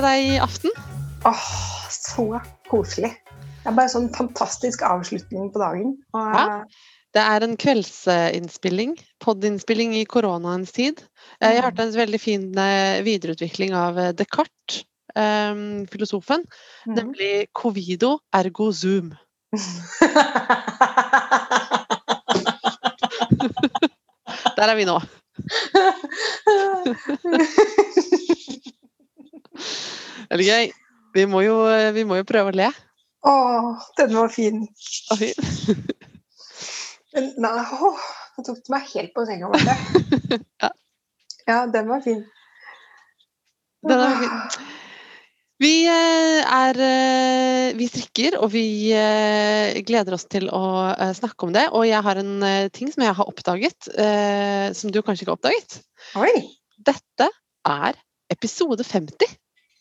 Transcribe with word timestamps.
Koselig 0.00 0.16
deg 0.16 0.32
i 0.32 0.36
aften. 0.40 0.70
Åh, 1.28 1.48
så 1.92 2.22
koselig. 2.70 3.10
Det 3.60 3.68
er 3.68 3.74
bare 3.76 3.90
sånn 3.92 4.06
fantastisk 4.14 4.80
avslutning 4.86 5.50
på 5.52 5.60
dagen. 5.60 5.90
Og, 6.16 6.30
Ja. 6.32 6.64
Det 7.12 7.20
er 7.20 7.42
en 7.44 7.56
kveldsinnspilling, 7.58 8.94
podinnspilling 9.20 9.92
i 9.98 10.04
koronaens 10.08 10.72
tid. 10.72 11.02
Eh, 11.42 11.52
Jeg 11.52 11.62
hørte 11.64 11.82
en 11.82 11.92
veldig 11.92 12.20
fin 12.20 12.56
eh, 12.56 13.02
videreutvikling 13.04 13.74
av 13.74 13.98
eh, 13.98 14.12
Descartes, 14.12 14.84
eh, 15.14 15.54
filosofen, 15.92 16.44
mm. 16.86 16.94
nemlig 16.94 17.48
covido 17.52 18.20
ergo 18.32 18.72
zoom. 18.72 19.14
Der 24.56 24.68
er 24.68 24.76
vi 24.76 24.84
nå. 24.88 25.00
Veldig 30.30 30.46
gøy. 30.46 30.70
Vi 31.16 31.26
må 31.26 31.42
jo, 31.42 31.56
eh, 31.70 31.90
vi 31.94 32.04
må 32.06 32.20
jo 32.20 32.26
prøve 32.28 32.52
å 32.52 32.56
le. 32.56 32.68
Åh, 33.26 33.86
den 33.98 34.14
var 34.16 34.30
fin. 34.32 34.62
Og 35.10 35.20
fin. 35.20 35.48
Men, 37.14 37.32
nei, 37.42 37.54
å, 37.74 37.90
nå 38.36 38.44
tok 38.46 38.60
du 38.62 38.70
meg 38.70 38.86
helt 38.92 39.14
på 39.16 39.26
senga, 39.28 39.50
Marte. 39.50 39.74
Ja. 40.62 40.70
Ja, 41.48 41.56
den 41.66 41.88
var 41.88 42.04
fin. 42.04 42.20
Den 43.88 43.98
var 43.98 44.14
fin. 44.20 44.68
Vi 45.60 45.72
eh, 45.90 46.38
er 46.46 46.78
eh, 46.84 47.72
Vi 47.76 47.88
strikker, 47.90 48.38
og 48.38 48.52
vi 48.54 48.64
gleder 49.86 50.14
oss 50.14 50.28
til 50.30 50.46
å 50.54 50.62
snakke 51.16 51.48
om 51.48 51.56
det. 51.56 51.66
Og 51.74 51.88
jeg 51.88 52.06
har 52.06 52.22
en 52.22 52.46
ting 52.76 52.92
som 52.92 53.02
jeg 53.04 53.16
har 53.18 53.30
oppdaget, 53.30 53.90
som 54.78 54.94
du 54.94 55.02
kanskje 55.02 55.26
ikke 55.26 55.34
har 55.34 55.38
oppdaget. 55.40 55.78
Oi. 56.20 56.32
Dette 56.86 57.28
er 57.66 57.98
episode 58.30 58.86
50. 58.86 59.40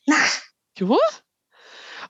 Nei. 0.10 0.28
Jo! 0.80 0.98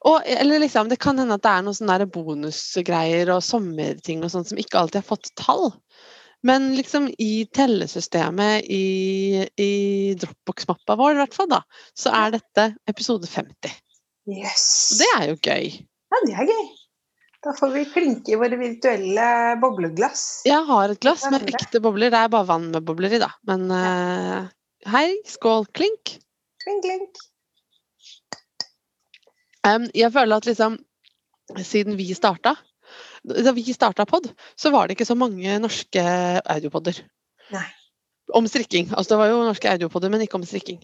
Og, 0.08 0.22
eller 0.24 0.64
liksom, 0.64 0.88
det 0.92 1.00
kan 1.04 1.20
hende 1.20 1.36
at 1.36 1.44
det 1.44 1.52
er 1.52 1.66
noen 1.66 1.76
sånne 1.76 2.08
bonusgreier 2.14 3.32
og 3.34 3.44
sommerting 3.44 4.24
og 4.24 4.32
sånt 4.32 4.52
som 4.52 4.62
ikke 4.62 4.80
alltid 4.80 5.02
har 5.02 5.10
fått 5.10 5.32
tall. 5.40 5.74
Men 6.48 6.70
liksom 6.78 7.10
i 7.20 7.46
tellesystemet 7.52 8.64
i, 8.72 9.44
i 9.60 9.72
Dropbox-mappa 10.22 10.96
vår, 10.96 11.18
i 11.18 11.20
hvert 11.20 11.36
fall, 11.36 11.50
da, 11.52 11.60
så 11.98 12.14
er 12.16 12.38
dette 12.38 12.70
episode 12.88 13.28
50. 13.28 13.74
Yes. 14.30 14.68
Det 15.02 15.10
er 15.18 15.26
jo 15.34 15.40
gøy. 15.42 15.74
Ja, 16.10 16.22
det 16.26 16.38
er 16.38 16.54
gøy. 16.54 16.70
Da 17.44 17.54
får 17.56 17.72
vi 17.76 17.86
klinke 17.88 18.34
i 18.34 18.40
våre 18.40 18.60
virtuelle 18.60 19.26
bobleglass. 19.60 20.24
Jeg 20.48 20.60
har 20.68 20.92
et 20.92 21.00
glass 21.04 21.24
med 21.32 21.48
ekte 21.48 21.80
bobler. 21.84 22.12
Det 22.12 22.24
er 22.24 22.32
bare 22.32 22.48
vann 22.50 22.68
med 22.74 22.88
bobler 22.88 23.16
i, 23.16 23.22
da. 23.22 23.30
Men 23.48 23.68
eh, 23.72 24.50
hei, 24.92 25.08
skål, 25.28 25.68
klink. 25.76 26.18
Klink, 26.64 26.84
klink. 26.84 27.22
Em, 29.70 29.90
jeg 29.96 30.12
føler 30.16 30.40
at 30.42 30.50
liksom 30.50 30.78
siden 31.66 31.98
vi 31.98 32.12
starta 32.14 32.56
da 33.24 33.52
vi 33.52 33.74
starta 33.74 34.06
pod, 34.08 34.30
så 34.56 34.72
var 34.72 34.88
det 34.88 34.96
ikke 34.96 35.08
så 35.08 35.16
mange 35.18 35.58
norske 35.62 36.02
audiopodder. 36.50 37.02
Nei. 37.54 37.66
Om 38.36 38.48
strikking. 38.48 38.90
Altså 38.94 39.14
det 39.16 39.20
var 39.22 39.32
jo 39.32 39.42
norske 39.44 39.70
audiopodder, 39.72 40.12
men 40.14 40.24
ikke 40.24 40.40
om 40.40 40.46
strikking. 40.48 40.80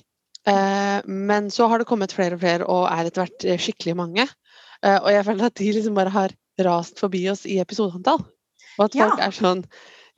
Uh, 0.45 0.99
men 1.07 1.49
så 1.53 1.65
har 1.71 1.81
det 1.81 1.87
kommet 1.89 2.13
flere 2.13 2.37
og 2.37 2.43
flere, 2.43 2.67
og 2.69 2.85
er 2.91 3.07
etter 3.09 3.23
hvert 3.23 3.45
eh, 3.49 3.61
skikkelig 3.61 3.95
mange. 3.97 4.27
Uh, 4.83 4.99
og 4.99 5.09
jeg 5.13 5.25
føler 5.25 5.47
at 5.47 5.57
de 5.57 5.71
liksom 5.77 5.97
bare 5.97 6.13
har 6.13 6.35
rast 6.67 7.01
forbi 7.01 7.23
oss 7.31 7.45
i 7.49 7.57
episodeantall. 7.63 8.21
Og 8.75 8.83
at 8.85 8.97
Ja. 8.97 9.07
folk 9.07 9.23
er 9.23 9.35
sånn 9.35 9.63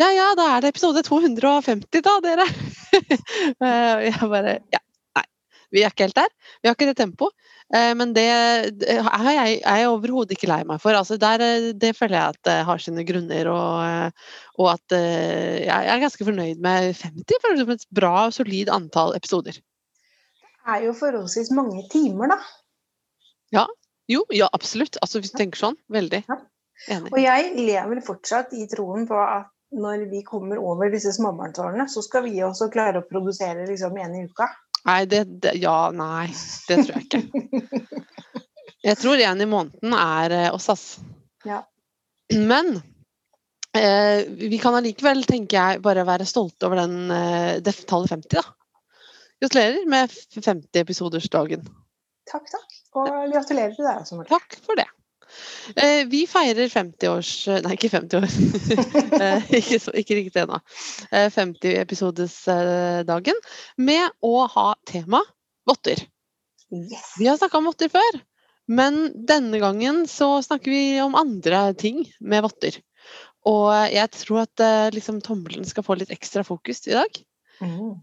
Ja 0.02 0.10
ja, 0.14 0.26
da 0.38 0.50
er 0.56 0.62
det 0.62 0.74
episode 0.74 1.02
250 1.06 2.02
da, 2.06 2.18
dere. 2.26 2.46
uh, 2.46 3.94
og 3.98 4.04
jeg 4.10 4.30
bare 4.34 4.58
Ja, 4.74 4.82
nei. 5.18 5.26
Vi 5.72 5.84
er 5.84 5.94
ikke 5.94 6.08
helt 6.10 6.20
der. 6.20 6.34
Vi 6.62 6.70
har 6.70 6.76
ikke 6.76 6.90
det 6.92 6.98
tempoet. 6.98 7.34
Eh, 7.76 7.94
Men 8.00 8.14
det 8.16 8.24
er 8.24 8.68
jeg, 8.80 9.58
jeg 9.60 9.88
overhodet 9.92 10.38
ikke 10.38 10.50
lei 10.50 10.62
meg 10.68 10.80
for. 10.84 10.96
Altså 10.96 11.18
der, 11.20 11.44
eh, 11.44 11.72
det 11.76 11.96
føler 11.98 12.18
jeg 12.18 12.36
at 12.36 12.42
det 12.48 12.58
har 12.70 12.84
sine 12.84 13.04
grunner, 13.08 13.50
og, 13.52 13.72
eh, 13.84 14.30
og 14.58 14.70
at 14.76 14.96
eh, 14.96 15.66
jeg 15.66 15.90
er 15.94 16.04
ganske 16.04 16.28
fornøyd 16.30 16.62
med 16.64 16.94
50. 16.96 17.42
For 17.44 17.60
som 17.60 17.74
et 17.76 17.90
bra, 18.02 18.14
solid 18.32 18.72
antall 18.74 19.16
episoder. 19.18 19.58
Det 19.58 20.76
er 20.76 20.88
jo 20.88 20.96
forholdsvis 20.96 21.52
mange 21.56 21.84
timer, 21.92 22.36
da. 22.36 22.40
Ja. 23.56 23.68
Jo, 24.08 24.24
ja, 24.32 24.48
absolutt. 24.56 24.96
Altså 25.04 25.20
hvis 25.20 25.34
du 25.34 25.40
tenker 25.40 25.60
sånn. 25.60 25.76
Veldig. 25.92 26.24
Ja. 26.30 26.40
Enig. 26.94 27.12
Og 27.12 27.20
jeg 27.20 27.54
lever 27.58 28.02
fortsatt 28.06 28.54
i 28.56 28.68
troen 28.72 29.08
på 29.10 29.18
at 29.20 29.50
når 29.76 30.06
vi 30.12 30.22
kommer 30.24 30.62
over 30.64 30.92
disse 30.94 31.12
småbarnsårene, 31.16 31.88
så 31.92 32.04
skal 32.06 32.24
vi 32.28 32.40
også 32.46 32.70
klare 32.72 33.02
å 33.02 33.08
produsere 33.08 33.66
liksom 33.68 33.98
en 34.00 34.16
i 34.16 34.24
uka. 34.30 34.48
Nei, 34.86 35.06
det, 35.10 35.24
det 35.42 35.56
Ja, 35.62 35.90
nei. 35.96 36.28
Det 36.68 36.84
tror 36.84 36.94
jeg 36.96 37.08
ikke. 37.08 37.24
Jeg 38.88 39.00
tror 39.02 39.20
en 39.20 39.42
i 39.42 39.50
måneden 39.50 39.96
er 39.98 40.36
eh, 40.36 40.52
oss, 40.54 40.70
ass. 40.72 40.86
Ja. 41.48 41.64
Men 42.32 42.78
eh, 43.76 44.28
vi 44.28 44.60
kan 44.62 44.78
allikevel, 44.78 45.26
tenker 45.28 45.58
jeg, 45.58 45.82
bare 45.84 46.06
være 46.08 46.28
stolte 46.30 46.70
over 46.70 46.84
den, 46.84 47.12
eh, 47.12 47.58
det 47.64 47.74
tallet 47.90 48.14
50, 48.14 48.38
da. 48.38 48.46
Gratulerer 49.44 49.90
med 49.90 50.14
50-episodersdagen. 50.34 51.68
Takk, 52.32 52.48
takk. 52.52 52.78
Og 52.98 53.10
gratulerer 53.34 53.76
til 53.76 53.86
deg 53.86 54.02
også, 54.02 54.18
Marte. 54.18 54.34
Takk 54.34 54.58
for 54.66 54.80
det. 54.80 54.88
Eh, 55.76 56.08
vi 56.10 56.28
feirer 56.30 56.70
50-års 56.72 57.48
Nei, 57.66 57.74
ikke 57.76 57.90
50 57.94 58.18
år. 58.20 58.26
eh, 59.22 59.40
ikke, 59.60 59.80
så, 59.84 59.92
ikke 59.98 60.16
riktig 60.22 60.40
ennå. 60.44 60.58
Eh, 61.12 61.30
50-episodesdagen 61.34 63.38
med 63.78 64.10
å 64.26 64.48
ha 64.54 64.76
tema 64.88 65.22
votter. 65.68 65.98
Yes. 66.72 67.16
Vi 67.20 67.28
har 67.28 67.38
snakka 67.40 67.58
om 67.60 67.66
votter 67.70 67.90
før, 67.92 68.14
men 68.68 69.12
denne 69.28 69.60
gangen 69.64 70.08
så 70.12 70.42
snakker 70.44 70.72
vi 70.72 71.02
om 71.04 71.16
andre 71.20 71.74
ting 71.80 72.06
med 72.20 72.44
votter. 72.48 72.74
Og 73.48 73.72
jeg 73.94 74.10
tror 74.16 74.40
at 74.44 74.60
eh, 74.64 74.92
liksom, 74.96 75.22
tommelen 75.24 75.66
skal 75.68 75.84
få 75.88 75.94
litt 76.00 76.12
ekstra 76.14 76.44
fokus 76.48 76.80
i 76.90 76.94
dag. 76.98 77.12
Mm. 77.64 77.94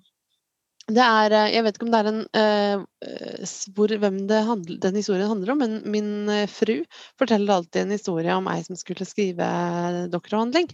Det 0.84 1.00
er, 1.00 1.32
eh, 1.32 1.50
jeg 1.54 1.64
vet 1.64 1.76
ikke 1.78 1.86
om 1.86 1.92
det 1.94 2.00
er 2.02 2.08
en 2.10 2.22
eh, 2.36 2.80
eh, 3.08 3.52
hvor, 3.72 3.88
hvem 4.02 4.18
handl- 4.28 4.80
den 4.82 4.98
historien 5.00 5.30
handler 5.30 5.54
om, 5.54 5.62
men 5.62 5.78
min 5.88 6.28
eh, 6.28 6.44
fru 6.50 6.82
forteller 7.20 7.54
alltid 7.54 7.82
en 7.86 7.94
historie 7.96 8.34
om 8.36 8.50
ei 8.52 8.60
som 8.66 8.76
skulle 8.76 9.06
skrive 9.08 9.46
doktoravhandling. 10.12 10.68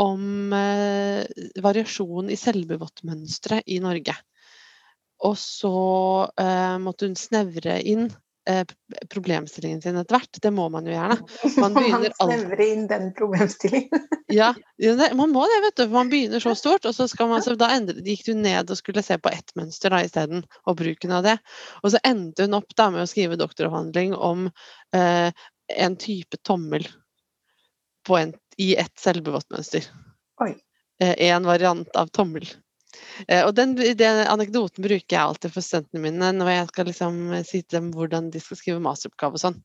Om 0.00 0.52
eh, 0.56 1.24
variasjon 1.64 2.28
i 2.28 2.36
selvbevottmønstre 2.36 3.62
i 3.66 3.80
Norge. 3.80 4.14
Og 5.24 5.36
så 5.40 5.72
eh, 6.40 6.76
måtte 6.84 7.08
hun 7.08 7.16
snevre 7.16 7.80
inn 7.80 8.06
eh, 8.08 8.20
problemstillingen 9.12 9.82
sin 9.82 9.98
etter 10.00 10.16
hvert. 10.16 10.38
Det 10.42 10.50
må 10.54 10.68
man 10.72 10.86
jo 10.88 10.94
gjerne. 10.94 11.16
Man 11.62 11.74
begynner 11.76 12.14
alltid 12.24 12.62
inn 12.64 12.86
den 12.90 13.10
problemstillingen. 13.16 14.06
ja, 14.40 14.54
man 15.14 15.32
må 15.34 15.44
det, 15.50 15.58
vet 15.66 15.76
du. 15.82 15.84
Man 15.92 16.10
begynner 16.12 16.42
så 16.42 16.54
stort, 16.58 16.86
og 16.88 16.94
så, 16.96 17.08
skal 17.10 17.28
man, 17.30 17.42
så 17.44 17.56
da 17.58 17.70
endre, 17.74 18.00
gikk 18.06 18.24
du 18.28 18.32
ned 18.38 18.70
og 18.70 18.78
skulle 18.78 19.04
se 19.04 19.18
på 19.20 19.32
ett 19.32 19.54
mønster 19.58 19.92
da 19.92 20.00
isteden, 20.06 20.44
og 20.64 20.78
bruken 20.80 21.14
av 21.16 21.26
det. 21.26 21.36
Og 21.82 21.94
så 21.94 22.02
endte 22.06 22.46
hun 22.46 22.58
opp 22.60 22.76
da 22.78 22.88
med 22.94 23.04
å 23.04 23.10
skrive 23.10 23.38
doktoravhandling 23.40 24.14
om 24.16 24.48
eh, 24.96 25.28
en 25.76 25.98
type 26.00 26.40
tommel 26.46 26.88
på 28.08 28.16
en, 28.18 28.34
i 28.58 28.72
ett 28.80 28.96
selvbevottmønster. 28.98 29.90
Én 30.40 30.58
Eh, 31.00 31.30
en 31.30 31.46
variant 31.46 31.96
av 31.96 32.06
tommel. 32.06 32.48
Eh, 33.28 33.44
og 33.46 33.54
den, 33.54 33.74
den 33.76 34.20
anekdoten 34.26 34.84
bruker 34.84 35.14
jeg 35.16 35.22
alltid 35.22 35.52
for 35.54 35.64
studentene 35.64 36.02
mine 36.04 36.30
når 36.36 36.50
jeg 36.52 36.70
skal 36.72 36.88
liksom 36.90 37.18
si 37.46 37.62
til 37.62 37.76
dem 37.78 37.90
hvordan 37.94 38.30
de 38.34 38.42
skal 38.42 38.58
skrive 38.60 38.82
masteroppgave 38.84 39.38
og 39.38 39.44
sånn. 39.44 39.58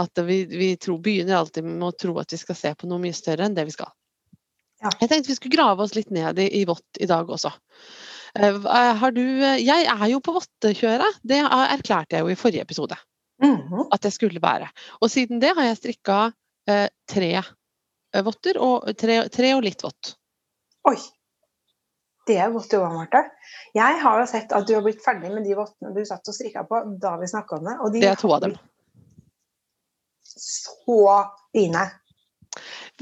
At 0.00 0.22
vi, 0.28 0.44
vi 0.50 0.72
tror, 0.80 1.00
begynner 1.04 1.40
alltid 1.40 1.66
med 1.66 1.88
å 1.88 1.94
tro 1.96 2.14
at 2.22 2.34
vi 2.34 2.40
skal 2.40 2.58
se 2.58 2.74
på 2.78 2.90
noe 2.90 3.02
mye 3.02 3.16
større 3.16 3.48
enn 3.48 3.56
det 3.58 3.66
vi 3.68 3.74
skal. 3.74 3.90
Ja. 4.78 4.92
Jeg 5.00 5.10
tenkte 5.10 5.32
vi 5.32 5.38
skulle 5.40 5.56
grave 5.56 5.82
oss 5.82 5.96
litt 5.98 6.10
ned 6.14 6.38
i, 6.38 6.46
i 6.60 6.64
vått 6.68 7.00
i 7.02 7.08
dag 7.10 7.26
også. 7.34 7.50
Eh, 8.38 8.58
har 9.02 9.14
du, 9.16 9.24
eh, 9.42 9.58
jeg 9.58 9.88
er 9.90 10.06
jo 10.12 10.20
på 10.22 10.36
vottekjøret. 10.36 11.18
Det 11.26 11.40
erklærte 11.42 12.14
jeg 12.14 12.26
jo 12.26 12.34
i 12.34 12.38
forrige 12.38 12.66
episode 12.66 12.98
Mhm. 13.42 13.88
at 13.94 14.02
jeg 14.02 14.12
skulle 14.16 14.40
være. 14.42 14.66
Og 15.00 15.10
siden 15.10 15.38
det 15.42 15.52
har 15.54 15.66
jeg 15.68 15.76
strikka 15.78 16.32
eh, 16.68 16.88
tre 17.10 17.32
eh, 17.38 18.22
votter, 18.26 18.58
og 18.58 18.88
tre, 18.98 19.20
tre 19.30 19.52
og 19.54 19.62
litt 19.62 19.82
vått. 19.82 20.14
Oi. 20.90 20.96
Det 22.28 22.36
er 22.36 22.50
godt 22.52 22.72
jobba, 22.72 22.90
Marte. 22.92 23.22
Jeg 23.76 24.00
har 24.02 24.18
jo 24.20 24.26
sett 24.28 24.52
at 24.52 24.66
du 24.68 24.74
har 24.76 24.82
blitt 24.84 25.00
ferdig 25.04 25.30
med 25.32 25.46
de 25.48 25.54
vottene 25.56 25.94
du 25.96 26.02
satt 26.06 26.28
og 26.28 26.36
strikka 26.36 26.66
på 26.68 26.82
da 27.00 27.14
vi 27.20 27.30
snakka 27.30 27.56
om 27.56 27.68
det. 27.68 27.76
De 27.94 28.02
Det 28.02 28.10
er 28.10 28.20
to 28.20 28.32
av 28.34 28.42
dem. 28.44 28.58
så 30.28 30.98
fine. 31.56 31.86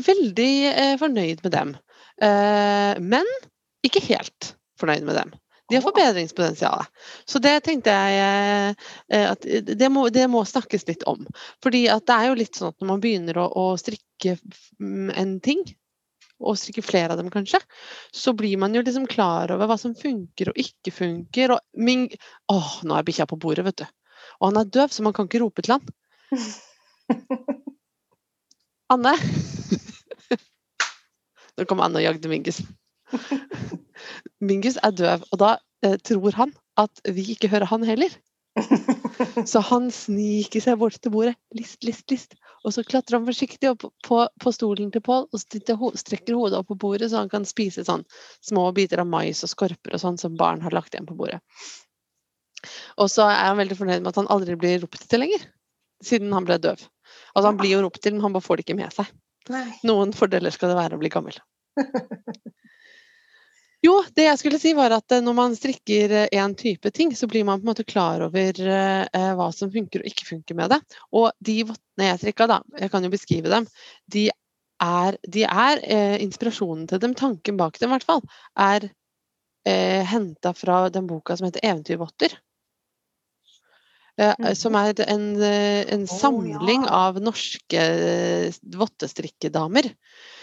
Veldig 0.07 0.53
eh, 0.71 0.95
fornøyd 1.01 1.43
med 1.43 1.53
dem. 1.53 1.75
Eh, 2.23 2.93
men 3.03 3.29
ikke 3.87 4.05
helt 4.09 4.55
fornøyd 4.81 5.05
med 5.09 5.19
dem. 5.19 5.35
De 5.69 5.75
har 5.75 5.83
forbedringspotensial. 5.83 6.87
Så 7.27 7.41
det 7.43 7.57
tenkte 7.67 7.91
jeg 7.91 8.77
eh, 9.11 9.27
at 9.33 9.47
det 9.67 9.91
må, 9.91 10.07
det 10.15 10.29
må 10.31 10.45
snakkes 10.47 10.87
litt 10.87 11.03
om. 11.11 11.27
Fordi 11.65 11.87
at 11.91 12.07
det 12.07 12.19
er 12.19 12.31
jo 12.31 12.39
litt 12.39 12.59
sånn 12.59 12.71
at 12.71 12.79
når 12.81 12.93
man 12.93 13.03
begynner 13.03 13.43
å, 13.43 13.49
å 13.51 13.67
strikke 13.81 14.37
mm, 14.79 15.11
en 15.19 15.35
ting, 15.43 15.65
og 16.41 16.59
strikke 16.61 16.85
flere 16.85 17.15
av 17.15 17.21
dem 17.21 17.31
kanskje, 17.33 17.61
så 18.13 18.35
blir 18.37 18.59
man 18.61 18.75
jo 18.77 18.83
liksom 18.85 19.07
klar 19.11 19.53
over 19.55 19.71
hva 19.71 19.79
som 19.81 19.95
funker 19.97 20.53
og 20.53 20.61
ikke 20.61 20.93
funker. 20.95 21.57
Og 21.57 21.61
min 21.81 22.09
Åh, 22.53 22.73
nå 22.85 22.97
er 22.97 23.07
bikkja 23.07 23.29
på 23.31 23.39
bordet, 23.41 23.65
vet 23.67 23.81
du. 23.83 23.87
Og 24.41 24.51
han 24.51 24.61
er 24.61 24.69
døv, 24.69 24.93
så 24.93 25.05
man 25.07 25.17
kan 25.17 25.29
ikke 25.29 25.43
rope 25.45 25.65
til 25.65 25.77
han. 25.77 25.85
Anne? 28.93 29.15
Nå 31.57 31.65
kommer 31.65 31.87
Anne 31.87 32.03
og 32.03 32.05
jagde 32.05 32.31
Mingus. 32.31 32.61
Mingus 34.47 34.77
er 34.85 34.93
døv, 34.93 35.25
og 35.33 35.41
da 35.41 35.57
eh, 35.87 35.97
tror 36.05 36.37
han 36.37 36.53
at 36.77 37.01
vi 37.17 37.31
ikke 37.33 37.49
hører 37.49 37.71
han 37.71 37.87
heller. 37.89 38.13
Så 39.51 39.61
han 39.65 39.91
sniker 39.93 40.63
seg 40.65 40.79
bort 40.81 40.99
til 41.01 41.13
bordet. 41.13 41.37
List, 41.57 41.83
list, 41.85 42.05
list. 42.13 42.37
Og 42.67 42.75
så 42.75 42.83
klatrer 42.83 43.21
han 43.21 43.27
forsiktig 43.29 43.69
opp 43.71 43.85
på, 44.07 44.21
på 44.43 44.53
stolen 44.55 44.91
til 44.91 45.03
Pål 45.07 45.29
og 45.31 45.41
strekker 45.41 46.35
hodet 46.35 46.59
opp 46.59 46.71
på 46.73 46.79
bordet, 46.83 47.13
så 47.13 47.23
han 47.23 47.31
kan 47.31 47.47
spise 47.47 47.85
sånn 47.87 48.03
små 48.45 48.67
biter 48.75 49.03
av 49.03 49.07
mais 49.11 49.45
og 49.47 49.53
skorper 49.53 49.95
og 49.95 50.03
sånn 50.03 50.19
som 50.19 50.35
barn 50.39 50.65
har 50.65 50.75
lagt 50.75 50.97
igjen 50.97 51.07
på 51.07 51.15
bordet. 51.19 51.39
Og 52.99 53.11
så 53.13 53.29
er 53.31 53.53
han 53.53 53.61
veldig 53.61 53.79
fornøyd 53.79 54.03
med 54.03 54.11
at 54.11 54.19
han 54.19 54.31
aldri 54.35 54.59
blir 54.59 54.81
ropt 54.83 55.07
til 55.07 55.23
lenger, 55.23 55.45
siden 56.03 56.35
han 56.35 56.49
ble 56.49 56.59
døv. 56.59 56.83
Altså 57.37 57.47
Han 57.53 57.61
blir 57.61 57.77
jo 57.77 57.85
ropt 57.85 58.03
til, 58.03 58.17
men 58.17 58.27
han 58.27 58.35
bare 58.35 58.45
får 58.45 58.59
det 58.59 58.67
ikke 58.67 58.79
med 58.81 58.95
seg. 58.97 59.13
Nei. 59.53 59.67
Noen 59.87 60.15
fordeler 60.17 60.51
skal 60.51 60.73
det 60.73 60.81
være 60.81 60.99
å 60.99 61.03
bli 61.03 61.13
gammel. 61.13 61.39
Jo, 63.87 63.95
det 64.17 64.25
jeg 64.27 64.39
skulle 64.41 64.59
si 64.61 64.73
var 64.77 64.95
at 64.97 65.15
eh, 65.15 65.23
når 65.25 65.37
man 65.37 65.55
strikker 65.57 66.15
én 66.27 66.57
type 66.59 66.91
ting, 66.97 67.13
så 67.15 67.29
blir 67.31 67.45
man 67.47 67.61
på 67.61 67.67
en 67.67 67.71
måte 67.71 67.87
klar 67.87 68.25
over 68.27 68.61
eh, 68.67 69.29
hva 69.39 69.51
som 69.55 69.71
funker 69.73 70.03
og 70.03 70.11
ikke 70.11 70.27
funker 70.33 70.59
med 70.59 70.73
det. 70.75 70.81
Og 71.15 71.31
de 71.45 71.61
vottene 71.69 72.11
jeg 72.11 72.23
strikka, 72.23 72.49
da, 72.51 72.61
jeg 72.81 72.93
kan 72.93 73.07
jo 73.07 73.13
beskrive 73.13 73.53
dem, 73.53 73.69
de 74.13 74.29
er, 74.83 75.21
de 75.37 75.45
er 75.47 75.85
eh, 75.85 76.17
inspirasjonen 76.25 76.89
til 76.91 77.03
dem, 77.05 77.15
tanken 77.17 77.61
bak 77.61 77.79
dem 77.81 77.93
i 77.93 77.97
hvert 77.97 78.09
fall, 78.09 78.25
er 78.59 78.89
eh, 79.67 80.03
henta 80.09 80.53
fra 80.57 80.87
den 80.93 81.07
boka 81.11 81.37
som 81.37 81.49
heter 81.49 81.65
'Eventyrvotter'. 81.65 82.37
Eh, 84.19 84.35
Mhm. 84.39 84.55
Som 84.57 84.75
er 84.75 84.95
en, 85.09 85.43
eh, 85.43 85.85
en 85.93 86.07
samling 86.07 86.85
ja. 86.85 86.91
av 86.91 87.21
norske 87.21 87.81
eh, 87.81 88.53
vottestrikkedamer. 88.65 89.85
Eh, 89.85 90.36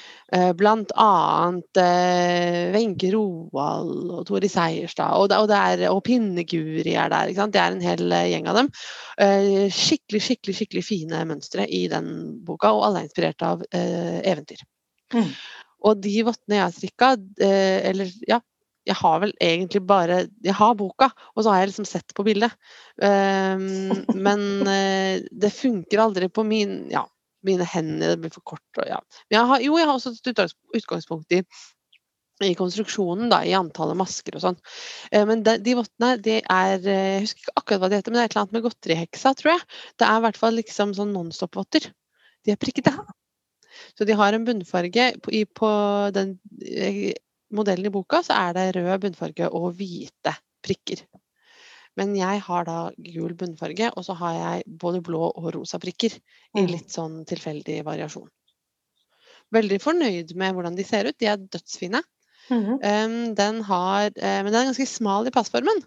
Blant 0.58 0.90
annet 0.98 1.78
eh, 1.78 2.72
Wenche 2.74 3.12
Roald 3.14 4.14
og 4.16 4.24
Tori 4.26 4.50
Seierstad, 4.50 5.18
og, 5.20 5.28
det, 5.30 5.38
og, 5.44 5.52
er, 5.54 5.84
og 5.92 6.00
Pinne-Guri 6.08 6.96
er 6.98 7.12
der. 7.14 7.34
Det 7.54 7.62
er 7.62 7.76
en 7.76 7.84
hel 7.84 8.16
eh, 8.16 8.30
gjeng 8.32 8.48
av 8.50 8.62
dem. 8.62 8.72
Eh, 9.22 9.68
skikkelig, 9.70 10.24
skikkelig 10.26 10.58
skikkelig 10.58 10.86
fine 10.88 11.26
mønstre 11.30 11.68
i 11.68 11.86
den 11.92 12.08
boka, 12.46 12.72
og 12.74 12.88
alle 12.88 13.04
er 13.04 13.10
inspirert 13.10 13.46
av 13.46 13.62
eh, 13.76 14.24
eventyr. 14.32 14.64
Mm. 15.14 15.30
Og 15.84 16.02
de 16.02 16.16
vottene 16.26 16.58
jeg 16.58 16.66
har 16.66 16.74
strikka, 16.74 17.14
eh, 17.44 17.80
eller 17.92 18.12
ja, 18.30 18.40
jeg 18.84 19.00
har 19.00 19.20
vel 19.24 19.32
egentlig 19.40 19.82
bare 19.88 20.26
Jeg 20.44 20.56
har 20.58 20.74
boka, 20.76 21.10
og 21.36 21.44
så 21.44 21.54
har 21.54 21.62
jeg 21.62 21.72
liksom 21.72 21.88
sett 21.88 22.14
på 22.16 22.26
bildet. 22.28 22.52
Um, 23.00 23.94
men 24.20 24.42
uh, 24.68 25.24
det 25.32 25.54
funker 25.56 26.04
aldri 26.04 26.28
på 26.28 26.44
min 26.48 26.90
Ja, 26.92 27.06
mine 27.46 27.68
hender 27.68 28.14
det 28.14 28.20
blir 28.24 28.34
for 28.34 28.46
kort 28.54 28.84
ja. 28.88 29.00
Jo, 29.32 29.78
jeg 29.78 29.88
har 29.88 29.94
også 29.94 30.14
et 30.16 30.34
utgangspunkt 30.80 31.36
i 31.36 31.44
i 32.42 32.56
konstruksjonen, 32.58 33.30
da, 33.32 33.42
i 33.46 33.54
antallet 33.56 33.98
masker 34.00 34.38
og 34.38 34.44
sånn. 34.44 34.56
Eh, 35.14 35.24
men 35.30 35.44
de, 35.46 35.58
de 35.64 35.76
vottene, 35.78 36.16
de 36.24 36.40
er 36.42 36.88
eh, 36.90 37.10
Jeg 37.14 37.26
husker 37.28 37.44
ikke 37.44 37.56
akkurat 37.62 37.84
hva 37.84 37.90
de 37.92 38.00
heter, 38.00 38.12
men 38.12 38.20
det 38.20 38.24
er 38.24 38.30
et 38.30 38.36
eller 38.36 38.44
annet 38.44 38.56
med 38.58 38.66
godteriheksa, 38.66 39.34
tror 39.40 39.52
jeg. 39.54 39.66
Det 40.02 40.08
er 40.08 40.18
i 40.18 40.24
hvert 40.26 40.40
fall 40.42 40.58
liksom 40.58 40.96
sånn 40.98 41.14
nonstop-votter. 41.16 41.92
De 42.44 42.54
er 42.54 42.60
prikkete. 42.60 42.94
Så 43.98 44.08
de 44.10 44.18
har 44.18 44.36
en 44.36 44.48
bunnfarge 44.48 45.08
på, 45.24 45.34
i, 45.34 45.44
på 45.46 45.70
den 46.16 46.36
eh, 46.66 47.14
modellen 47.54 47.90
i 47.90 47.94
boka, 47.94 48.24
så 48.26 48.38
er 48.48 48.58
det 48.58 48.70
rød 48.80 49.06
bunnfarge 49.06 49.50
og 49.54 49.72
hvite 49.78 50.36
prikker. 50.66 51.06
Men 51.98 52.16
jeg 52.18 52.42
har 52.42 52.66
da 52.66 52.78
gul 52.98 53.36
bunnfarge, 53.38 53.92
og 53.96 54.06
så 54.08 54.16
har 54.18 54.34
jeg 54.34 54.64
både 54.82 55.02
blå 55.06 55.28
og 55.30 55.52
rosa 55.56 55.78
prikker 55.80 56.16
i 56.58 56.64
Mm. 56.64 56.68
litt 56.72 56.90
sånn 56.90 57.20
tilfeldig 57.30 57.84
variasjon. 57.86 58.30
Veldig 59.54 59.80
fornøyd 59.82 60.34
med 60.36 60.54
hvordan 60.56 60.76
de 60.76 60.84
ser 60.84 61.06
ut. 61.06 61.18
De 61.20 61.28
er 61.30 61.38
dødsfine. 61.38 62.02
Mhm. 62.50 62.80
Um, 62.84 63.36
den 63.36 63.62
har, 63.62 64.08
uh, 64.08 64.40
men 64.44 64.52
den 64.52 64.56
er 64.64 64.72
ganske 64.74 64.88
smal 64.90 65.28
i 65.28 65.32
passformen. 65.32 65.84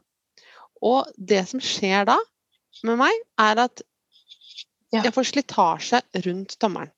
Og 0.80 1.10
det 1.18 1.48
som 1.48 1.60
skjer 1.60 2.06
da 2.06 2.16
med 2.84 2.98
meg, 2.98 3.12
er 3.38 3.58
at 3.64 3.82
Ja. 4.92 5.02
jeg 5.02 5.12
får 5.12 5.26
slitasje 5.32 6.00
rundt 6.24 6.56
tommelen. 6.60 6.92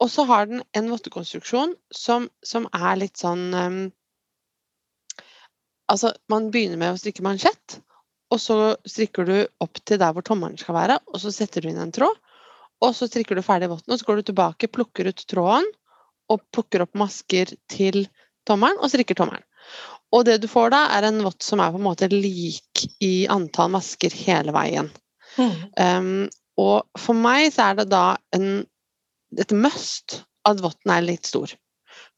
Og 0.00 0.08
så 0.10 0.26
har 0.26 0.46
den 0.46 0.62
en 0.74 0.88
vottekonstruksjon 0.90 1.76
som, 1.92 2.28
som 2.42 2.66
er 2.74 2.96
litt 2.96 3.16
sånn 3.16 3.54
um, 3.54 3.92
Altså, 5.90 6.12
man 6.30 6.50
begynner 6.50 6.78
med 6.78 6.94
å 6.94 6.98
strikke 6.98 7.22
mansjett, 7.22 7.80
og 8.32 8.40
så 8.40 8.56
strikker 8.88 9.28
du 9.28 9.34
opp 9.62 9.80
til 9.84 10.00
der 10.00 10.14
hvor 10.16 10.24
tommelen 10.24 10.56
skal 10.60 10.76
være, 10.78 10.98
og 11.12 11.20
så 11.20 11.32
setter 11.34 11.62
du 11.64 11.68
inn 11.70 11.80
en 11.82 11.92
tråd, 11.94 12.16
og 12.82 12.94
så 12.96 13.06
strikker 13.10 13.36
du 13.38 13.44
ferdig 13.44 13.68
votten, 13.70 13.92
og 13.92 14.00
så 14.00 14.08
går 14.08 14.20
du 14.22 14.28
tilbake, 14.32 14.70
plukker 14.72 15.10
ut 15.12 15.24
tråden, 15.30 15.68
og 16.32 16.40
plukker 16.54 16.86
opp 16.86 16.96
masker 16.98 17.52
til 17.70 18.06
tommelen, 18.48 18.80
og 18.80 18.90
strikker 18.90 19.18
tommelen. 19.18 19.44
Og 20.12 20.24
det 20.28 20.38
du 20.42 20.48
får 20.50 20.72
da, 20.74 20.80
er 20.96 21.06
en 21.08 21.20
vott 21.24 21.44
som 21.44 21.60
er 21.62 21.72
på 21.72 21.78
en 21.80 21.86
måte 21.86 22.08
lik 22.12 22.82
i 23.04 23.26
antall 23.32 23.70
masker 23.76 24.12
hele 24.24 24.52
veien. 24.56 24.90
Mm. 25.36 25.52
Um, 25.78 26.10
og 26.60 26.88
for 27.00 27.16
meg 27.16 27.46
så 27.54 27.70
er 27.70 27.78
det 27.80 27.88
da 27.92 28.16
en, 28.36 28.64
et 29.40 29.54
must 29.56 30.18
at 30.48 30.60
votten 30.60 30.92
er 30.92 31.04
litt 31.06 31.28
stor. 31.30 31.52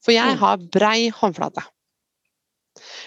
For 0.03 0.11
jeg 0.15 0.35
Mm. 0.35 0.41
har 0.41 0.57
brei 0.73 1.09
håndflate. 1.09 1.63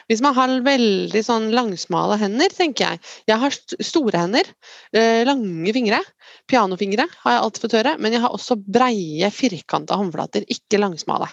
Hvis 0.06 0.23
man 0.25 0.37
har 0.37 0.55
veldig 0.65 1.23
sånn 1.25 1.50
langsmale 1.55 2.19
hender, 2.21 2.53
tenker 2.55 2.93
jeg 2.95 3.00
Jeg 3.31 3.43
har 3.43 3.56
store 3.85 4.23
hender, 4.23 4.49
eh, 4.93 5.25
lange 5.27 5.73
fingre. 5.75 6.00
Pianofingre 6.49 7.09
har 7.25 7.35
jeg 7.35 7.43
alltid 7.43 7.65
fått 7.67 7.77
høre, 7.81 7.99
men 7.99 8.15
jeg 8.15 8.23
har 8.25 8.35
også 8.37 8.59
breie, 8.62 9.31
firkanta 9.35 9.99
håndflater, 9.99 10.47
ikke 10.49 10.81
langsmale. 10.81 11.31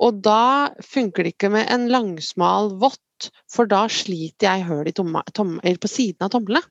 Og 0.00 0.22
da 0.24 0.70
funker 0.84 1.24
det 1.24 1.34
ikke 1.34 1.50
med 1.52 1.68
en 1.72 1.88
langsmal 1.92 2.72
vott, 2.80 3.30
for 3.52 3.68
da 3.68 3.84
sliter 3.92 4.48
jeg 4.48 4.68
høl 4.68 4.88
på 4.88 5.90
siden 5.90 6.24
av 6.24 6.32
tomlene. 6.32 6.62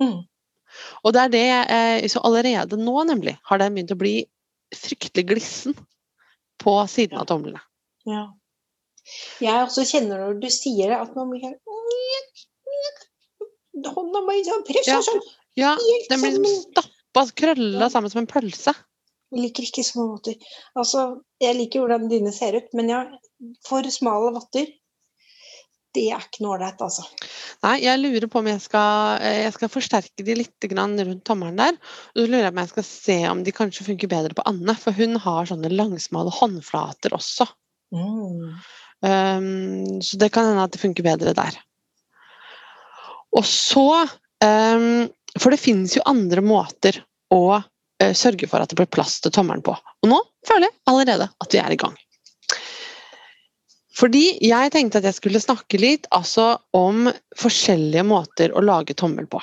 Mm. 0.00 0.22
Og 1.04 1.14
det 1.16 1.20
er 1.20 1.30
det 1.32 1.46
jeg 1.48 2.10
Så 2.12 2.20
allerede 2.24 2.76
nå, 2.78 2.96
nemlig, 3.04 3.38
har 3.44 3.58
den 3.58 3.74
begynt 3.74 3.92
å 3.92 3.98
bli 4.00 4.16
fryktelig 4.74 5.26
glissen 5.32 5.76
på 6.62 6.74
siden 6.90 7.18
av 7.18 7.26
tomlene. 7.30 7.60
Ja. 8.08 8.28
Jeg 9.44 9.64
også 9.64 9.86
kjenner 9.88 10.20
når 10.22 10.38
du 10.42 10.48
sier 10.52 10.92
det, 10.92 10.98
at 10.98 11.16
man 11.16 11.32
blir 11.32 11.46
helt 11.46 11.62
Hånda 13.78 14.24
mi 14.26 14.40
sånn 14.42 14.64
pressa 14.66 14.98
sånn. 15.06 15.20
Ja, 15.58 15.76
den 16.10 16.22
blir 16.22 16.34
liksom 16.34 16.64
stappa, 16.72 17.24
krølla 17.38 17.86
sammen 17.92 18.10
som 18.10 18.24
en 18.24 18.30
pølse. 18.30 18.74
Jeg 19.30 19.44
liker 19.44 19.66
ikke 19.68 19.84
små 19.84 20.08
votter. 20.14 20.36
Altså, 20.78 21.04
jeg 21.42 21.56
liker 21.58 21.84
hvordan 21.84 22.08
dine 22.10 22.32
ser 22.34 22.56
ut, 22.58 22.68
men 22.78 22.90
ja, 22.90 23.02
for 23.68 23.86
smale 23.92 24.32
votter 24.38 24.70
Det 25.94 26.04
er 26.12 26.24
ikke 26.24 26.42
noe 26.44 26.56
ålreit, 26.56 26.80
altså. 26.84 27.04
Nei, 27.64 27.78
jeg 27.82 27.98
lurer 27.98 28.28
på 28.30 28.42
om 28.42 28.48
jeg 28.50 28.60
skal, 28.62 29.22
eh, 29.24 29.38
jeg 29.46 29.54
skal 29.56 29.70
forsterke 29.72 30.24
de 30.24 30.34
litt 30.36 30.66
rundt 30.68 31.24
tommelen 31.26 31.56
der. 31.58 31.78
Og 32.12 32.20
så 32.20 32.26
lurer 32.26 32.44
jeg 32.44 32.52
på 32.52 32.58
om 32.58 32.60
jeg 32.62 32.72
skal 32.74 32.86
se 32.86 33.16
om 33.30 33.40
de 33.42 33.54
kanskje 33.56 33.86
funker 33.88 34.10
bedre 34.12 34.36
på 34.36 34.44
Anne, 34.46 34.76
for 34.78 34.94
hun 34.94 35.16
har 35.24 35.48
sånne 35.48 35.72
langsmale 35.72 36.34
håndflater 36.38 37.16
også. 37.16 37.48
Mm. 37.96 38.52
Um, 39.04 40.00
så 40.02 40.18
det 40.18 40.32
kan 40.34 40.48
hende 40.48 40.64
at 40.66 40.74
det 40.74 40.82
funker 40.82 41.06
bedre 41.06 41.34
der. 41.36 41.58
Og 43.36 43.44
så 43.46 44.08
um, 44.42 45.06
For 45.38 45.54
det 45.54 45.60
finnes 45.62 45.94
jo 45.94 46.06
andre 46.08 46.42
måter 46.42 46.98
å 47.34 47.60
uh, 47.60 48.12
sørge 48.16 48.48
for 48.50 48.64
at 48.64 48.72
det 48.72 48.78
blir 48.80 48.90
plass 48.90 49.20
til 49.22 49.34
tommelen 49.34 49.62
på. 49.62 49.76
Og 49.76 50.10
nå 50.10 50.18
føler 50.48 50.68
jeg 50.68 50.78
allerede 50.90 51.28
at 51.30 51.54
vi 51.54 51.62
er 51.62 51.74
i 51.74 51.80
gang. 51.80 51.94
Fordi 53.98 54.24
jeg 54.46 54.72
tenkte 54.74 55.00
at 55.00 55.08
jeg 55.08 55.16
skulle 55.16 55.42
snakke 55.42 55.78
litt 55.82 56.06
altså, 56.14 56.52
om 56.76 57.08
forskjellige 57.38 58.04
måter 58.06 58.54
å 58.54 58.62
lage 58.62 58.94
tommel 58.98 59.26
på. 59.30 59.40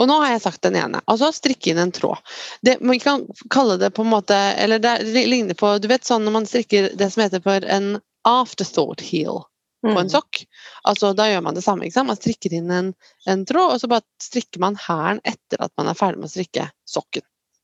Og 0.00 0.08
nå 0.08 0.18
har 0.20 0.34
jeg 0.34 0.44
sagt 0.44 0.62
den 0.64 0.76
ene. 0.80 1.00
Altså 1.08 1.30
strikke 1.32 1.72
inn 1.72 1.80
en 1.80 1.92
tråd. 1.94 2.20
Det, 2.64 2.78
man 2.84 3.00
kan 3.00 3.24
kalle 3.52 3.78
det 3.80 3.92
på 3.96 4.04
en 4.04 4.12
måte 4.12 4.36
Eller 4.36 4.82
det 4.82 4.98
ligner 5.08 5.56
på 5.56 5.78
Du 5.80 5.88
vet 5.88 6.04
sånn 6.04 6.26
når 6.26 6.34
man 6.34 6.48
strikker 6.48 6.90
det 6.98 7.08
som 7.12 7.24
heter 7.24 7.40
for 7.44 7.64
en 7.64 7.94
afterthought 8.28 9.00
heel 9.00 9.42
på 9.82 9.90
en 9.98 10.06
Mm. 10.06 10.10
sokk. 10.14 10.44
Altså, 10.86 11.10
da 11.16 11.24
gjør 11.26 11.42
man 11.42 11.54
det 11.54 11.64
samme. 11.64 11.88
Man 12.06 12.16
strikker 12.16 12.52
inn 12.54 12.70
en, 12.70 12.94
en 13.26 13.44
tråd, 13.44 13.72
og 13.74 13.80
så 13.82 13.88
bare 13.90 14.04
strikker 14.22 14.60
man 14.62 14.76
hælen 14.78 15.18
etter 15.26 15.58
at 15.60 15.72
man 15.76 15.88
er 15.90 15.94
ferdig 15.98 16.18
med 16.22 16.30
å 16.30 16.34
strikke 16.36 16.68
sokken. 16.86 17.22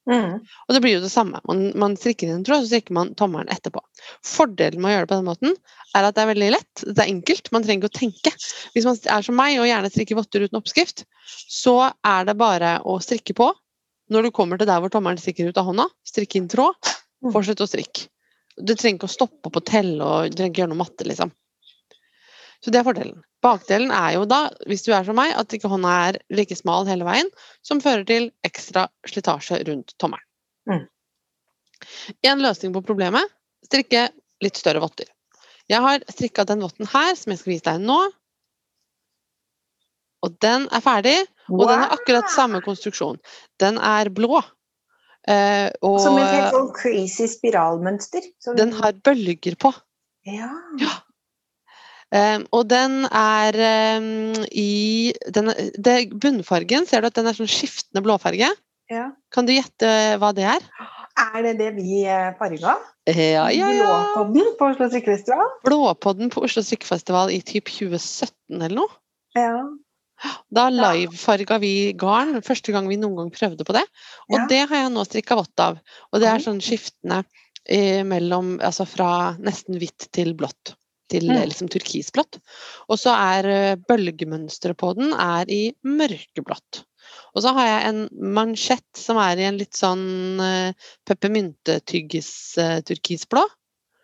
Mm. 0.09 0.41
Og 0.41 0.73
det 0.75 0.81
blir 0.83 0.95
jo 0.97 1.03
det 1.05 1.13
samme. 1.13 1.39
Man, 1.47 1.71
man 1.79 1.95
strikker 2.01 2.27
inn 2.27 2.39
en 2.41 2.45
tråd, 2.45 2.65
så 2.65 2.73
strikker 2.73 2.93
man 2.97 3.15
tommelen 3.15 3.49
etterpå. 3.53 3.79
Fordelen 4.25 4.81
med 4.81 4.89
å 4.91 4.95
gjøre 4.97 5.07
det 5.07 5.13
på 5.13 5.19
den 5.21 5.29
måten, 5.29 5.55
er 5.95 6.09
at 6.09 6.17
det 6.17 6.23
er 6.25 6.31
veldig 6.33 6.51
lett. 6.57 6.83
Det 6.89 6.99
er 7.05 7.13
enkelt. 7.13 7.53
Man 7.53 7.63
trenger 7.63 7.85
ikke 7.87 7.93
å 7.93 7.99
tenke. 8.01 8.33
Hvis 8.75 8.89
man 8.89 8.97
er 9.05 9.23
som 9.29 9.37
meg 9.39 9.61
og 9.61 9.69
gjerne 9.69 9.91
strikker 9.93 10.17
votter 10.19 10.47
uten 10.49 10.59
oppskrift, 10.59 11.05
så 11.53 11.93
er 12.03 12.25
det 12.25 12.39
bare 12.41 12.79
å 12.89 12.97
strikke 13.05 13.37
på. 13.37 13.53
Når 14.11 14.23
du 14.27 14.31
kommer 14.33 14.57
til 14.59 14.67
der 14.67 14.81
hvor 14.81 14.91
tommelen 14.91 15.21
stikker 15.21 15.53
ut 15.53 15.59
av 15.61 15.69
hånda, 15.69 15.87
strikke 16.09 16.41
inn 16.43 16.49
tråd, 16.51 16.75
Mm. 17.23 17.33
fortsett 17.35 17.61
å 17.61 17.67
strikke. 17.69 18.09
Du 18.59 18.75
trenger 18.75 18.99
ikke 18.99 19.11
å 19.11 19.17
stoppe 19.17 19.51
opp 19.51 19.61
og 19.61 19.67
telle 19.69 20.05
og 20.05 20.31
du 20.31 20.39
trenger 20.39 20.53
ikke 20.53 20.63
gjøre 20.65 20.73
noe 20.75 20.83
matte, 20.83 21.07
liksom. 21.07 21.33
Så 22.65 22.73
det 22.75 22.81
er 22.81 22.87
fordelen. 22.89 23.21
Bakdelen 23.45 23.93
er 23.95 24.17
jo 24.17 24.25
da, 24.27 24.49
hvis 24.67 24.83
du 24.83 24.91
er 24.91 25.05
som 25.07 25.15
meg, 25.19 25.31
at 25.39 25.53
ikke 25.55 25.71
hånda 25.71 25.91
er 26.09 26.19
like 26.35 26.57
smal 26.59 26.89
hele 26.91 27.07
veien, 27.07 27.29
som 27.63 27.83
fører 27.83 28.03
til 28.09 28.31
ekstra 28.47 28.89
slitasje 29.07 29.61
rundt 29.69 29.95
tommelen. 30.03 30.27
Mm. 30.67 30.87
En 32.27 32.43
løsning 32.43 32.75
på 32.75 32.83
problemet 32.87 33.31
strikke 33.69 34.09
litt 34.43 34.59
større 34.59 34.83
votter. 34.83 35.07
Jeg 35.69 35.85
har 35.85 36.05
strikka 36.11 36.47
den 36.49 36.65
votten 36.65 36.89
her, 36.89 37.13
som 37.19 37.33
jeg 37.33 37.43
skal 37.43 37.53
vise 37.53 37.67
deg 37.69 37.83
nå. 37.85 37.99
Og 40.27 40.39
den 40.43 40.67
er 40.75 40.83
ferdig, 40.83 41.19
og 41.53 41.67
den 41.69 41.83
har 41.85 41.95
akkurat 41.95 42.31
samme 42.33 42.61
konstruksjon. 42.65 43.21
Den 43.63 43.79
er 43.79 44.11
blå. 44.11 44.41
Eh, 45.29 45.69
og 45.85 45.99
Som 46.01 46.17
et 46.17 46.31
helt 46.33 46.55
sånn 46.55 46.71
crazy 46.77 47.27
spiralmønster. 47.29 48.25
Som- 48.41 48.57
den 48.57 48.73
har 48.79 48.97
bølger 49.05 49.59
på. 49.61 49.75
Ja. 50.29 50.49
Um, 52.09 52.47
og 52.57 52.63
den 52.71 53.03
er 53.13 53.57
um, 53.99 54.33
i 54.49 55.13
den, 55.29 55.51
det, 55.77 55.97
Bunnfargen, 56.17 56.87
ser 56.89 57.05
du 57.05 57.11
at 57.11 57.19
den 57.19 57.29
er 57.29 57.37
sånn 57.37 57.51
skiftende 57.51 58.01
blåfarge? 58.05 58.49
ja. 58.89 59.11
Kan 59.31 59.45
du 59.45 59.53
gjette 59.53 60.17
hva 60.17 60.31
det 60.33 60.47
er? 60.49 60.65
Er 61.19 61.43
det 61.45 61.59
det 61.59 61.73
vi 61.77 61.99
eh, 62.09 62.31
farga? 62.39 62.79
Ja, 63.05 63.49
ja, 63.53 63.69
ja. 63.75 63.89
Blåpodden 64.15 64.55
på 64.57 64.71
Oslo 64.71 64.89
strikkefestival? 64.89 65.51
Blåpodden 65.67 66.33
på 66.33 66.45
Oslo 66.47 66.63
strikkefestival 66.65 67.33
i 67.35 67.43
typ 67.45 67.69
2017 67.69 68.33
eller 68.63 68.77
noe. 68.79 68.89
Ja. 69.37 69.59
Da 70.51 70.69
livefarga 70.73 71.59
vi 71.63 71.93
garn, 71.99 72.41
første 72.43 72.73
gang 72.75 72.89
vi 72.91 72.97
noen 72.99 73.17
gang 73.21 73.31
prøvde 73.35 73.65
på 73.65 73.73
det. 73.77 73.85
Og 74.33 74.37
Ja. 74.39 74.47
det 74.51 74.63
har 74.69 74.77
jeg 74.85 74.93
nå 74.95 75.03
strikka 75.07 75.37
vått 75.39 75.59
av. 75.61 75.79
Og 76.13 76.21
det 76.21 76.29
er 76.29 76.39
sånn 76.43 76.61
skiftende 76.65 77.25
eh, 77.69 78.03
mellom 78.03 78.59
Altså 78.65 78.85
fra 78.89 79.37
nesten 79.39 79.79
hvitt 79.79 80.09
til 80.13 80.35
blått. 80.35 80.75
Til 81.09 81.25
Mm. 81.29 81.37
eh, 81.37 81.47
liksom 81.47 81.69
turkisblått. 81.69 82.39
Og 82.89 82.99
så 82.99 83.11
er 83.15 83.45
eh, 83.49 83.77
bølgemønsteret 83.77 84.77
på 84.77 84.93
den 84.97 85.13
er 85.13 85.45
i 85.49 85.73
mørkeblått. 85.85 86.85
Og 87.37 87.43
så 87.43 87.53
har 87.55 87.67
jeg 87.67 87.85
en 87.89 88.09
mansjett 88.35 88.97
som 88.97 89.17
er 89.17 89.37
i 89.39 89.45
en 89.49 89.57
litt 89.57 89.75
sånn 89.77 90.41
uh, 90.41 90.73
peppermyntetyggis-turkisblå. 91.07 93.45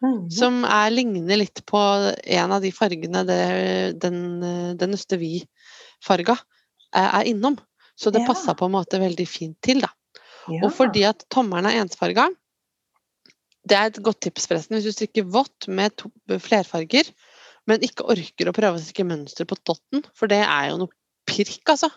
Mhm. 0.04 0.30
Som 0.32 0.64
er, 0.64 0.90
ligner 0.92 1.36
litt 1.40 1.62
på 1.66 1.78
en 2.24 2.52
av 2.52 2.60
de 2.62 2.70
fargene 2.74 3.24
det, 3.24 3.94
den, 4.00 4.42
eh, 4.42 4.74
den 4.76 4.92
Østevi-farga 4.92 5.46
eh, 6.02 7.14
er 7.20 7.24
innom. 7.24 7.58
Så 7.96 8.10
det 8.10 8.22
Ja. 8.22 8.26
passa 8.26 8.54
på 8.54 8.66
en 8.66 8.72
måte 8.72 8.98
veldig 8.98 9.28
fint 9.28 9.56
til, 9.62 9.80
da. 9.80 9.88
ja. 10.48 10.64
Og 10.64 10.72
fordi 10.72 11.04
at 11.04 11.24
tommelen 11.30 11.66
er 11.66 11.84
ensfarga 11.84 12.28
Det 13.66 13.72
er 13.78 13.86
et 13.86 14.02
godt 14.02 14.20
tips, 14.20 14.46
forresten. 14.46 14.76
Hvis 14.76 14.84
du 14.84 14.92
strikker 14.92 15.24
vått 15.24 15.68
med 15.68 15.96
to, 15.96 16.10
flerfarger, 16.28 17.08
men 17.66 17.80
ikke 17.80 18.04
orker 18.04 18.50
å 18.50 18.52
prøve 18.52 18.76
å 18.76 18.82
strikke 18.82 19.06
mønster 19.08 19.46
på 19.48 19.56
totten, 19.64 20.04
for 20.12 20.28
det 20.28 20.42
er 20.44 20.68
jo 20.68 20.76
noe 20.82 20.92
pirk, 21.26 21.62
altså. 21.72 21.88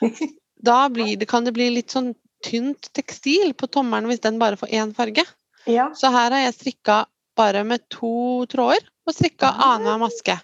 Da 0.64 0.88
blir 0.88 1.18
det, 1.20 1.28
kan 1.28 1.44
det 1.44 1.52
bli 1.52 1.66
litt 1.74 1.92
sånn 1.92 2.14
tynt 2.44 2.88
tekstil 2.96 3.52
på 3.52 3.68
tommelen 3.68 4.08
hvis 4.08 4.22
den 4.24 4.38
bare 4.40 4.56
får 4.56 4.72
én 4.72 4.94
farge. 4.96 5.26
ja. 5.66 5.90
Så 5.92 6.08
her 6.08 6.32
har 6.32 6.46
jeg 6.46 6.54
strikka 6.56 7.04
bare 7.36 7.64
med 7.64 7.84
to 7.92 8.46
tråder, 8.48 8.80
og 9.04 9.12
strikka 9.12 9.50
annenhver 9.52 10.00
maske. 10.06 10.38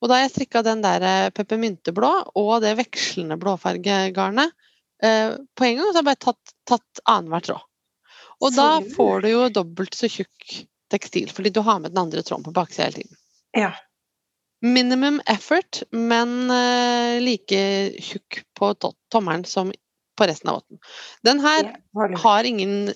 Og 0.00 0.10
da 0.10 0.18
har 0.18 0.26
jeg 0.26 0.34
strikka 0.34 0.64
den 0.66 0.82
der 0.84 1.04
eh, 1.06 1.30
peppermynteblå 1.34 2.12
og 2.40 2.54
det 2.64 2.74
vekslende 2.80 3.38
blåfargegarnet 3.40 4.52
eh, 5.04 5.36
på 5.56 5.68
en 5.68 5.78
gang, 5.78 5.86
og 5.86 5.92
så 5.92 5.98
har 5.98 6.02
jeg 6.02 6.10
bare 6.10 6.24
tatt, 6.26 6.54
tatt 6.68 7.02
annenhver 7.04 7.46
tråd. 7.48 7.66
Og 8.42 8.50
Så 8.50 8.58
da 8.58 8.94
får 8.96 9.24
du 9.24 9.30
jo 9.30 9.48
dobbelt 9.60 9.96
så 9.96 10.10
tjukk 10.10 10.58
tekstil, 10.92 11.30
fordi 11.32 11.54
du 11.54 11.62
har 11.64 11.80
med 11.80 11.94
den 11.94 12.02
andre 12.04 12.22
tråden 12.26 12.44
på 12.44 12.54
baksida 12.54 12.88
hele 12.88 13.02
tiden. 13.02 13.20
Ja. 13.56 13.70
Minimum 14.64 15.20
effort, 15.30 15.82
men 15.92 16.50
eh, 16.50 17.20
like 17.22 17.62
tjukk 18.02 18.42
på 18.58 18.74
to 18.80 18.92
tommelen 19.12 19.46
som 19.48 19.72
på 20.14 20.26
resten 20.30 20.50
av 20.50 20.60
votten. 20.60 20.78
Den 21.26 21.40
her 21.42 21.72
har 22.22 22.46
ingen 22.46 22.92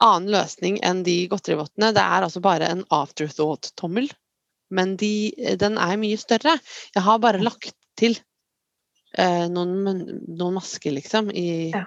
annen 0.00 0.30
løsning 0.32 0.78
enn 0.84 1.02
de 1.04 1.18
godterivottene. 1.28 1.90
Det 1.92 2.00
er 2.00 2.24
altså 2.24 2.40
bare 2.44 2.70
en 2.72 2.84
afterthought-tommel. 2.96 4.08
Men 4.74 4.96
de, 4.98 5.30
den 5.60 5.76
er 5.78 5.96
mye 6.00 6.16
større. 6.18 6.56
Jeg 6.94 7.02
har 7.06 7.18
bare 7.22 7.38
lagt 7.42 7.70
til 7.98 8.16
eh, 9.18 9.46
noen, 9.52 9.76
noen 10.26 10.56
masker, 10.58 10.94
liksom. 10.96 11.30
I, 11.34 11.70
Ja. 11.74 11.84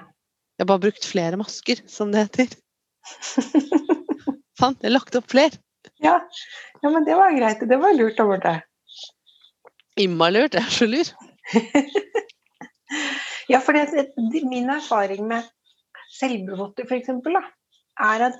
Jeg 0.59 0.65
har 0.65 0.73
bare 0.73 0.83
brukt 0.89 1.05
flere 1.07 1.37
masker, 1.39 1.79
som 1.87 2.09
det 2.11 2.25
heter. 2.25 2.49
Sant? 4.59 4.81
jeg 4.83 4.89
har 4.89 4.95
lagt 4.97 5.15
opp 5.15 5.29
flere! 5.31 5.55
ja. 6.03 6.17
ja, 6.83 6.89
men 6.91 7.05
det 7.07 7.15
var 7.15 7.31
greit. 7.31 7.61
Det 7.69 7.77
var 7.79 7.95
lurt 7.95 8.19
av 8.19 8.27
Borte. 8.33 8.51
Immalurt, 9.99 10.57
jeg 10.59 10.67
er 10.67 10.75
så 10.75 10.87
lur. 10.89 11.13
Ja, 13.49 13.59
for 13.65 13.73
det, 13.73 13.87
det- 14.33 14.43
min 14.45 14.69
erfaring 14.69 15.23
med 15.29 15.47
selvbevotter 16.19 16.85
f.eks. 16.85 17.09
er 17.09 18.23
at 18.27 18.35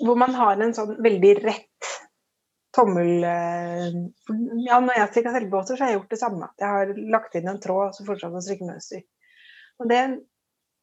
hvor 0.00 0.18
man 0.18 0.34
har 0.36 0.60
en 0.60 0.74
sånn 0.76 0.96
veldig 1.02 1.32
rett 1.42 1.90
tommel 2.76 3.24
eh, 3.26 3.86
Ja, 4.64 4.78
når 4.80 4.96
jeg 4.96 5.08
strikker 5.10 5.34
selvbåter, 5.34 5.76
så 5.76 5.84
har 5.84 5.92
jeg 5.92 6.00
gjort 6.00 6.12
det 6.14 6.20
samme. 6.20 6.50
Jeg 6.60 6.74
har 6.74 6.92
lagt 7.14 7.38
inn 7.38 7.48
en 7.50 7.62
tråd 7.62 7.88
og 7.88 7.96
så 7.96 8.06
fortsatt 8.06 8.36
å 8.36 8.42
strikke 8.44 8.68
mønster. 8.68 9.02
Og 9.80 9.88
det, 9.90 10.02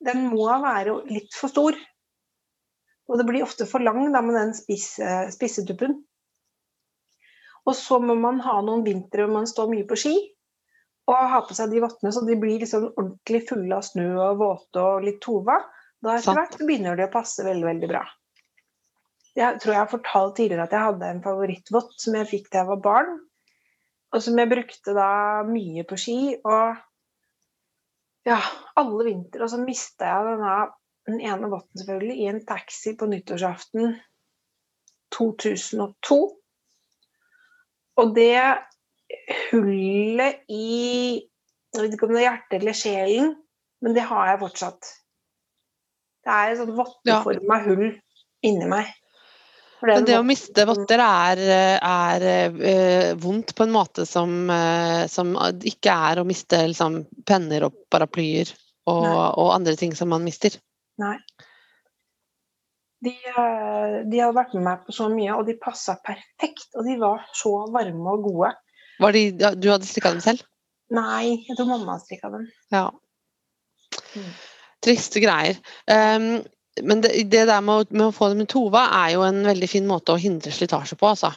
den 0.04 0.26
må 0.32 0.48
være 0.64 0.98
litt 1.10 1.38
for 1.38 1.54
stor. 1.54 1.78
Og 3.08 3.20
det 3.20 3.28
blir 3.28 3.46
ofte 3.46 3.68
for 3.70 3.84
lang 3.84 4.02
da, 4.12 4.22
med 4.26 4.36
den 4.36 4.54
spisse, 4.58 5.20
spissetuppen. 5.32 5.96
Og 7.68 7.76
så 7.76 8.00
må 8.04 8.16
man 8.20 8.42
ha 8.44 8.60
noen 8.64 8.84
vintre 8.86 9.26
hvor 9.26 9.40
man 9.40 9.48
står 9.50 9.72
mye 9.72 9.88
på 9.88 10.00
ski 10.00 10.16
og 11.08 11.32
ha 11.32 11.40
på 11.48 11.56
seg 11.56 11.72
de 11.72 11.80
vottene 11.80 12.12
så 12.12 12.20
de 12.28 12.36
blir 12.40 12.60
liksom 12.60 12.90
ordentlig 12.90 13.46
fulle 13.48 13.76
av 13.78 13.86
snø 13.88 14.10
og 14.26 14.42
våte 14.42 14.84
og 14.84 15.06
litt 15.06 15.22
tova. 15.24 15.62
Da 16.04 16.18
etter 16.18 16.36
hvert 16.36 16.58
begynner 16.60 17.00
de 17.00 17.08
å 17.08 17.14
passe 17.14 17.46
veldig, 17.48 17.64
veldig 17.70 17.90
bra. 17.92 18.02
Jeg 19.38 19.60
tror 19.62 19.76
jeg 19.76 19.84
har 19.84 19.92
fortalt 19.92 20.36
tidligere 20.40 20.66
at 20.66 20.74
jeg 20.74 20.86
hadde 20.88 21.10
en 21.14 21.24
favorittvott 21.26 21.94
som 22.02 22.16
jeg 22.18 22.30
fikk 22.32 22.48
da 22.50 22.64
jeg 22.64 22.70
var 22.72 22.80
barn, 22.82 23.12
og 24.16 24.24
som 24.24 24.40
jeg 24.40 24.50
brukte 24.50 24.96
da 24.98 25.10
mye 25.46 25.84
på 25.86 26.00
ski. 26.00 26.18
Og 26.42 26.80
ja, 28.28 28.40
alle 28.82 29.06
vintre. 29.08 29.44
Og 29.46 29.52
så 29.54 29.62
mista 29.62 30.10
jeg 30.10 30.32
denne, 30.32 30.56
den 31.08 31.22
ene 31.22 31.52
votten 31.54 31.82
selvfølgelig 31.82 32.18
i 32.18 32.30
en 32.32 32.42
taxi 32.50 32.96
på 32.98 33.10
nyttårsaften 33.12 33.94
2002. 35.14 36.20
Og 37.98 38.14
det 38.16 38.42
hullet 39.52 40.44
i 40.52 41.24
Jeg 41.76 41.84
vet 41.84 41.94
ikke 41.94 42.08
om 42.08 42.16
det 42.16 42.22
er 42.24 42.30
hjertet 42.30 42.56
eller 42.58 42.76
sjelen, 42.76 43.34
men 43.84 43.94
det 43.94 44.06
har 44.10 44.32
jeg 44.32 44.40
fortsatt. 44.42 44.88
Det 46.26 46.32
er 46.34 46.52
et 46.52 46.58
sånt 46.62 46.74
votteforma 46.80 47.60
hull 47.68 47.90
inni 48.48 48.70
meg. 48.72 48.88
For 49.78 49.90
det, 49.90 49.96
Men 50.00 50.08
det 50.10 50.16
å 50.18 50.26
miste 50.26 50.64
votter 50.66 51.02
er, 51.04 51.42
er 51.86 52.24
eh, 52.26 53.10
vondt 53.22 53.54
på 53.58 53.68
en 53.68 53.74
måte 53.76 54.08
som, 54.10 54.32
eh, 54.50 55.04
som 55.12 55.36
ikke 55.38 55.94
er 56.10 56.22
å 56.22 56.26
miste 56.26 56.64
liksom, 56.72 57.04
penner 57.30 57.68
og 57.68 57.76
paraplyer 57.94 58.50
og, 58.90 59.06
og 59.38 59.52
andre 59.54 59.76
ting 59.78 59.94
som 59.98 60.10
man 60.10 60.26
mister. 60.26 60.58
Nei. 60.98 61.18
De, 63.06 63.14
eh, 63.14 63.98
de 64.10 64.22
hadde 64.24 64.34
vært 64.34 64.56
med 64.58 64.66
meg 64.66 64.86
på 64.88 64.96
så 64.98 65.12
mye, 65.14 65.36
og 65.38 65.46
de 65.46 65.58
passa 65.62 65.98
perfekt. 66.02 66.72
Og 66.74 66.88
de 66.88 66.98
var 67.02 67.28
så 67.38 67.54
varme 67.74 68.16
og 68.18 68.26
gode. 68.32 68.54
Var 68.98 69.14
de, 69.14 69.26
du 69.62 69.70
hadde 69.70 69.86
strikka 69.86 70.16
dem 70.16 70.24
selv? 70.26 70.46
Nei, 70.94 71.44
jeg 71.46 71.58
tror 71.58 71.70
mamma 71.70 72.00
strikka 72.02 72.32
dem. 72.34 72.48
Ja. 72.74 72.88
Mm. 74.16 74.32
Triste 74.88 75.22
greier. 75.22 75.60
Um, 75.86 76.40
men 76.84 77.02
det, 77.04 77.14
det 77.32 77.46
der 77.50 77.64
med 77.66 77.84
å, 77.84 77.86
med 77.90 78.06
å 78.10 78.16
få 78.16 78.32
det 78.32 78.40
med 78.42 78.50
Tova 78.52 78.88
er 79.04 79.16
jo 79.16 79.26
en 79.28 79.44
veldig 79.48 79.70
fin 79.72 79.88
måte 79.90 80.14
å 80.14 80.22
hindre 80.22 80.54
slitasje 80.54 80.98
på, 81.00 81.10
altså. 81.14 81.32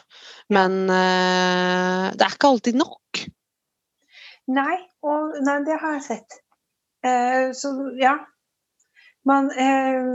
Men 0.53 0.83
eh, 0.91 2.07
det 2.15 2.25
er 2.27 2.35
ikke 2.35 2.51
alltid 2.51 2.79
nok. 2.81 3.23
Nei, 4.51 4.77
og, 5.05 5.37
nei 5.45 5.57
det 5.67 5.77
har 5.81 5.97
jeg 5.97 6.05
sett. 6.07 6.41
Uh, 7.01 7.49
så 7.57 7.71
ja. 7.97 8.17
Men 9.27 9.51
eh, 9.53 10.07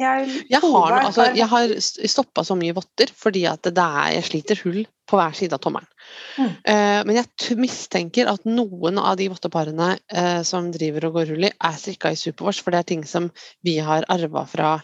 jeg 0.00 0.44
Jeg 0.50 0.60
har, 0.60 0.94
altså, 0.98 1.30
jeg 1.36 1.48
har 1.48 1.72
stoppa 1.80 2.44
så 2.44 2.56
mye 2.58 2.74
votter 2.76 3.10
fordi 3.16 3.46
at 3.48 3.64
det 3.64 3.84
er, 3.84 4.10
jeg 4.16 4.26
sliter 4.28 4.60
hull 4.64 4.82
på 5.08 5.20
hver 5.20 5.36
side 5.38 5.56
av 5.56 5.62
tommelen. 5.64 5.88
Mm. 6.36 6.50
Eh, 6.72 7.00
men 7.08 7.18
jeg 7.20 7.56
mistenker 7.60 8.28
at 8.30 8.44
noen 8.48 9.00
av 9.00 9.16
de 9.20 9.30
votteparene 9.32 9.94
eh, 10.12 10.42
som 10.46 10.68
driver 10.74 11.08
og 11.08 11.20
går 11.20 11.32
hull 11.32 11.48
i, 11.48 11.52
er 11.52 11.80
strikka 11.80 12.12
i 12.12 12.20
Supervors, 12.20 12.60
for 12.60 12.74
det 12.74 12.82
er 12.82 12.90
ting 12.92 13.06
som 13.08 13.30
vi 13.64 13.78
har 13.84 14.06
arva 14.12 14.44
fra 14.50 14.76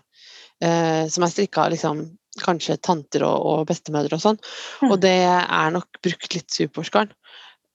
eh, 0.62 1.08
Som 1.12 1.26
er 1.26 1.34
strikka 1.34 1.68
liksom, 1.74 2.04
kanskje 2.40 2.78
tanter 2.80 3.26
og, 3.28 3.36
og 3.50 3.66
bestemødre 3.68 4.16
og 4.16 4.24
sånn. 4.24 4.40
Mm. 4.84 4.90
Og 4.90 5.00
det 5.02 5.18
er 5.28 5.74
nok 5.74 6.00
brukt 6.04 6.36
litt 6.38 6.54
Superwash-garn. 6.54 7.12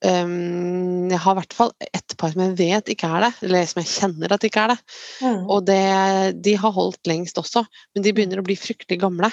Ehm, 0.06 1.08
Jeg 1.10 1.20
har 1.24 1.34
i 1.36 1.40
hvert 1.40 1.54
fall 1.58 1.72
ett 1.82 2.18
par 2.18 2.34
som 2.34 2.42
jeg 2.44 2.58
vet 2.60 2.92
ikke 2.94 3.08
er 3.08 3.26
det, 3.28 3.32
eller 3.48 3.66
som 3.66 3.82
jeg 3.82 3.92
kjenner 3.94 4.34
at 4.36 4.44
ikke 4.44 4.64
er 4.66 4.74
det. 4.74 4.78
Mm. 5.22 5.42
Og 5.50 5.66
det, 5.66 6.42
de 6.44 6.56
har 6.56 6.72
holdt 6.76 7.08
lengst 7.08 7.38
også, 7.42 7.66
men 7.96 8.04
de 8.06 8.14
begynner 8.14 8.42
å 8.42 8.46
bli 8.46 8.56
fryktelig 8.60 9.00
gamle. 9.02 9.32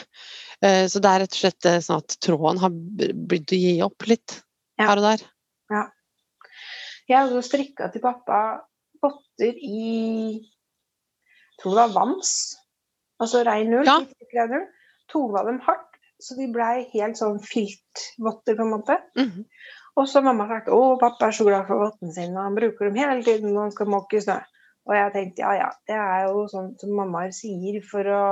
Uh, 0.65 0.87
Så 0.89 1.01
det 1.03 1.11
er 1.11 1.25
rett 1.25 1.35
og 1.35 1.41
slett 1.43 1.67
eh, 1.67 1.81
sånn 1.85 2.01
at 2.01 2.17
tråden 2.25 2.61
har 2.63 2.71
begynt 2.73 3.53
å 3.53 3.59
gi 3.61 3.75
opp 3.85 4.07
litt 4.09 4.41
Ja. 4.79 4.89
her 4.89 4.99
og 4.99 5.05
der. 5.11 5.27
Jeg 7.05 7.19
hadde 7.21 7.43
strikka 7.45 7.91
til 7.93 8.01
pappa 8.01 8.65
votter 9.03 9.59
i 9.61 10.41
jeg 10.41 11.61
tror 11.61 11.75
det 11.77 11.83
var 11.83 11.93
Vams. 11.95 12.31
Altså 13.21 13.43
rein 13.47 13.75
ull. 13.77 13.85
Ja. 13.87 13.99
Tova 15.13 15.45
dem 15.47 15.61
hardt, 15.63 15.99
så 16.19 16.35
de 16.39 16.49
blei 16.51 16.87
helt 16.95 17.19
sånn 17.21 17.37
filtvotter, 17.45 18.57
på 18.57 18.65
en 18.65 18.73
måte. 18.73 18.97
Mhm. 19.21 19.45
Og 19.95 20.09
så 20.11 20.23
mamma 20.25 20.49
sagt 20.51 20.73
å, 20.75 20.81
pappa 20.99 21.29
er 21.29 21.37
så 21.37 21.47
glad 21.47 21.69
for 21.69 21.85
vottene 21.85 22.15
sine, 22.15 22.35
han 22.41 22.57
bruker 22.57 22.89
dem 22.89 22.99
hele 22.99 23.23
tiden 23.27 23.53
når 23.55 23.69
han 23.69 23.75
skal 23.77 23.93
måke 23.95 24.21
snø. 24.23 24.41
Og 24.85 24.97
jeg 24.99 25.13
tenkte 25.15 25.45
ja 25.45 25.53
ja, 25.57 25.69
det 25.89 25.97
er 25.97 26.27
jo 26.29 26.45
sånn 26.51 26.75
som 26.81 26.97
mammaer 26.99 27.31
sier 27.33 27.79
for 27.87 28.11
å 28.11 28.25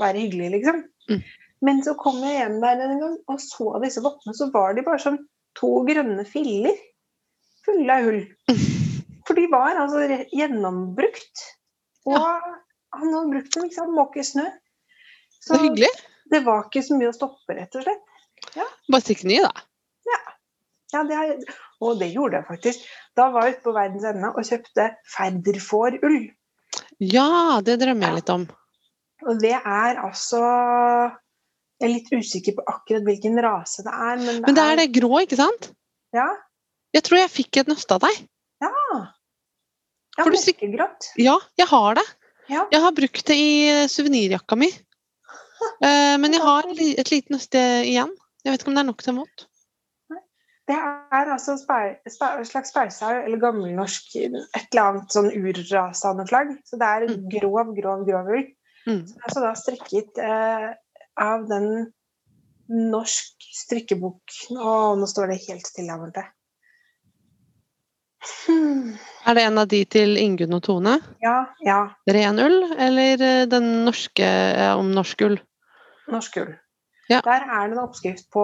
være 0.00 0.24
hyggelig, 0.24 0.50
liksom. 0.58 0.82
Mm. 1.08 1.22
Men 1.64 1.80
så 1.86 1.94
kom 1.96 2.18
jeg 2.20 2.36
hjem 2.40 2.58
der 2.60 2.82
en 2.84 2.98
gang 3.00 3.14
og 3.32 3.40
så 3.40 3.78
disse 3.84 4.02
vottene, 4.04 4.34
så 4.36 4.50
var 4.52 4.76
de 4.76 4.84
bare 4.84 5.00
som 5.00 5.16
to 5.56 5.70
grønne 5.88 6.26
filler 6.28 6.74
fulle 7.66 7.98
av 7.98 8.06
hull. 8.06 8.20
For 9.26 9.38
de 9.38 9.46
var 9.50 9.78
altså 9.82 10.04
gjennombrukt. 10.34 11.46
Og 12.06 12.20
han 12.20 13.08
hadde 13.10 13.30
brukt 13.32 13.56
dem, 13.56 13.66
ikke 13.66 13.78
sant, 13.80 13.96
måke 13.96 14.22
snø. 14.26 14.44
Så 15.42 15.58
hyggelig. 15.58 15.90
det 16.30 16.44
var 16.46 16.66
ikke 16.66 16.84
så 16.86 16.98
mye 16.98 17.10
å 17.10 17.16
stoppe, 17.16 17.56
rett 17.56 17.74
og 17.78 17.86
slett. 17.86 18.04
Bare 18.54 19.02
stikk 19.02 19.24
ny, 19.26 19.40
da. 19.42 19.65
Ja, 20.94 21.02
det 21.02 21.16
er, 21.18 21.32
og 21.82 21.98
det 22.00 22.12
gjorde 22.14 22.38
jeg 22.38 22.46
faktisk. 22.46 22.84
Da 23.18 23.28
var 23.34 23.46
jeg 23.46 23.56
ute 23.56 23.64
på 23.64 23.74
verdens 23.74 24.04
ende 24.06 24.30
og 24.30 24.46
kjøpte 24.46 24.84
Færderfårull. 25.16 26.18
Ja, 27.02 27.58
det 27.66 27.78
drømmer 27.82 28.10
jeg 28.10 28.20
litt 28.20 28.32
om. 28.34 28.44
Og 29.26 29.40
det 29.40 29.54
er 29.56 29.98
altså 30.04 30.40
Jeg 31.80 31.88
er 31.88 31.92
litt 31.92 32.12
usikker 32.12 32.54
på 32.56 32.64
akkurat 32.70 33.04
hvilken 33.04 33.36
rase 33.44 33.82
det 33.84 33.92
er, 33.92 34.14
men 34.20 34.28
det, 34.28 34.42
Men 34.46 34.56
det 34.56 34.62
er 34.64 34.78
det 34.80 34.86
grå, 34.96 35.10
ikke 35.24 35.36
sant? 35.40 35.70
Ja. 36.16 36.28
Jeg 36.96 37.04
tror 37.04 37.18
jeg 37.20 37.32
fikk 37.34 37.58
et 37.60 37.68
nøste 37.68 37.98
av 37.98 38.06
deg. 38.06 38.22
ja. 38.64 38.70
ja 38.96 40.22
For 40.22 40.32
mørkegrått. 40.32 41.10
Ja, 41.20 41.34
jeg 41.60 41.68
har 41.68 41.98
det. 41.98 42.06
Ja. 42.48 42.62
Jeg 42.72 42.80
har 42.80 42.94
brukt 42.94 43.26
det 43.26 43.36
i 43.36 43.50
suvenirjakka 43.90 44.56
mi. 44.56 44.70
Eh, 45.80 46.14
Men 46.20 46.34
jeg 46.36 46.42
har 46.44 46.66
et 46.68 47.10
lite 47.10 47.32
nøste 47.32 47.60
igjen. 47.88 48.10
Jeg 48.44 48.52
vet 48.52 48.60
ikke 48.60 48.68
om 48.70 48.76
det 48.76 48.82
er 48.82 48.88
nok 48.90 49.00
til 49.02 49.12
en 49.14 49.20
vått. 49.22 49.46
Det 50.66 50.74
er 50.74 51.28
altså 51.30 51.54
et 51.54 52.48
slags 52.48 52.72
speisau, 52.72 53.20
eller 53.22 53.38
gammelnorsk 53.38 54.16
et 54.18 54.56
eller 54.72 54.82
annet 54.82 55.12
sånn 55.14 55.28
urrase 55.30 56.08
av 56.08 56.16
noe 56.18 56.26
slag. 56.26 56.50
Så 56.66 56.78
det 56.80 56.88
er 56.88 57.06
en 57.06 57.20
Mm. 57.20 57.28
grov, 57.30 57.74
grov, 57.76 58.02
grov 58.08 58.30
ull. 58.34 58.48
Mm. 58.86 59.06
Som 59.06 59.16
er 59.20 59.28
altså 59.28 59.40
da 59.44 59.52
strikket 59.54 60.18
eh, 60.18 60.66
av 61.22 61.46
den 61.48 61.92
norsk 62.66 63.46
strikkebok 63.54 64.34
Å, 64.58 64.96
nå 64.98 65.06
står 65.06 65.30
det 65.30 65.44
helt 65.46 65.66
stille 65.66 65.94
av 65.94 66.02
borte. 66.02 66.24
Hmm. 68.46 68.96
Er 69.26 69.34
det 69.38 69.42
en 69.46 69.58
av 69.58 69.68
de 69.70 69.84
til 69.84 70.16
Ingunn 70.18 70.54
og 70.56 70.64
Tone? 70.66 70.96
Ja, 71.22 71.46
ja. 71.62 71.80
Ren 72.10 72.40
ull, 72.42 72.72
eller 72.74 73.22
eh, 73.22 73.46
den 73.50 73.84
norske 73.86 74.26
eh, 74.26 74.72
om 74.74 74.90
norsk 74.94 75.22
ull? 75.28 75.36
Norsk 76.10 76.40
ull. 76.42 76.54
Ja. 77.08 77.20
Der 77.22 77.44
er 77.46 77.68
det 77.68 77.76
en 77.76 77.84
oppskrift 77.84 78.26
på 78.34 78.42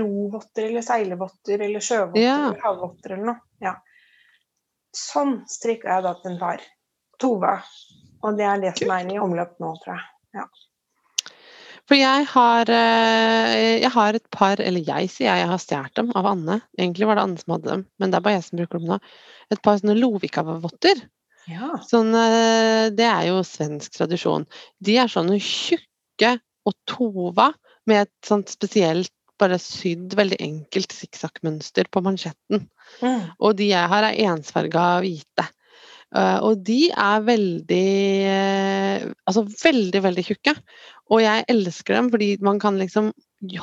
rovotter 0.00 0.66
eller 0.66 0.82
seilevotter 0.82 1.62
eller 1.68 1.84
sjøvotter 1.84 2.22
Ja. 2.22 2.36
eller 2.48 2.62
havvotter 2.64 3.14
eller 3.14 3.28
noe. 3.30 3.40
Ja. 3.62 3.76
Sånn 4.96 5.42
strikka 5.48 5.88
jeg 5.88 6.06
da 6.08 6.14
til 6.20 6.32
en 6.32 6.40
far. 6.40 6.64
Tova. 7.22 7.54
Og 8.22 8.36
det 8.38 8.46
er 8.46 8.60
det 8.62 8.74
som 8.78 8.90
er 8.90 9.06
i 9.12 9.20
omløp 9.22 9.54
nå, 9.62 9.72
tror 9.84 9.96
jeg. 9.98 10.08
For 11.90 11.98
jeg 11.98 12.26
har, 12.30 12.70
eh, 12.70 13.80
jeg 13.82 13.90
har 13.90 14.14
et 14.14 14.30
par, 14.30 14.60
eller 14.62 14.80
jeg 14.86 15.10
sier 15.10 15.26
jeg, 15.28 15.42
jeg 15.42 15.48
har 15.50 15.58
stjålet 15.60 15.94
dem 15.98 16.12
av 16.14 16.28
Anne. 16.30 16.60
Egentlig 16.78 17.08
var 17.08 17.18
det 17.18 17.24
Anne 17.26 17.40
som 17.40 17.56
hadde 17.56 17.70
dem, 17.72 17.82
men 17.98 18.12
det 18.12 18.16
er 18.16 18.24
bare 18.24 18.36
jeg 18.38 18.44
som 18.46 18.60
bruker 18.60 18.78
dem 18.78 18.92
nå. 18.92 18.98
Et 19.50 19.62
par 19.66 19.80
sånne 19.80 19.96
Lovika-votter. 19.98 21.02
Ja. 21.50 21.72
Sånn, 21.82 22.14
eh, 22.14 22.86
det 22.94 23.08
er 23.08 23.26
jo 23.26 23.42
svensk 23.42 23.98
tradisjon. 23.98 24.46
De 24.80 24.96
er 25.02 25.10
sånne 25.10 25.40
tjukke 25.42 26.36
og 26.64 26.78
tova 26.86 27.50
med 27.90 28.06
et 28.06 28.14
sånt 28.26 28.52
spesielt, 28.52 29.12
bare 29.40 29.58
sydd, 29.58 30.14
veldig 30.18 30.38
enkelt 30.44 30.94
sikksakkmønster 30.94 31.88
på 31.90 32.02
mansjetten. 32.04 32.68
Mm. 33.02 33.24
Og 33.42 33.56
de 33.58 33.72
jeg 33.72 33.90
har, 33.90 34.06
er 34.06 34.20
ensfarga 34.30 34.86
hvite. 35.02 35.48
Uh, 36.12 36.38
og 36.44 36.60
de 36.60 36.90
er 36.92 37.22
veldig 37.24 37.86
uh, 38.28 39.04
Altså 39.24 39.46
veldig, 39.48 40.02
veldig 40.04 40.24
tjukke. 40.26 40.52
Og 41.08 41.22
jeg 41.24 41.46
elsker 41.48 41.96
dem 41.96 42.10
fordi 42.12 42.34
man 42.44 42.60
kan 42.60 42.76
liksom 42.80 43.08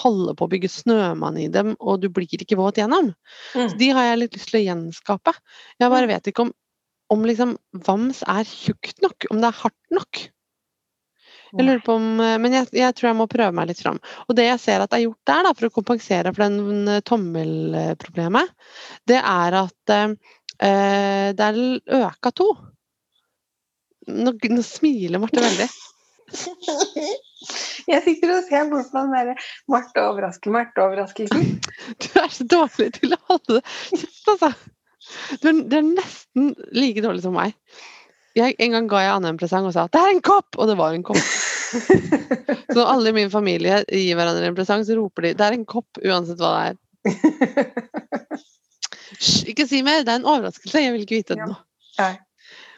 holde 0.02 0.34
på 0.36 0.48
å 0.48 0.52
bygge 0.52 0.72
snømann 0.74 1.38
i 1.40 1.48
dem, 1.54 1.76
og 1.80 2.02
du 2.04 2.10
blir 2.12 2.28
ikke 2.36 2.58
våt 2.60 2.82
gjennom. 2.82 3.14
Mm. 3.54 3.70
Så 3.70 3.78
de 3.80 3.92
har 3.96 4.10
jeg 4.10 4.20
litt 4.24 4.36
lyst 4.36 4.52
til 4.52 4.60
å 4.60 4.66
gjenskape. 4.66 5.34
Jeg 5.80 5.94
bare 5.94 6.10
vet 6.10 6.30
ikke 6.30 6.48
om, 6.48 6.52
om 7.14 7.24
liksom 7.26 7.56
vams 7.88 8.20
er 8.28 8.50
tjukt 8.50 9.00
nok, 9.06 9.30
om 9.32 9.40
det 9.40 9.50
er 9.50 9.62
hardt 9.62 9.96
nok. 9.96 10.26
Jeg 11.50 11.66
lurer 11.66 11.82
på 11.86 11.96
om, 11.98 12.08
eh, 12.22 12.38
Men 12.42 12.56
jeg, 12.60 12.70
jeg 12.78 12.96
tror 12.98 13.10
jeg 13.10 13.20
må 13.20 13.28
prøve 13.32 13.56
meg 13.58 13.70
litt 13.72 13.82
fram. 13.82 14.00
Og 14.28 14.38
det 14.38 14.48
jeg 14.48 14.62
ser 14.64 14.86
at 14.86 14.96
er 14.96 15.06
gjort 15.06 15.32
der, 15.32 15.46
da, 15.48 15.54
for 15.58 15.70
å 15.70 15.76
kompensere 15.76 16.34
for 16.36 16.46
den 16.46 16.88
eh, 16.88 17.04
tommelproblemet, 17.08 18.56
det 19.10 19.20
er 19.20 19.60
at 19.64 19.96
eh, 19.96 20.18
eh, 20.70 21.30
det 21.38 21.48
er 21.50 22.04
øka 22.04 22.34
to. 22.36 22.50
Nå, 24.10 24.34
nå 24.34 24.66
smiler 24.66 25.22
Marte 25.22 25.44
veldig. 25.44 25.70
Jeg 27.90 28.04
sitter 28.06 28.34
og 28.36 28.50
ser 28.50 28.68
bort 28.70 28.90
på 28.92 29.02
den 29.02 29.14
derre 29.16 29.36
Marte 29.72 30.02
overrasker, 30.04 30.54
Marte-overraskelsen. 30.54 31.56
Du 32.04 32.10
er 32.20 32.34
så 32.34 32.46
dårlig 32.50 32.92
til 33.00 33.16
å 33.16 33.22
holde 33.32 33.62
kjeft, 33.64 34.28
altså. 34.36 34.52
Du 35.42 35.48
er, 35.50 35.62
du 35.66 35.78
er 35.80 35.88
nesten 35.88 36.52
like 36.76 37.02
dårlig 37.02 37.24
som 37.24 37.34
meg. 37.38 37.56
Jeg, 38.40 38.56
en 38.64 38.76
gang 38.76 38.90
ga 38.92 39.04
jeg 39.04 39.16
Anne 39.18 39.34
en 39.34 39.40
presang 39.40 39.68
og 39.68 39.74
sa 39.76 39.88
'det 39.88 40.00
er 40.00 40.14
en 40.14 40.22
kopp', 40.24 40.58
og 40.58 40.70
det 40.70 40.78
var 40.80 40.96
en 40.96 41.04
kopp. 41.04 41.20
Så 42.70 42.78
når 42.78 42.88
alle 42.94 43.12
i 43.12 43.18
min 43.18 43.32
familie 43.34 43.84
gir 43.86 44.16
hverandre 44.18 44.48
en 44.48 44.58
presang, 44.58 44.86
så 44.86 44.98
roper 44.98 45.28
de 45.28 45.34
'det 45.34 45.46
er 45.46 45.58
en 45.58 45.66
kopp', 45.66 46.00
uansett 46.02 46.40
hva 46.40 46.54
det 46.56 46.64
er. 46.70 46.76
Hysj, 49.20 49.50
ikke 49.52 49.68
si 49.68 49.84
mer! 49.84 50.04
Det 50.06 50.14
er 50.14 50.22
en 50.22 50.30
overraskelse. 50.30 50.82
Jeg 50.84 50.96
vil 50.96 51.06
ikke 51.06 51.20
vite 51.20 51.36
det 51.36 51.48
nå. 51.50 51.58
Ja. 52.00 52.14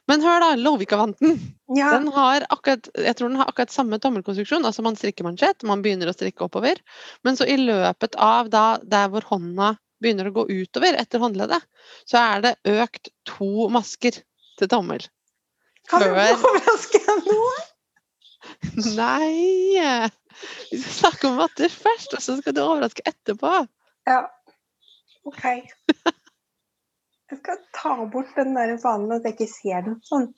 Men 0.10 0.24
hør, 0.26 0.40
da. 0.42 0.50
Lovikavanten. 0.60 1.38
Ja. 1.78 1.92
Den 1.94 2.10
har 2.16 2.46
akkurat, 2.50 2.90
jeg 2.98 3.16
tror 3.16 3.30
den 3.30 3.40
har 3.40 3.52
akkurat 3.52 3.74
samme 3.74 4.00
tommelkonstruksjon. 4.02 4.66
altså 4.66 4.84
Man 4.84 4.98
strikker 5.00 5.28
mansjett, 5.28 5.64
man 5.68 5.84
begynner 5.86 6.10
å 6.10 6.16
strikke 6.16 6.48
oppover. 6.48 6.82
Men 7.24 7.38
så 7.40 7.48
i 7.48 7.60
løpet 7.62 8.18
av 8.18 8.50
da, 8.52 8.66
der 8.82 9.12
hvor 9.14 9.28
hånda 9.30 9.76
begynner 10.02 10.32
å 10.32 10.36
gå 10.40 10.48
utover 10.50 10.98
etter 10.98 11.22
håndleddet, 11.22 11.64
så 12.10 12.20
er 12.24 12.46
det 12.48 12.56
økt 12.82 13.12
to 13.30 13.70
masker 13.72 14.18
til 14.60 14.72
tommel. 14.72 15.06
Kan 15.92 16.06
du 16.06 16.10
overraske 16.16 17.02
nå? 17.28 17.40
Nei! 18.96 19.78
Vi 20.72 20.80
skal 20.80 20.94
snakke 20.96 21.30
om 21.30 21.38
matter 21.42 21.72
først, 21.72 22.16
og 22.16 22.24
så 22.24 22.38
skal 22.40 22.56
du 22.56 22.64
overraske 22.64 23.04
etterpå. 23.06 23.52
Ja. 24.10 24.24
OK. 25.28 25.44
Jeg 27.32 27.40
skal 27.40 27.60
ta 27.76 27.94
bort 28.12 28.32
den 28.36 28.56
der 28.58 28.74
fanen 28.82 29.12
at 29.16 29.28
jeg 29.28 29.38
ikke 29.38 29.52
ser 29.52 29.86
den 29.86 30.00
sånn. 30.08 30.32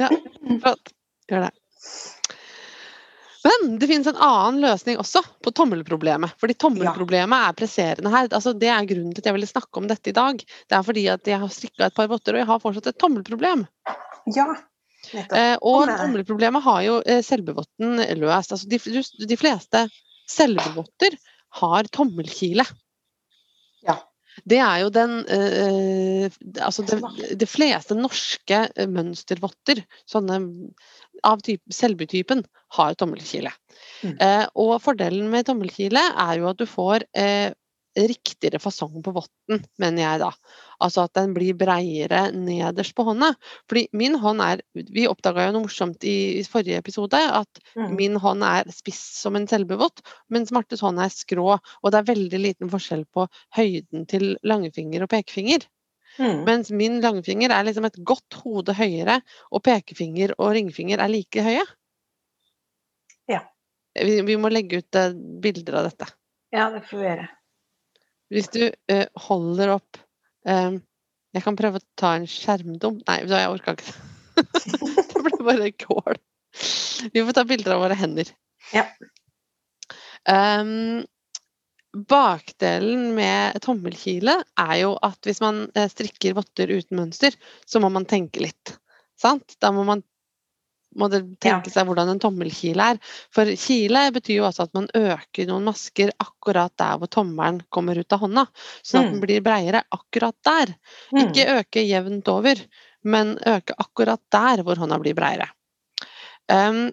Ja, 0.00 0.08
Flott. 0.62 0.94
Gjør 1.30 1.46
det. 1.46 1.52
Men 3.44 3.74
det 3.78 3.88
finnes 3.90 4.08
en 4.08 4.18
annen 4.24 4.62
løsning 4.64 4.96
også 5.00 5.20
på 5.44 5.52
tommelproblemet. 5.52 6.32
Fordi 6.40 6.56
tommelproblemet 6.64 7.48
er 7.50 7.56
presserende 7.58 8.12
her. 8.14 8.30
Altså, 8.30 8.54
det 8.56 8.70
er 8.72 8.88
grunnen 8.88 9.12
til 9.12 9.20
at 9.20 9.28
jeg 9.28 9.36
ville 9.36 9.50
snakke 9.50 9.82
om 9.82 9.88
dette 9.90 10.10
i 10.10 10.16
dag. 10.16 10.40
Det 10.40 10.78
er 10.78 10.86
fordi 10.86 11.04
at 11.12 11.28
jeg 11.28 11.42
har 11.42 11.52
strikka 11.52 11.90
et 11.90 11.96
par 11.98 12.08
votter, 12.10 12.34
og 12.34 12.40
jeg 12.40 12.48
har 12.50 12.62
fortsatt 12.62 12.88
et 12.90 13.00
tommelproblem. 13.02 13.66
Ja. 14.32 14.48
Eh, 15.12 15.56
og 15.60 15.90
humleproblemet 15.90 16.64
har 16.64 16.80
jo 16.86 16.96
eh, 17.04 17.20
selvevotten 17.24 18.00
løst. 18.20 18.54
Altså, 18.54 18.68
de, 18.70 19.28
de 19.28 19.38
fleste 19.38 19.84
selvevotter 20.30 21.16
har 21.60 21.88
tommelkile. 21.94 22.66
Ja. 23.84 23.98
Det 24.42 24.58
er 24.58 24.80
jo 24.82 24.90
den 24.90 25.12
eh, 25.30 26.26
Altså 26.58 26.82
de, 26.82 26.96
de 27.38 27.46
fleste 27.46 27.94
norske 27.94 28.60
eh, 28.66 28.88
mønstervotter, 28.90 29.84
sånne 30.10 30.40
av 31.24 31.44
typ, 31.46 31.62
selbutypen, 31.72 32.42
har 32.74 32.96
tommelkile. 32.98 33.52
Mm. 34.02 34.16
Eh, 34.18 34.46
og 34.60 34.74
fordelen 34.82 35.30
med 35.32 35.46
tommelkile 35.48 36.02
er 36.10 36.40
jo 36.40 36.50
at 36.50 36.58
du 36.58 36.66
får 36.68 37.06
eh, 37.16 37.52
riktigere 37.94 38.58
fasong 38.58 39.02
på 39.04 39.12
votten, 39.14 39.60
mener 39.78 40.02
jeg 40.02 40.20
da. 40.22 40.30
Altså 40.82 41.04
at 41.06 41.12
den 41.14 41.34
blir 41.36 41.54
breiere 41.58 42.24
nederst 42.34 42.94
på 42.96 43.04
hånda. 43.06 43.30
Fordi 43.70 43.84
min 43.94 44.16
hånd 44.18 44.42
er 44.42 44.62
Vi 44.74 45.06
oppdaga 45.06 45.46
jo 45.46 45.52
noe 45.54 45.66
morsomt 45.68 46.02
i, 46.04 46.40
i 46.40 46.42
forrige 46.48 46.80
episode, 46.82 47.14
at 47.18 47.60
Mm. 47.76 47.94
min 47.96 48.16
hånd 48.16 48.42
er 48.42 48.70
spiss 48.70 49.00
som 49.20 49.36
en 49.36 49.46
selbuvott, 49.46 50.02
mens 50.30 50.52
Martes 50.52 50.80
hånd 50.80 50.98
er 50.98 51.10
skrå. 51.10 51.58
Og 51.82 51.90
det 51.90 51.98
er 52.00 52.10
veldig 52.14 52.40
liten 52.40 52.70
forskjell 52.70 53.04
på 53.06 53.28
høyden 53.56 54.06
til 54.10 54.36
langfinger 54.42 55.02
og 55.02 55.10
pekefinger. 55.10 55.66
Mm. 56.18 56.44
Mens 56.46 56.70
min 56.70 57.00
langfinger 57.02 57.50
er 57.50 57.64
liksom 57.66 57.84
et 57.88 57.96
godt 58.06 58.34
hode 58.44 58.74
høyere, 58.74 59.20
og 59.50 59.62
pekefinger 59.66 60.34
og 60.38 60.52
ringfinger 60.54 61.02
er 61.02 61.10
like 61.10 61.42
høye. 61.42 61.64
Ja. 63.28 63.40
Vi, 63.94 64.20
vi 64.26 64.36
må 64.36 64.50
legge 64.50 64.82
ut 64.82 64.98
eh, 64.98 65.14
bilder 65.14 65.80
av 65.80 65.88
dette. 65.88 66.06
Ja, 66.54 66.68
det 66.70 66.84
får 66.86 66.98
vi 67.00 67.06
gjøre. 67.08 67.26
Hvis 68.34 68.50
du 68.50 68.62
eh, 68.66 69.06
holder 69.28 69.76
opp 69.76 69.98
eh, 70.48 70.76
Jeg 71.36 71.44
kan 71.46 71.58
prøve 71.58 71.80
å 71.80 71.86
ta 71.98 72.14
en 72.18 72.28
skjermdump 72.30 73.04
Nei, 73.08 73.18
da 73.30 73.42
jeg 73.44 73.52
orka 73.54 73.76
ikke 73.76 73.90
det. 73.90 73.96
det 75.12 75.22
ble 75.22 75.38
bare 75.46 75.70
kål. 75.78 76.16
Vi 77.14 77.22
får 77.22 77.36
ta 77.36 77.44
bilder 77.46 77.76
av 77.76 77.84
våre 77.84 77.96
hender. 77.98 78.30
Ja. 78.74 78.82
Um, 80.26 81.04
bakdelen 81.94 83.12
med 83.14 83.60
tommelkile 83.62 84.40
er 84.58 84.74
jo 84.80 84.94
at 85.06 85.20
hvis 85.26 85.38
man 85.44 85.68
eh, 85.76 85.86
strikker 85.90 86.34
votter 86.34 86.72
uten 86.74 86.98
mønster, 86.98 87.36
så 87.66 87.82
må 87.82 87.92
man 87.94 88.08
tenke 88.10 88.42
litt. 88.42 88.74
Sant? 89.20 89.54
Da 89.62 89.70
må 89.74 89.86
man 89.86 90.02
må 90.96 91.08
det 91.12 91.22
tenke 91.42 91.70
seg 91.72 91.86
hvordan 91.88 92.12
en 92.12 92.20
tommelkile 92.22 92.88
er. 92.94 93.00
For 93.34 93.50
kile 93.58 94.06
betyr 94.14 94.38
jo 94.38 94.46
også 94.48 94.66
at 94.68 94.74
man 94.76 94.88
øker 94.94 95.48
noen 95.50 95.66
masker 95.68 96.12
akkurat 96.22 96.72
der 96.80 96.98
hvor 97.00 97.10
tommelen 97.12 97.60
kommer 97.74 97.98
ut 97.98 98.12
av 98.16 98.24
hånda. 98.24 98.46
Sånn 98.82 99.00
at 99.00 99.06
Mm. 99.06 99.12
den 99.12 99.20
blir 99.26 99.44
breiere 99.44 99.84
akkurat 99.90 100.36
der. 100.44 100.74
Mm. 101.12 101.20
Ikke 101.24 101.48
øke 101.58 101.86
jevnt 101.86 102.28
over, 102.28 102.54
men 103.04 103.36
øke 103.38 103.74
akkurat 103.78 104.20
der 104.32 104.62
hvor 104.62 104.76
hånda 104.76 104.98
blir 105.02 105.14
breiere. 105.14 105.50
Um, 106.48 106.92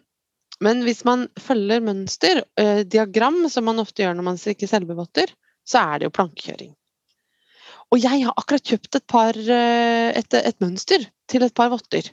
men 0.61 0.83
hvis 0.85 1.03
man 1.05 1.27
følger 1.39 1.81
mønster, 1.81 2.43
eh, 2.57 2.83
diagram, 2.83 3.49
som 3.49 3.65
man 3.65 3.79
ofte 3.81 4.03
gjør 4.03 4.13
når 4.15 4.23
man 4.23 4.37
strikker 4.37 4.69
selvevotter, 4.69 5.33
så 5.65 5.81
er 5.81 5.99
det 5.99 6.05
jo 6.05 6.13
plankekjøring. 6.19 6.75
Og 7.91 7.99
jeg 7.99 8.23
har 8.23 8.33
akkurat 8.37 8.63
kjøpt 8.63 8.95
et, 8.95 9.07
par, 9.07 9.35
eh, 9.35 10.11
et, 10.15 10.33
et 10.33 10.59
mønster 10.63 11.03
til 11.27 11.43
et 11.43 11.53
par 11.53 11.69
votter. 11.73 12.11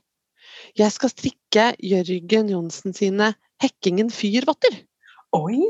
Jeg 0.76 0.94
skal 0.94 1.12
strikke 1.12 1.70
Jørgen 1.80 2.50
Johnsen 2.52 2.96
sine 2.96 3.32
Hekkingen 3.62 4.10
fyrvotter. 4.14 4.82
Oi! 5.36 5.60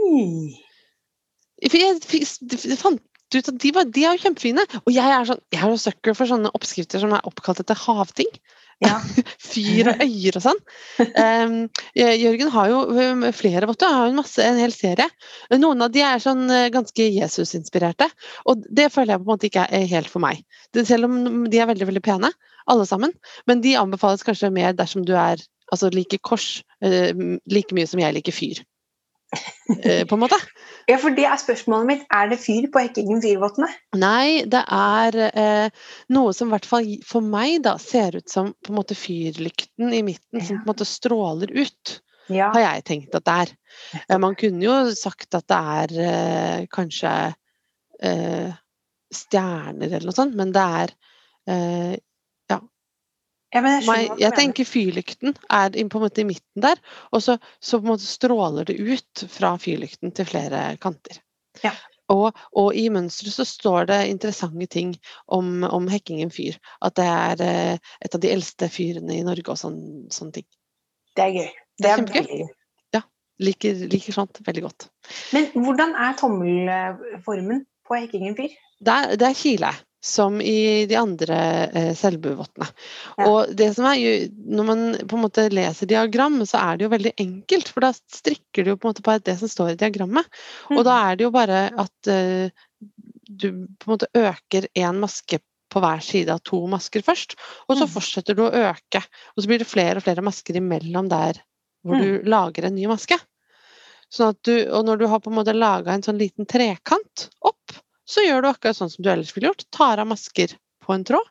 For 1.66 1.78
jeg 1.80 2.78
fant 2.78 3.02
ut 3.34 3.50
at 3.50 3.58
de, 3.60 3.72
var, 3.74 3.88
de 3.92 4.04
er 4.06 4.16
jo 4.16 4.24
kjempefine. 4.26 4.64
Og 4.84 4.94
jeg 4.94 5.14
er, 5.14 5.26
sånn, 5.28 5.40
jeg 5.52 5.62
er 5.62 5.72
jo 5.72 5.80
sucker 5.82 6.16
for 6.16 6.30
sånne 6.30 6.52
oppskrifter 6.56 7.02
som 7.02 7.12
er 7.16 7.26
oppkalt 7.28 7.62
etter 7.64 7.78
havting. 7.78 8.30
Ja. 8.84 9.00
Fyr 9.48 9.90
og 9.90 10.02
øyer 10.04 10.38
og 10.38 10.44
sånn. 10.44 10.60
Um, 11.18 11.56
Jørgen 11.98 12.52
har 12.54 12.68
jo 12.70 12.82
um, 12.94 13.24
flere 13.34 13.66
votter, 13.66 13.90
har 13.90 14.12
en 14.12 14.20
masse, 14.20 14.38
en 14.44 14.60
hel 14.60 14.74
serie. 14.74 15.08
Noen 15.58 15.82
av 15.82 15.90
de 15.94 16.04
er 16.06 16.22
sånn 16.22 16.44
eh, 16.54 16.68
ganske 16.74 17.08
Jesus-inspirerte, 17.16 18.06
og 18.46 18.62
det 18.70 18.90
føler 18.94 19.16
jeg 19.16 19.24
på 19.24 19.26
en 19.26 19.32
måte 19.32 19.50
ikke 19.50 19.66
er 19.66 19.88
helt 19.90 20.12
for 20.12 20.22
meg. 20.22 20.44
Det, 20.76 20.86
selv 20.86 21.08
om 21.08 21.48
de 21.50 21.58
er 21.58 21.70
veldig, 21.72 21.88
veldig 21.90 22.04
pene, 22.06 22.30
alle 22.68 22.86
sammen. 22.88 23.12
Men 23.48 23.62
de 23.64 23.76
anbefales 23.80 24.24
kanskje 24.26 24.50
mer 24.54 24.74
dersom 24.78 25.04
du 25.08 25.14
er 25.18 25.40
altså 25.72 25.90
liker 25.92 26.20
kors 26.24 26.62
eh, 26.84 27.12
like 27.50 27.74
mye 27.76 27.88
som 27.90 28.00
jeg 28.00 28.16
liker 28.16 28.32
fyr. 28.36 28.60
Eh, 29.84 30.06
på 30.08 30.16
en 30.16 30.22
måte. 30.22 30.36
ja, 30.88 30.96
for 30.96 31.12
det 31.12 31.26
er 31.28 31.36
spørsmålet 31.36 31.88
mitt. 31.90 32.04
Er 32.16 32.30
det 32.30 32.38
fyr 32.40 32.64
på 32.72 32.80
Hekkingen 32.80 33.20
fyrvottene? 33.20 33.68
Nei, 34.00 34.46
det 34.48 34.62
er 34.72 35.18
eh, 35.28 35.82
noe 36.16 36.32
som 36.32 36.48
i 36.48 36.54
hvert 36.54 36.68
fall 36.70 36.88
for 37.04 37.20
meg 37.20 37.58
da 37.66 37.74
ser 37.82 38.16
ut 38.16 38.32
som 38.32 38.54
på 38.64 38.72
en 38.72 38.78
måte 38.78 38.96
fyrlykten 38.96 39.92
i 39.92 40.00
midten, 40.06 40.40
som 40.40 40.62
på 40.62 40.64
en 40.64 40.70
måte 40.70 40.88
stråler 40.88 41.52
ut, 41.52 41.98
Ja. 42.32 42.48
har 42.56 42.60
jeg 42.60 42.86
tenkt 42.88 43.14
at 43.20 43.24
det 43.28 43.36
er. 43.42 43.52
Eh, 44.08 44.16
man 44.24 44.34
kunne 44.40 44.64
jo 44.64 44.78
sagt 44.96 45.36
at 45.36 45.44
det 45.52 45.60
er 45.76 45.94
eh, 46.08 46.66
kanskje 46.72 47.12
eh, 48.00 48.56
stjerner 49.12 49.92
eller 49.92 50.08
noe 50.08 50.16
sånt, 50.16 50.36
men 50.40 50.56
det 50.56 50.64
er 50.82 50.96
ja 53.54 53.62
jeg 53.64 54.08
du 54.10 54.18
jeg 54.20 54.34
tenker 54.36 54.68
fyrlykten 54.68 55.36
er 55.48 55.70
på 55.72 56.00
en 56.00 56.04
måte 56.04 56.20
i 56.20 56.26
midten 56.28 56.64
der, 56.64 56.80
og 57.12 57.22
så, 57.24 57.38
så 57.60 57.80
stråler 58.02 58.68
det 58.68 58.76
ut 58.76 59.24
fra 59.32 59.54
fyrlykten 59.60 60.12
til 60.12 60.28
flere 60.28 60.76
kanter. 60.82 61.22
Ja. 61.64 61.72
Og, 62.12 62.36
og 62.56 62.76
i 62.76 62.86
mønsteret 62.92 63.34
så 63.34 63.44
står 63.44 63.88
det 63.90 63.98
interessante 64.08 64.66
ting 64.66 64.94
om, 65.26 65.64
om 65.64 65.88
Hekkingen 65.92 66.30
fyr. 66.32 66.56
At 66.80 66.96
det 66.96 67.04
er 67.04 67.42
eh, 67.44 67.90
et 68.04 68.14
av 68.16 68.22
de 68.22 68.30
eldste 68.32 68.68
fyrene 68.72 69.18
i 69.18 69.24
Norge 69.26 69.52
og 69.52 69.60
sånn, 69.60 69.82
sånne 70.12 70.38
ting. 70.38 70.46
Det 71.16 71.26
er 71.26 71.34
gøy. 71.36 71.50
Det 71.50 71.84
Det 71.84 71.90
er 71.90 72.00
kjempegøy. 72.00 72.38
gøy. 72.44 72.54
Liker, 73.38 73.84
liker 73.86 74.16
sånt 74.16 74.40
veldig 74.42 74.64
godt. 74.64 74.88
Men 75.30 75.44
hvordan 75.54 75.92
er 75.94 76.16
tommelformen 76.18 77.60
på 77.86 77.98
Hekkingen 78.00 78.34
fyr? 78.34 78.56
Det 78.82 78.94
er, 78.94 79.12
det 79.20 79.28
er 79.28 79.36
kile, 79.38 79.70
som 80.00 80.40
i 80.40 80.86
de 80.86 80.94
andre 80.94 81.36
eh, 81.74 81.90
selvbuvottene. 81.98 82.68
Ja. 83.18 83.26
Og 83.26 83.50
det 83.58 83.72
som 83.74 83.84
er, 83.90 83.96
jo- 83.98 84.28
når 84.58 84.64
man 84.68 84.84
på 85.10 85.16
en 85.18 85.24
måte 85.24 85.48
leser 85.50 85.86
diagram, 85.90 86.38
så 86.46 86.60
er 86.62 86.76
det 86.78 86.86
jo 86.86 86.92
veldig 86.94 87.12
enkelt, 87.18 87.68
for 87.74 87.80
da 87.80 87.90
strikker 87.92 88.64
du 88.64 88.70
jo 88.70 88.76
på 88.76 88.86
en 88.88 88.92
måte 88.94 89.02
på 89.02 89.16
det 89.26 89.38
som 89.40 89.48
står 89.50 89.72
i 89.72 89.78
diagrammet. 89.80 90.26
Og 90.70 90.84
da 90.86 91.10
er 91.10 91.16
det 91.18 91.24
jo 91.26 91.32
bare 91.34 91.64
at 91.74 92.06
eh, 92.14 92.50
du 93.28 93.48
på 93.78 93.88
en 93.90 93.94
måte 93.96 94.08
øker 94.14 94.68
én 94.78 95.00
maske 95.02 95.40
på 95.68 95.80
hver 95.84 96.00
side 96.00 96.30
av 96.32 96.38
to 96.48 96.62
masker 96.70 97.02
først, 97.04 97.34
og 97.68 97.76
så 97.76 97.84
Mm. 97.84 97.90
fortsetter 97.92 98.34
du 98.38 98.42
å 98.46 98.52
øke. 98.72 99.02
Og 99.36 99.42
så 99.42 99.46
blir 99.50 99.58
det 99.58 99.66
flere 99.68 99.96
og 100.00 100.02
flere 100.06 100.22
masker 100.24 100.56
imellom 100.56 101.08
der 101.10 101.42
hvor 101.84 101.98
Mm. 101.98 102.02
du 102.22 102.30
lager 102.30 102.64
en 102.64 102.74
ny 102.74 102.86
maske. 102.86 103.18
Sånn 104.10 104.30
at 104.30 104.42
du, 104.42 104.54
og 104.72 104.86
når 104.86 104.98
du 104.98 105.06
har 105.06 105.20
på 105.20 105.28
en 105.30 105.36
måte 105.36 105.52
laga 105.52 105.92
en 105.92 106.02
sånn 106.02 106.16
liten 106.18 106.46
trekant 106.46 107.28
opp, 107.44 107.74
så 108.08 108.24
gjør 108.24 108.42
du 108.42 108.48
akkurat 108.48 108.78
sånn 108.78 108.92
som 108.92 109.04
du 109.04 109.10
ellers 109.12 109.34
ville 109.36 109.50
gjort. 109.50 109.66
Tar 109.74 110.00
av 110.00 110.08
masker 110.08 110.54
på 110.84 110.94
en 110.94 111.04
tråd. 111.08 111.28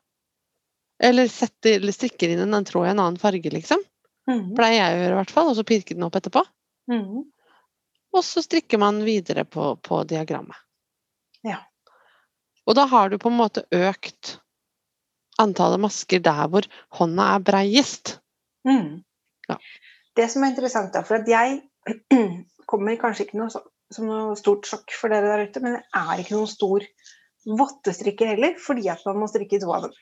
Eller, 1.03 1.29
setter, 1.29 1.77
eller 1.77 1.93
strikker 1.93 2.33
inn 2.33 2.53
en 2.53 2.65
tråd 2.65 2.87
i 2.87 2.91
en 2.91 3.01
annen 3.01 3.21
farge, 3.21 3.49
liksom. 3.53 3.81
Mm. 4.29 4.53
Pleier 4.57 4.77
jeg 4.77 4.93
å 4.93 5.01
gjøre 5.01 5.15
i 5.15 5.19
hvert 5.21 5.33
fall. 5.33 5.49
Og 5.51 5.57
så 5.57 5.65
pirke 5.67 5.97
den 5.97 6.05
opp 6.05 6.17
etterpå. 6.19 6.43
Mm. 6.91 7.25
Og 8.17 8.25
så 8.25 8.43
strikker 8.45 8.81
man 8.81 9.01
videre 9.05 9.45
på, 9.45 9.71
på 9.81 10.01
diagrammet. 10.09 10.57
Ja. 11.45 11.63
Og 12.67 12.77
da 12.77 12.85
har 12.89 13.09
du 13.09 13.17
på 13.21 13.31
en 13.31 13.39
måte 13.39 13.65
økt 13.73 14.37
antallet 15.41 15.81
masker 15.81 16.21
der 16.25 16.47
hvor 16.51 16.67
hånda 16.97 17.31
er 17.35 17.45
breiest. 17.45 18.17
Mm. 18.67 19.01
Ja. 19.49 19.57
Det 20.17 20.27
som 20.33 20.43
er 20.43 20.53
interessant, 20.53 20.93
da, 20.93 21.03
for 21.05 21.21
at 21.21 21.29
jeg 21.29 21.61
kommer 22.69 22.97
kanskje 23.01 23.27
ikke 23.27 23.39
noe 23.39 23.53
så, 23.53 23.61
som 23.93 24.09
noe 24.09 24.35
stort 24.39 24.67
sjokk 24.67 24.93
for 24.95 25.13
dere 25.13 25.31
der 25.31 25.47
ute, 25.47 25.63
men 25.63 25.77
det 25.77 25.83
er 25.95 26.21
ikke 26.21 26.35
noen 26.35 26.51
stor 26.51 26.85
vottestrikker 27.47 28.33
heller, 28.33 28.55
fordi 28.59 28.89
at 28.91 29.03
man 29.07 29.21
må 29.21 29.29
strikke 29.31 29.59
to 29.61 29.71
av 29.71 29.87
dem. 29.87 29.97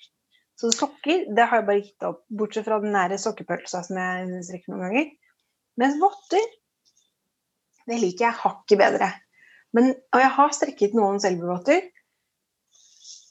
Så 0.56 0.72
sokker 0.72 1.26
det 1.36 1.48
har 1.50 1.62
jeg 1.62 1.68
bare 1.68 1.82
gitt 1.84 2.06
opp, 2.08 2.22
bortsett 2.32 2.66
fra 2.68 2.80
den 2.82 2.96
nære 2.96 3.20
sokkepølsa 3.22 3.84
som 3.86 4.00
jeg 4.00 4.46
strikker 4.48 4.72
noen 4.72 4.86
ganger. 4.88 5.10
Mens 5.82 5.98
votter, 6.00 6.46
det 7.86 8.00
liker 8.02 8.30
jeg 8.30 8.40
hakket 8.40 8.80
bedre. 8.80 9.12
Men, 9.76 9.92
og 10.16 10.24
jeg 10.24 10.32
har 10.38 10.56
strikket 10.56 10.96
noen 10.96 11.20
selbuvotter. 11.22 11.84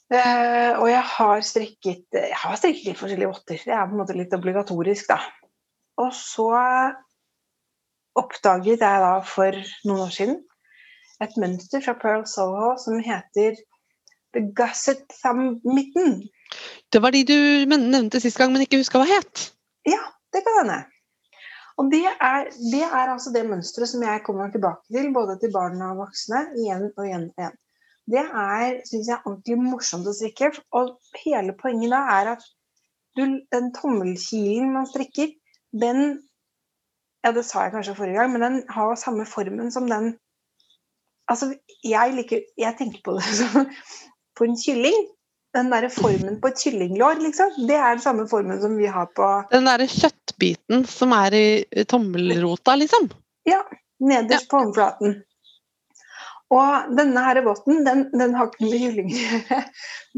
Uh, 0.05 0.77
og 0.77 0.85
jeg 0.85 1.01
har 1.09 1.39
strikket 1.41 2.13
Jeg 2.13 2.37
har 2.37 2.59
strikket 2.59 2.91
litt 2.91 2.99
forskjellige 2.99 3.31
votter. 3.31 3.57
Det 3.57 3.73
er 3.73 3.87
på 3.89 3.95
en 3.95 4.01
måte 4.03 4.17
litt 4.17 4.35
obligatorisk, 4.37 5.09
da. 5.09 5.17
Og 6.03 6.11
så 6.13 6.51
oppdaget 8.19 8.83
jeg 8.83 9.03
da 9.03 9.13
for 9.27 9.57
noen 9.85 10.05
år 10.07 10.13
siden 10.15 10.37
et 11.23 11.37
mønster 11.39 11.83
fra 11.83 11.95
Pearl 11.99 12.25
Soho 12.27 12.73
som 12.81 12.99
heter 13.03 13.55
The 14.35 14.43
Gusset 14.55 15.05
Thumb-mitten. 15.21 16.25
Det 16.91 17.01
var 17.01 17.15
de 17.15 17.23
du 17.27 17.37
nevnte 17.71 18.19
sist 18.19 18.37
gang, 18.39 18.51
men 18.51 18.65
ikke 18.65 18.81
huska 18.81 18.99
hva 18.99 19.07
het. 19.07 19.49
Ja, 19.87 20.01
det 20.35 20.43
kan 20.43 20.59
hende. 20.61 20.81
Og 21.79 21.91
det 21.91 22.03
er, 22.07 22.49
det 22.71 22.83
er 22.85 23.11
altså 23.11 23.31
det 23.35 23.45
mønsteret 23.47 23.91
som 23.91 24.03
jeg 24.03 24.23
kommer 24.23 24.51
tilbake 24.51 24.83
til, 24.95 25.11
både 25.15 25.37
til 25.39 25.51
barn 25.55 25.81
og 25.83 26.03
voksne, 26.03 26.45
igjen 26.59 26.89
og 26.95 27.07
igjen 27.07 27.29
og 27.31 27.41
igjen. 27.41 27.57
Det 28.11 28.21
er, 28.21 28.77
syns 28.85 29.09
jeg, 29.09 29.23
ordentlig 29.25 29.57
morsomt 29.59 30.07
å 30.07 30.13
strikke. 30.15 30.51
Og 30.77 30.93
hele 31.23 31.55
poenget 31.59 31.91
da 31.95 32.03
er 32.19 32.31
at 32.35 32.45
du, 33.17 33.23
den 33.51 33.71
tommelkilen 33.75 34.71
man 34.75 34.87
strikker, 34.87 35.33
den 35.75 36.21
Ja, 37.25 37.31
det 37.33 37.41
sa 37.47 37.65
jeg 37.65 37.73
kanskje 37.73 37.97
forrige 37.97 38.19
gang, 38.19 38.31
men 38.35 38.43
den 38.43 38.61
har 38.69 38.95
samme 39.01 39.25
formen 39.25 39.73
som 39.73 39.89
den 39.89 40.13
Altså, 41.25 41.55
jeg 41.81 42.13
liker 42.13 42.43
Jeg 42.61 42.77
tenker 42.77 43.01
på 43.01 43.15
det 43.17 43.25
som 43.41 43.65
på 44.37 44.45
en 44.45 44.57
kylling. 44.59 45.07
Den 45.55 45.71
derre 45.71 45.89
formen 45.89 46.41
på 46.43 46.51
et 46.51 46.59
kyllinglår, 46.59 47.21
liksom. 47.23 47.53
Det 47.69 47.77
er 47.79 47.95
den 47.95 48.03
samme 48.03 48.25
formen 48.29 48.59
som 48.61 48.75
vi 48.77 48.89
har 48.91 49.07
på 49.15 49.29
Den 49.53 49.65
derre 49.69 49.87
kjøttbiten 49.87 50.83
som 50.85 51.15
er 51.15 51.37
i 51.39 51.85
tommelrota, 51.87 52.75
liksom. 52.75 53.07
Ja. 53.47 53.63
nederst 54.03 54.49
på 54.51 54.59
håndflaten. 54.59 55.21
Og 56.53 56.91
denne 56.93 57.21
her 57.25 57.39
båten 57.41 57.81
den, 57.87 58.03
den 58.13 58.35
har 58.37 58.51
ikke 58.51 58.67
med 58.67 58.81
kyllinger 58.83 59.15
å 59.17 59.39
gjøre. 59.39 59.61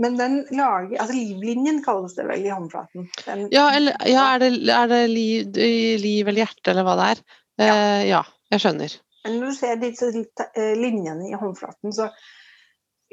Men 0.03 0.17
den 0.19 0.37
lager 0.51 0.99
Altså 0.99 1.15
livlinjen 1.15 1.79
kalles 1.85 2.17
det 2.17 2.27
vel 2.27 2.43
i 2.45 2.51
håndflaten. 2.51 3.07
Den, 3.23 3.45
Ja, 3.53 3.69
eller, 3.77 3.95
ja 4.09 4.25
er 4.33 4.43
det, 4.43 4.51
er 4.75 4.91
det 4.91 5.01
liv, 5.11 5.59
liv 6.03 6.27
eller 6.27 6.43
hjerte, 6.43 6.73
eller 6.73 6.87
hva 6.87 6.97
det 6.99 7.07
er? 7.13 7.23
Eh, 7.63 8.01
ja, 8.09 8.21
jeg 8.51 8.63
skjønner. 8.63 8.97
Men 9.23 9.39
når 9.39 9.53
du 9.53 9.57
ser 9.57 9.79
disse 9.81 10.11
eh, 10.11 10.73
linjene 10.77 11.31
i 11.31 11.39
håndflaten, 11.39 11.95
så 11.95 12.09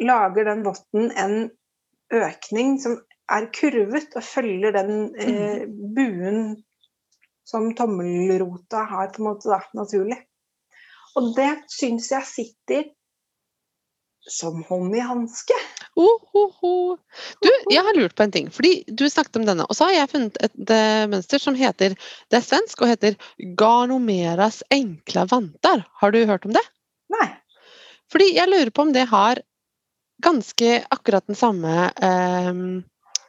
lager 0.02 0.50
den 0.50 0.66
votten 0.66 1.10
en 1.14 1.36
økning 2.14 2.76
som 2.82 2.98
er 3.32 3.48
kurvet 3.54 4.12
og 4.18 4.26
følger 4.26 4.74
den 4.74 4.92
eh, 5.16 5.64
buen 5.68 6.56
som 7.48 7.70
tommelrota 7.76 8.84
har 8.90 9.10
på 9.14 9.22
en 9.22 9.28
måte 9.30 9.50
da, 9.52 9.60
naturlig. 9.76 10.18
Og 11.14 11.32
det 11.36 11.50
syns 11.70 12.10
jeg 12.10 12.26
sitter 12.28 12.84
som 14.30 14.62
hånd 14.68 14.96
i 14.96 15.02
hanske. 15.04 15.56
Oh, 15.94 16.22
oh, 16.32 16.64
oh. 16.64 16.98
Du, 17.42 17.50
jeg 17.70 17.84
har 17.84 17.96
lurt 17.96 18.14
på 18.16 18.24
en 18.24 18.32
ting. 18.34 18.50
Fordi 18.50 18.84
du 18.88 19.04
snakket 19.10 19.36
om 19.40 19.46
denne. 19.46 19.66
Og 19.68 19.76
så 19.76 19.88
har 19.88 19.98
jeg 19.98 20.12
funnet 20.14 20.38
et 20.42 20.72
eh, 20.74 21.04
mønster 21.10 21.42
som 21.42 21.58
heter 21.58 21.96
Det 22.32 22.40
er 22.40 22.46
svensk 22.46 22.82
og 22.82 22.90
heter 22.94 23.18
Garnomeras 23.58 24.62
enkla 24.74 25.26
vantar. 25.30 25.84
Har 26.00 26.14
du 26.14 26.24
hørt 26.24 26.48
om 26.48 26.54
det? 26.56 26.64
Nei. 27.14 27.28
Fordi 28.12 28.32
jeg 28.34 28.50
lurer 28.50 28.72
på 28.74 28.86
om 28.86 28.94
det 28.96 29.06
har 29.12 29.42
ganske 30.24 30.76
akkurat 30.94 31.26
den 31.28 31.38
samme 31.38 31.88
eh, 31.92 32.52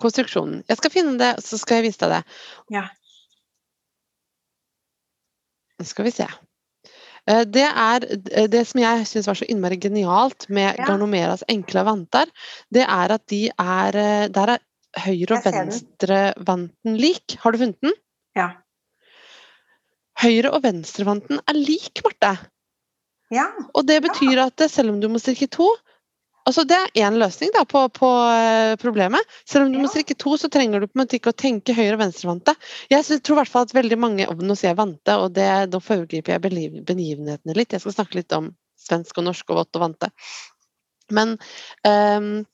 konstruksjonen. 0.01 0.63
Jeg 0.69 0.79
skal 0.79 0.93
finne 0.93 1.17
det, 1.21 1.33
så 1.43 1.59
skal 1.59 1.81
jeg 1.81 1.89
vise 1.89 2.05
deg 2.05 2.17
det. 2.17 2.39
Ja. 2.79 2.87
Nå 5.75 5.87
skal 5.89 6.07
vi 6.07 6.15
se. 6.15 6.27
Eh, 7.27 7.43
Det 7.45 7.63
er 7.65 8.05
eh, 8.31 8.47
det 8.47 8.65
som 8.69 8.81
jeg 8.81 9.05
syns 9.09 9.27
var 9.27 9.35
så 9.39 9.47
innmari 9.49 9.77
genialt 9.81 10.47
med 10.49 10.75
Ja. 10.77 10.85
Garnomeras 10.85 11.43
enkle 11.49 11.83
vanter, 11.87 12.29
det 12.71 12.83
er 12.85 13.11
at 13.17 13.25
de 13.27 13.49
er 13.49 13.95
eh, 13.95 14.27
Der 14.29 14.55
er 14.55 14.59
høyre 15.05 15.35
og 15.39 15.43
venstrevanten 15.51 16.95
lik. 16.97 17.35
Har 17.41 17.51
du 17.51 17.57
funnet 17.57 17.81
den? 17.83 17.93
Ja. 18.37 18.51
Høyre 20.21 20.53
og 20.55 20.61
venstrevanten 20.63 21.41
er 21.47 21.53
lik, 21.57 21.99
Marte. 22.05 22.37
ja. 23.31 23.47
Og 23.73 23.85
det 23.87 24.01
betyr 24.05 24.39
at 24.45 24.69
selv 24.71 24.93
om 24.93 25.01
du 25.01 25.09
må 25.11 25.19
strikke 25.19 25.49
to 25.51 25.67
Altså 26.45 26.63
Det 26.69 26.77
er 26.77 27.07
én 27.07 27.17
løsning 27.17 27.49
da 27.55 27.63
på, 27.65 27.87
på 27.89 28.09
eh, 28.29 28.75
problemet. 28.81 29.35
Selv 29.49 29.65
om 29.65 29.73
du 29.73 29.79
må 29.81 29.89
strikke 29.89 30.17
to, 30.21 30.35
så 30.37 30.49
trenger 30.53 30.83
du 30.83 30.87
på 30.87 30.99
en 30.99 31.01
måte 31.01 31.17
ikke 31.17 31.33
å 31.33 31.37
tenke 31.37 31.73
høyre- 31.73 31.95
og 31.97 32.03
venstrevante. 32.03 32.53
Jeg 32.91 33.05
tror 33.25 33.39
i 33.39 33.39
hvert 33.41 33.53
fall 33.53 33.65
at 33.65 33.73
veldig 33.73 33.97
mange 34.01 34.27
og 34.29 34.43
Nå 34.45 34.57
sier 34.57 34.71
jeg 34.71 34.79
vante, 34.81 35.17
og 35.17 35.33
det, 35.37 35.49
da 35.73 35.81
foregriper 35.81 36.35
jeg 36.35 36.43
begivenhetene 36.85 37.57
litt. 37.57 37.73
Jeg 37.73 37.81
skal 37.81 37.97
snakke 37.97 38.21
litt 38.21 38.37
om 38.37 38.51
svensk 38.85 39.17
og 39.17 39.25
norsk 39.31 39.49
og 39.49 39.63
vått 39.63 39.79
og 39.79 39.87
vante. 39.87 40.11
Men 41.13 41.35
ehm, 41.85 42.45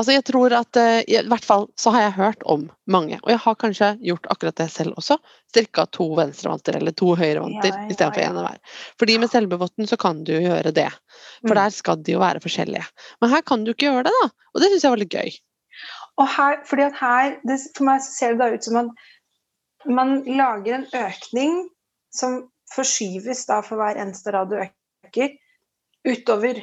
altså 0.00 0.14
jeg 0.16 0.24
tror 0.26 0.54
at 0.56 0.78
eh, 0.80 1.02
I 1.12 1.18
hvert 1.28 1.44
fall 1.44 1.66
så 1.78 1.92
har 1.94 2.06
jeg 2.06 2.16
hørt 2.16 2.44
om 2.48 2.64
mange, 2.90 3.18
og 3.22 3.30
jeg 3.32 3.40
har 3.44 3.58
kanskje 3.60 3.90
gjort 4.06 4.26
akkurat 4.32 4.56
det 4.60 4.68
selv 4.72 4.96
også. 5.00 5.18
Strikka 5.52 5.84
to 5.92 6.06
venstrevanter 6.18 6.78
eller 6.80 6.94
to 6.96 7.12
høyrevanter 7.18 7.68
Ja, 7.70 7.82
ja, 7.82 7.90
istedenfor 7.92 8.22
ja. 8.22 8.30
én 8.30 8.40
hver. 8.40 8.58
Fordi 9.02 9.18
med 9.20 9.32
selbevotten 9.32 9.90
så 9.90 9.98
kan 10.00 10.24
du 10.24 10.32
jo 10.36 10.42
gjøre 10.46 10.72
det. 10.76 10.88
For 11.42 11.54
Mm. 11.54 11.60
der 11.60 11.76
skal 11.76 12.02
de 12.06 12.12
jo 12.16 12.22
være 12.22 12.40
forskjellige. 12.40 12.86
Men 13.20 13.30
her 13.30 13.42
kan 13.42 13.64
du 13.64 13.72
ikke 13.74 13.88
gjøre 13.90 14.04
det, 14.08 14.14
da. 14.22 14.30
Og 14.54 14.60
det 14.62 14.70
syns 14.70 14.84
jeg 14.84 14.94
var 14.94 15.02
litt 15.04 15.14
gøy. 15.14 15.30
Og 16.20 16.28
her, 16.28 16.56
fordi 16.68 16.82
at 16.82 16.96
her, 17.00 17.36
det, 17.48 17.60
For 17.76 17.84
meg 17.84 18.00
så 18.04 18.12
ser 18.12 18.34
det 18.34 18.40
da 18.42 18.50
ut 18.54 18.64
som 18.64 18.76
at 18.76 19.90
man 19.90 20.22
lager 20.26 20.74
en 20.74 20.88
økning 20.94 21.68
som 22.14 22.50
forskyves 22.74 23.46
da 23.48 23.60
for 23.66 23.80
hver 23.80 23.98
eneste 23.98 24.32
rad 24.34 24.50
du 24.50 24.58
øker, 24.60 25.32
utover 26.06 26.60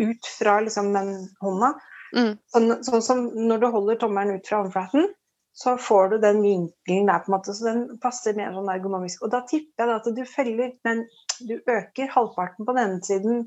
ut 0.00 0.26
fra 0.38 0.60
liksom 0.60 0.92
den 0.94 1.14
hånda. 1.40 1.74
Mm. 2.16 2.34
Sånn, 2.52 2.70
sånn 2.86 3.02
som 3.06 3.24
når 3.48 3.62
du 3.62 3.66
holder 3.70 3.98
tommelen 4.00 4.40
ut 4.40 4.48
fra 4.48 4.62
håndflaten, 4.62 5.08
så 5.60 5.74
får 5.78 6.08
du 6.12 6.18
den 6.22 6.42
vinkelen 6.42 7.08
der, 7.10 7.22
på 7.24 7.30
en 7.30 7.34
måte, 7.36 7.54
så 7.54 7.66
den 7.66 7.80
passer 8.02 8.36
mer 8.38 8.52
sånn 8.54 8.70
ergonomisk. 8.70 9.22
Og 9.26 9.32
da 9.32 9.40
tipper 9.50 9.90
jeg 9.90 9.96
at 9.98 10.10
du 10.16 10.22
feller 10.28 10.72
den 10.86 11.04
Du 11.40 11.56
øker 11.56 12.10
halvparten 12.12 12.66
på 12.68 12.74
denne 12.76 13.00
siden 13.00 13.46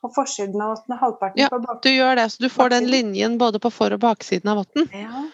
på 0.00 0.08
forsiden 0.16 0.60
av 0.64 0.78
og 0.78 0.96
halvparten 1.00 1.40
Ja, 1.42 1.48
på 1.52 1.58
bak... 1.60 1.82
Du 1.84 1.90
gjør 1.90 2.16
det, 2.16 2.26
så 2.32 2.42
du 2.42 2.48
får 2.52 2.72
den 2.72 2.86
linjen 2.88 3.38
både 3.40 3.60
på 3.60 3.70
for- 3.72 3.92
og 3.92 4.00
baksiden 4.00 4.48
av 4.52 4.62
votten. 4.62 4.88
Ja, 4.92 5.24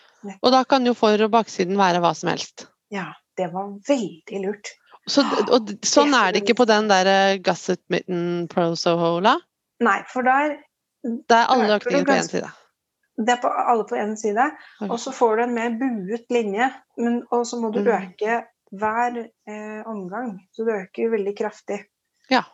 Og 0.42 0.52
da 0.52 0.64
kan 0.64 0.86
jo 0.86 0.94
for- 0.94 1.22
og 1.22 1.30
baksiden 1.30 1.78
være 1.78 2.02
hva 2.02 2.12
som 2.14 2.30
helst. 2.32 2.66
ja, 2.90 3.12
det 3.38 3.52
var 3.52 3.70
veldig 3.88 4.42
lurt. 4.44 4.72
Så, 5.08 5.22
og 5.50 5.70
sånn 5.86 6.12
er 6.14 6.32
det 6.34 6.42
ikke 6.42 6.58
på 6.60 6.66
den 6.68 6.90
der 6.90 7.06
eh, 7.08 7.38
Gusset 7.42 7.80
Mitten 7.88 8.48
Pro 8.50 8.74
Sohola. 8.76 9.38
Nei, 9.80 10.02
for 10.10 10.22
der 10.22 10.58
Det 11.02 11.32
er 11.38 11.46
alle 11.48 11.78
økningene 11.78 12.04
på 12.04 12.18
én 12.18 12.28
side. 12.28 12.50
Det 13.16 13.34
er 13.34 13.40
på 13.42 13.48
alle 13.48 13.84
på 13.84 13.96
én 13.98 14.14
side. 14.16 14.44
Og 14.88 14.98
så 15.00 15.12
får 15.12 15.36
du 15.36 15.42
en 15.42 15.54
mer 15.54 15.74
buet 15.80 16.30
linje, 16.30 16.70
men, 16.96 17.22
og 17.30 17.46
så 17.46 17.58
må 17.60 17.72
du 17.74 17.80
Mm. 17.80 17.90
øke 17.96 18.46
hver 18.72 19.18
eh, 19.48 19.82
omgang. 19.86 20.40
Så 20.52 20.64
du 20.64 20.70
øker 20.72 21.10
veldig 21.10 21.34
kraftig. 21.36 21.80
Ja. 22.30 22.44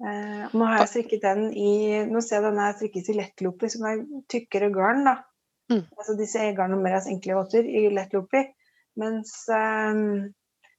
Eh, 0.00 0.44
nå 0.54 0.64
har 0.64 0.78
jeg 0.78 0.88
strikket 0.88 1.22
den 1.22 1.52
i 1.52 2.04
Nå 2.06 2.20
ser 2.22 2.36
jeg 2.38 2.44
den 2.52 2.58
er 2.62 2.72
strikket 2.78 3.08
i 3.10 3.16
lettlopi, 3.18 3.68
som 3.68 3.84
er 3.90 4.04
tykkere 4.30 4.70
garn. 4.72 5.04
da. 5.04 5.16
Mm. 5.70 5.82
Altså 5.98 6.14
disse 6.16 6.38
garnomeras 6.56 7.06
enkle 7.10 7.34
votter 7.34 7.66
i 7.66 7.88
lettlopi. 7.92 8.44
Mens 8.96 9.48
eh, 9.48 9.92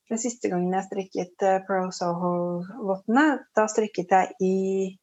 den 0.09 0.17
siste 0.17 0.49
gangen 0.49 0.73
jeg 0.73 0.87
strikket 0.87 1.43
eh, 1.45 1.59
Pro 1.67 1.91
Soho-vottene, 1.91 3.27
da 3.55 3.67
strikket 3.67 4.09
jeg 4.09 4.33
i 4.41 4.97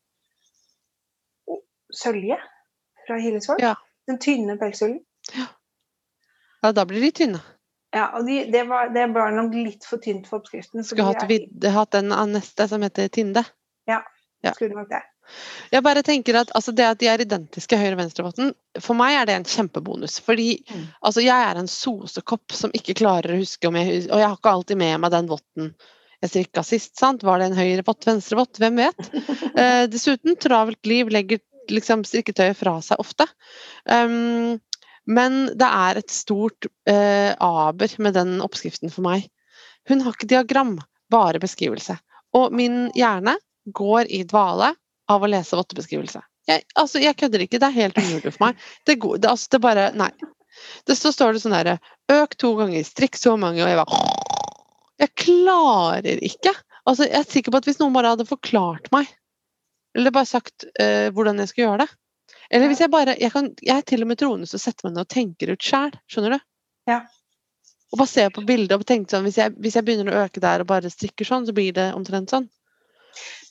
sølje 1.92 2.36
fra 3.06 3.18
Hillesvåg. 3.22 3.60
Ja. 3.62 3.74
Den 4.06 4.18
tynne 4.22 4.56
pelshullen. 4.60 5.00
Ja, 6.62 6.72
da 6.72 6.84
blir 6.86 7.00
de 7.04 7.10
tynne. 7.14 7.40
Ja, 7.94 8.08
og 8.18 8.26
de, 8.26 8.42
det, 8.52 8.64
var, 8.68 8.88
det 8.94 9.06
var 9.14 9.32
nok 9.32 9.54
litt 9.54 9.84
for 9.88 10.02
tynt 10.02 10.26
for 10.28 10.40
oppskriften. 10.42 10.82
så 10.84 10.92
Skulle 10.92 11.06
hatt, 11.08 11.22
er- 11.30 11.70
hatt 11.72 11.90
den 11.94 12.12
av 12.12 12.28
neste 12.28 12.66
som 12.68 12.82
heter 12.84 13.08
Tinde. 13.08 13.44
ja. 13.88 14.02
Skulle 14.54 14.76
nok 14.78 14.88
det. 14.92 15.00
Jeg 15.72 15.82
bare 15.82 16.02
tenker 16.06 16.36
at 16.38 16.52
altså, 16.54 16.70
Det 16.76 16.84
at 16.86 16.98
de 17.00 17.06
er 17.10 17.18
identiske 17.24 17.74
høyre- 17.80 17.96
og 17.96 17.98
venstrevotten, 17.98 18.52
for 18.78 18.94
meg 18.94 19.16
er 19.18 19.24
det 19.26 19.34
en 19.34 19.44
kjempebonus. 19.50 20.20
Fordi 20.22 20.62
Mm. 20.70 20.84
altså, 21.02 21.20
jeg 21.24 21.48
er 21.50 21.58
en 21.58 21.66
sosekopp 21.66 22.52
som 22.54 22.70
ikke 22.70 22.94
klarer 22.94 23.34
å 23.34 23.40
huske 23.40 23.66
om 23.66 23.74
jeg 23.74 24.04
Og 24.10 24.18
jeg 24.20 24.28
har 24.28 24.36
ikke 24.36 24.52
alltid 24.52 24.76
med 24.78 25.00
meg 25.00 25.10
den 25.10 25.26
votten 25.26 25.74
jeg 26.22 26.30
strikka 26.30 26.62
sist. 26.64 26.96
sant? 26.98 27.22
Var 27.24 27.38
det 27.38 27.46
en 27.50 27.56
høyre 27.58 27.82
vott, 27.84 28.04
venstre 28.06 28.36
vott? 28.38 28.54
Hvem 28.58 28.76
vet? 28.76 29.10
Eh, 29.56 29.86
dessuten, 29.88 30.36
travelt 30.36 30.84
liv 30.86 31.08
legger 31.08 31.40
liksom 31.74 32.04
strikketøyet 32.06 32.58
fra 32.58 32.76
seg 32.84 33.00
ofte. 33.02 33.26
Um, 33.88 34.58
men 35.06 35.38
det 35.58 35.66
er 35.66 36.00
et 36.00 36.10
stort 36.10 36.66
uh, 36.90 37.32
aber 37.38 37.94
med 38.02 38.16
den 38.18 38.38
oppskriften 38.44 38.92
for 38.92 39.06
meg. 39.06 39.28
Hun 39.88 40.02
har 40.02 40.16
ikke 40.16 40.30
diagram, 40.30 40.76
bare 41.12 41.40
beskrivelse. 41.42 41.98
Og 42.34 42.54
min 42.54 42.88
hjerne 42.98 43.36
går 43.74 44.10
i 44.10 44.24
dvale 44.26 44.72
av 45.10 45.22
å 45.22 45.30
lese 45.30 45.58
vottebeskrivelse. 45.58 46.22
Jeg, 46.46 46.62
altså, 46.78 47.00
jeg 47.02 47.18
kødder 47.18 47.42
ikke, 47.42 47.58
det 47.62 47.68
er 47.68 47.80
helt 47.80 47.98
umulig 47.98 48.32
for 48.32 48.48
meg. 48.48 48.64
Det, 48.86 48.98
går, 49.02 49.18
det, 49.22 49.30
altså, 49.30 49.50
det 49.54 49.62
bare 49.62 49.90
Nei. 49.98 50.12
Det 50.88 50.94
så 50.96 51.10
står 51.12 51.34
det 51.36 51.42
sånn 51.42 51.52
derre 51.52 51.74
Øk 52.08 52.32
to 52.40 52.54
ganger, 52.56 52.80
strikk 52.86 53.18
så 53.20 53.34
mange, 53.36 53.60
og 53.60 53.68
jeg 53.68 53.76
bare 53.76 53.98
Jeg 55.02 55.12
klarer 55.20 56.22
ikke. 56.24 56.54
Altså, 56.86 57.04
jeg 57.04 57.18
er 57.20 57.28
sikker 57.28 57.52
på 57.52 57.60
at 57.60 57.68
hvis 57.68 57.80
noen 57.82 57.92
bare 57.96 58.14
hadde 58.14 58.28
forklart 58.28 58.88
meg, 58.94 59.10
eller 59.96 60.14
bare 60.14 60.28
sagt 60.28 60.66
eh, 60.80 61.08
hvordan 61.14 61.40
jeg 61.42 61.52
skal 61.52 61.64
gjøre 61.64 61.84
det 61.84 61.88
Eller 62.50 62.70
hvis 62.70 62.82
jeg 62.84 62.92
bare 62.92 63.16
Jeg, 63.18 63.32
kan, 63.34 63.50
jeg 63.62 63.76
er 63.76 63.86
til 63.88 64.04
og 64.04 64.10
med 64.10 64.20
troende 64.20 64.48
til 64.48 64.58
å 64.58 64.62
sette 64.62 64.86
meg 64.86 64.94
ned 64.94 65.04
og 65.06 65.12
tenker 65.12 65.52
ut 65.52 65.68
sjæl, 65.68 65.94
skjønner 66.10 66.36
du? 66.36 66.44
Ja. 66.90 67.00
Og 67.92 68.00
bare 68.00 68.12
se 68.12 68.26
på 68.34 68.44
bildet 68.46 68.76
og 68.76 68.86
tenke 68.88 69.14
sånn 69.14 69.26
hvis 69.26 69.40
jeg, 69.40 69.56
hvis 69.62 69.78
jeg 69.78 69.86
begynner 69.86 70.12
å 70.12 70.24
øke 70.26 70.42
der 70.42 70.62
og 70.62 70.70
bare 70.70 70.92
strikker 70.92 71.28
sånn, 71.28 71.46
så 71.48 71.54
blir 71.56 71.74
det 71.76 71.90
omtrent 71.96 72.34
sånn. 72.34 72.48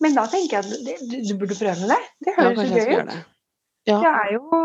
Men 0.03 0.17
da 0.17 0.25
tenker 0.29 0.59
jeg 0.59 0.65
at 0.65 0.99
du, 1.09 1.15
du 1.25 1.33
burde 1.39 1.57
prøve 1.57 1.79
med 1.81 1.93
det. 1.95 2.01
Det 2.27 2.35
høres 2.37 2.59
ja, 2.59 2.65
så 2.67 2.75
gøy 2.75 2.99
ut. 2.99 3.09
det. 3.09 3.21
Ja. 3.89 3.97
Det 4.01 4.11
er 4.11 4.33
jo 4.35 4.59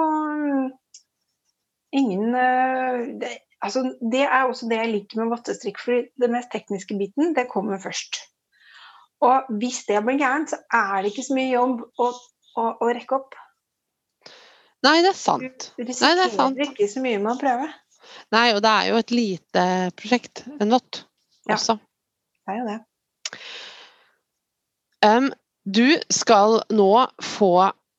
ingen 2.00 2.34
eh, 2.34 2.98
det, 3.20 3.30
altså, 3.64 3.84
det 4.12 4.24
er 4.26 4.42
også 4.44 4.68
det 4.70 4.80
jeg 4.80 4.92
liker 4.94 5.22
med 5.22 5.32
vottestrikk, 5.34 5.80
for 5.82 6.04
den 6.22 6.34
mest 6.34 6.52
tekniske 6.52 6.96
biten, 6.98 7.34
det 7.36 7.48
kommer 7.52 7.80
først. 7.82 8.22
Og 9.20 9.50
hvis 9.61 9.83
det 9.88 10.00
blir 10.06 10.18
gærent, 10.20 10.52
så 10.52 10.59
er 10.72 11.02
det 11.02 11.12
ikke 11.12 11.26
så 11.26 11.37
mye 11.37 11.50
jobb 11.52 11.83
å, 12.00 12.09
å, 12.56 12.66
å 12.80 12.90
rekke 12.96 13.18
opp. 13.18 13.37
Nei, 14.87 14.94
det 15.04 15.11
er 15.12 15.18
sant. 15.18 15.66
Du 15.76 15.85
Nei, 15.85 15.92
er 15.92 16.30
sant. 16.33 16.56
risikerer 16.56 16.70
ikke 16.72 16.88
så 16.88 17.02
mye 17.04 17.18
med 17.20 17.35
å 17.35 17.40
prøve. 17.40 17.66
Nei, 18.33 18.46
og 18.56 18.62
det 18.64 18.70
er 18.72 18.87
jo 18.88 19.00
et 19.02 19.12
lite 19.12 19.64
prosjekt, 19.98 20.44
en 20.56 20.72
vott, 20.72 21.04
Ja. 21.48 21.59
også. 21.59 21.76
Det 22.46 22.54
er 22.54 22.59
jo 22.62 22.70
det. 22.70 22.78
Um, 25.04 25.28
du 25.64 25.87
skal 26.12 26.62
nå 26.72 26.92
få 27.24 27.52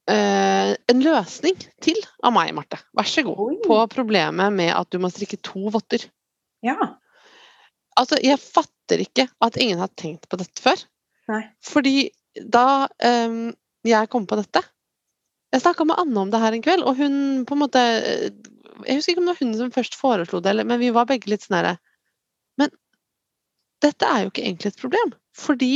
Uh, 0.10 0.74
en 0.90 1.02
løsning 1.06 1.56
til 1.80 1.96
av 2.26 2.34
meg, 2.34 2.50
Marte. 2.58 2.80
Vær 2.98 3.08
så 3.08 3.22
god. 3.24 3.38
Oi. 3.46 3.58
På 3.64 3.78
problemet 3.88 4.52
med 4.52 4.72
at 4.74 4.90
du 4.92 4.98
må 5.00 5.12
strikke 5.14 5.38
to 5.46 5.70
votter. 5.72 6.04
Ja. 6.66 6.74
Altså, 7.96 8.18
jeg 8.20 8.42
fatter 8.42 9.04
ikke 9.06 9.28
at 9.46 9.60
ingen 9.62 9.80
har 9.80 9.92
tenkt 9.94 10.26
på 10.28 10.40
dette 10.42 10.64
før. 10.66 10.82
Nei. 11.30 11.44
Fordi 11.64 12.10
da 12.50 12.88
um, 13.06 13.52
jeg 13.86 14.10
kom 14.14 14.26
på 14.30 14.38
dette. 14.40 14.62
Jeg 15.52 15.62
snakka 15.66 15.86
med 15.86 16.00
Anne 16.00 16.22
om 16.24 16.30
det 16.32 16.40
her 16.42 16.56
en 16.56 16.64
kveld, 16.64 16.84
og 16.88 16.96
hun 17.02 17.46
på 17.46 17.56
en 17.58 17.62
måte 17.66 17.82
Jeg 17.82 18.96
husker 18.98 19.12
ikke 19.14 19.22
om 19.22 19.28
det 19.28 19.34
var 19.36 19.42
hun 19.44 19.56
som 19.60 19.74
først 19.76 19.98
foreslo 20.00 20.40
det, 20.42 20.54
men 20.66 20.80
vi 20.80 20.94
var 20.96 21.06
begge 21.10 21.28
litt 21.30 21.44
sånn 21.44 21.58
herre 21.60 21.74
Men 22.62 22.72
dette 23.84 24.08
er 24.08 24.24
jo 24.24 24.32
ikke 24.32 24.46
egentlig 24.48 24.72
et 24.72 24.80
problem, 24.82 25.12
fordi 25.38 25.74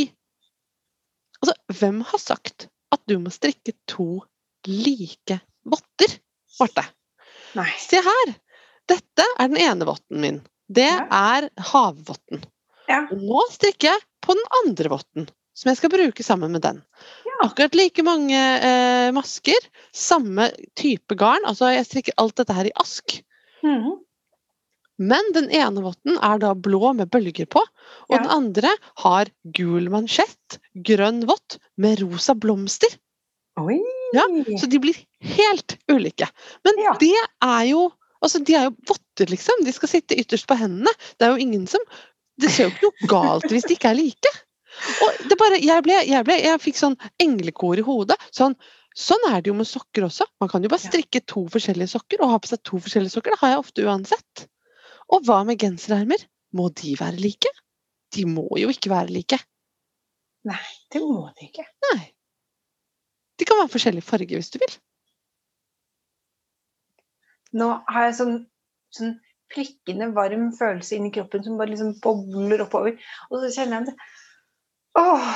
Altså, 1.44 1.54
hvem 1.78 2.00
har 2.08 2.22
sagt 2.24 2.70
at 2.96 3.02
du 3.12 3.18
må 3.20 3.30
strikke 3.34 3.74
to 3.92 4.24
like 4.66 5.36
votter, 5.68 6.14
Marte? 6.62 6.86
Nei. 7.60 7.68
Se 7.78 8.00
her! 8.02 8.32
Dette 8.90 9.26
er 9.36 9.50
den 9.52 9.60
ene 9.60 9.86
votten 9.86 10.22
min. 10.24 10.40
Det 10.72 10.88
Ja. 10.88 11.04
er 11.36 11.50
havvotten. 11.74 12.42
Ja. 12.88 13.04
Og 13.12 13.20
nå 13.22 13.44
strikker 13.52 13.92
jeg 13.92 14.02
på 14.26 14.36
den 14.38 14.46
andre 14.64 14.90
votten, 14.92 15.28
som 15.56 15.70
jeg 15.72 15.80
skal 15.80 15.94
bruke 15.94 16.24
sammen 16.26 16.52
med 16.56 16.64
den. 16.66 16.82
Ja. 17.28 17.36
Akkurat 17.48 17.76
like 17.78 18.04
mange 18.06 18.36
eh, 18.40 19.12
masker, 19.16 19.68
samme 19.96 20.50
type 20.80 21.16
garn. 21.20 21.46
Altså 21.48 21.70
jeg 21.76 21.86
strikker 21.88 22.18
alt 22.22 22.36
dette 22.42 22.56
her 22.58 22.70
i 22.70 22.76
ask. 22.82 23.20
Mm. 23.66 23.94
Men 25.06 25.32
den 25.36 25.50
ene 25.52 25.82
votten 25.84 26.16
er 26.24 26.40
da 26.40 26.54
blå 26.56 26.94
med 26.96 27.10
bølger 27.12 27.48
på, 27.52 27.60
og 27.60 28.14
Ja. 28.16 28.22
den 28.22 28.32
andre 28.32 28.72
har 29.04 29.32
gul 29.58 29.90
mansjett, 29.92 30.60
grønn 30.88 31.26
vott 31.28 31.58
med 31.78 32.00
rosa 32.04 32.34
blomster. 32.36 32.94
Oi! 33.60 33.80
Ja, 34.14 34.24
Så 34.60 34.68
de 34.72 34.80
blir 34.80 34.96
helt 35.36 35.78
ulike. 35.92 36.28
Men 36.64 36.80
Ja. 36.84 36.96
det 37.00 37.14
er 37.44 37.64
jo 37.72 37.92
Altså, 38.24 38.40
de 38.44 38.56
er 38.56 38.64
jo 38.64 38.76
votter, 38.88 39.28
liksom. 39.30 39.60
De 39.66 39.72
skal 39.76 39.90
sitte 39.92 40.16
ytterst 40.18 40.48
på 40.50 40.56
hendene. 40.58 40.90
Det 41.20 41.28
er 41.28 41.36
jo 41.36 41.44
ingen 41.44 41.68
som 41.70 41.82
Det 42.42 42.52
ser 42.52 42.68
jo 42.68 42.74
ikke 42.74 42.90
noe 42.90 43.10
galt 43.12 43.52
hvis 43.52 43.68
de 43.68 43.78
ikke 43.78 43.92
er 43.94 44.00
like. 44.00 44.32
Og 45.06 45.22
det 45.30 45.38
bare 45.40 45.60
Jeg 45.64 45.84
ble 45.86 46.00
Jeg, 46.04 46.24
ble, 46.28 46.36
jeg 46.44 46.62
fikk 46.64 46.80
sånn 46.80 46.98
englekor 47.24 47.80
i 47.80 47.86
hodet. 47.86 48.20
Sånn 48.36 48.58
Sånn 48.96 49.26
er 49.28 49.42
det 49.44 49.50
jo 49.52 49.58
med 49.60 49.68
sokker 49.68 50.06
også. 50.08 50.24
Man 50.40 50.48
kan 50.48 50.64
jo 50.64 50.70
bare 50.72 50.80
strikke 50.80 51.20
to 51.28 51.42
forskjellige 51.52 51.92
sokker 51.92 52.22
og 52.24 52.30
ha 52.32 52.38
på 52.40 52.48
seg 52.48 52.62
to 52.64 52.78
forskjellige 52.80 53.12
sokker. 53.12 53.34
Det 53.36 53.42
har 53.42 53.52
jeg 53.52 53.60
ofte 53.60 53.84
uansett. 53.84 54.46
Og 55.12 55.26
hva 55.28 55.42
med 55.44 55.60
genserermer? 55.60 56.24
Må 56.56 56.70
de 56.80 56.94
være 56.96 57.20
like? 57.20 57.52
De 58.16 58.24
må 58.30 58.48
jo 58.56 58.70
ikke 58.72 58.94
være 58.94 59.12
like. 59.12 59.42
Nei, 60.48 60.64
Det 60.94 61.02
må 61.04 61.26
de 61.36 61.50
ikke. 61.50 61.66
Nei. 61.90 62.14
De 63.36 63.48
kan 63.50 63.60
være 63.60 63.74
forskjellig 63.74 64.04
farge 64.08 64.40
hvis 64.40 64.54
du 64.54 64.62
vil. 64.64 64.78
Nå 67.60 67.68
har 67.92 68.08
jeg 68.08 68.16
sånn, 68.22 68.38
sånn 68.96 69.16
prikkende 69.54 70.08
varm 70.16 70.50
følelse 70.58 70.96
inni 70.98 71.12
kroppen 71.16 71.44
som 71.46 71.58
bare 71.60 71.72
liksom 71.74 71.94
bobler 72.04 72.64
oppover. 72.66 72.96
Og 73.32 73.44
så 73.44 73.52
kjenner 73.60 73.82
jeg 73.82 73.92
det 73.92 73.96
Åh! 74.96 75.30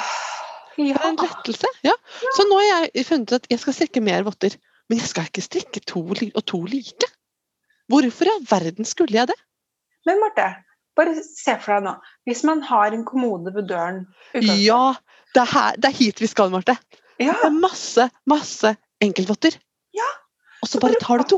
Det 0.79 0.93
er 0.95 1.09
en 1.09 1.17
lettelse. 1.19 1.67
Ja. 1.83 1.91
Så 2.37 2.45
nå 2.47 2.55
har 2.61 2.85
jeg 2.95 3.03
funnet 3.05 3.27
ut 3.33 3.35
at 3.41 3.47
jeg 3.51 3.59
skal 3.59 3.75
strikke 3.75 4.01
mer 4.05 4.23
votter. 4.23 4.53
Men 4.89 5.01
jeg 5.01 5.09
skal 5.11 5.27
ikke 5.27 5.43
strikke 5.43 5.81
to 5.83 5.99
og 6.07 6.43
to 6.47 6.61
like. 6.71 7.09
Hvorfor 7.91 8.29
i 8.29 8.31
all 8.31 8.45
verden 8.47 8.87
skulle 8.87 9.17
jeg 9.17 9.27
det? 9.27 9.35
Men 10.07 10.21
Marte, 10.23 10.45
bare 10.95 11.17
se 11.19 11.57
for 11.59 11.75
deg 11.75 11.83
nå. 11.89 11.93
Hvis 12.29 12.45
man 12.47 12.61
har 12.63 12.95
en 12.95 13.03
kommode 13.05 13.51
ved 13.53 13.67
døren 13.69 14.05
utenfor- 14.33 14.63
Ja, 14.63 14.95
det 15.35 15.41
er, 15.43 15.51
her, 15.51 15.75
det 15.75 15.85
er 15.91 15.97
hit 15.99 16.21
vi 16.23 16.27
skal, 16.31 16.49
Marte. 16.53 16.77
ja. 17.19 17.35
Det 17.41 17.49
er 17.51 17.59
masse, 17.59 18.07
masse 18.25 18.71
enkeltvotter. 19.03 19.59
Ja, 19.93 20.07
Og 20.63 20.67
så 20.71 20.79
bare 20.79 20.95
tar 21.01 21.17
du 21.19 21.23
to. 21.35 21.37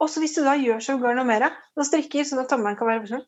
Og 0.00 0.08
så 0.08 0.22
hvis 0.22 0.34
du 0.36 0.42
da 0.46 0.56
gjør 0.56 0.80
som 0.84 1.00
Bjørn 1.02 1.20
og 1.22 1.28
Mera, 1.28 1.50
og 1.76 1.86
strikker 1.86 2.24
sånn 2.26 2.42
at 2.42 2.48
tommelen 2.52 2.78
kan 2.78 2.88
være 2.88 3.10
sånn 3.10 3.24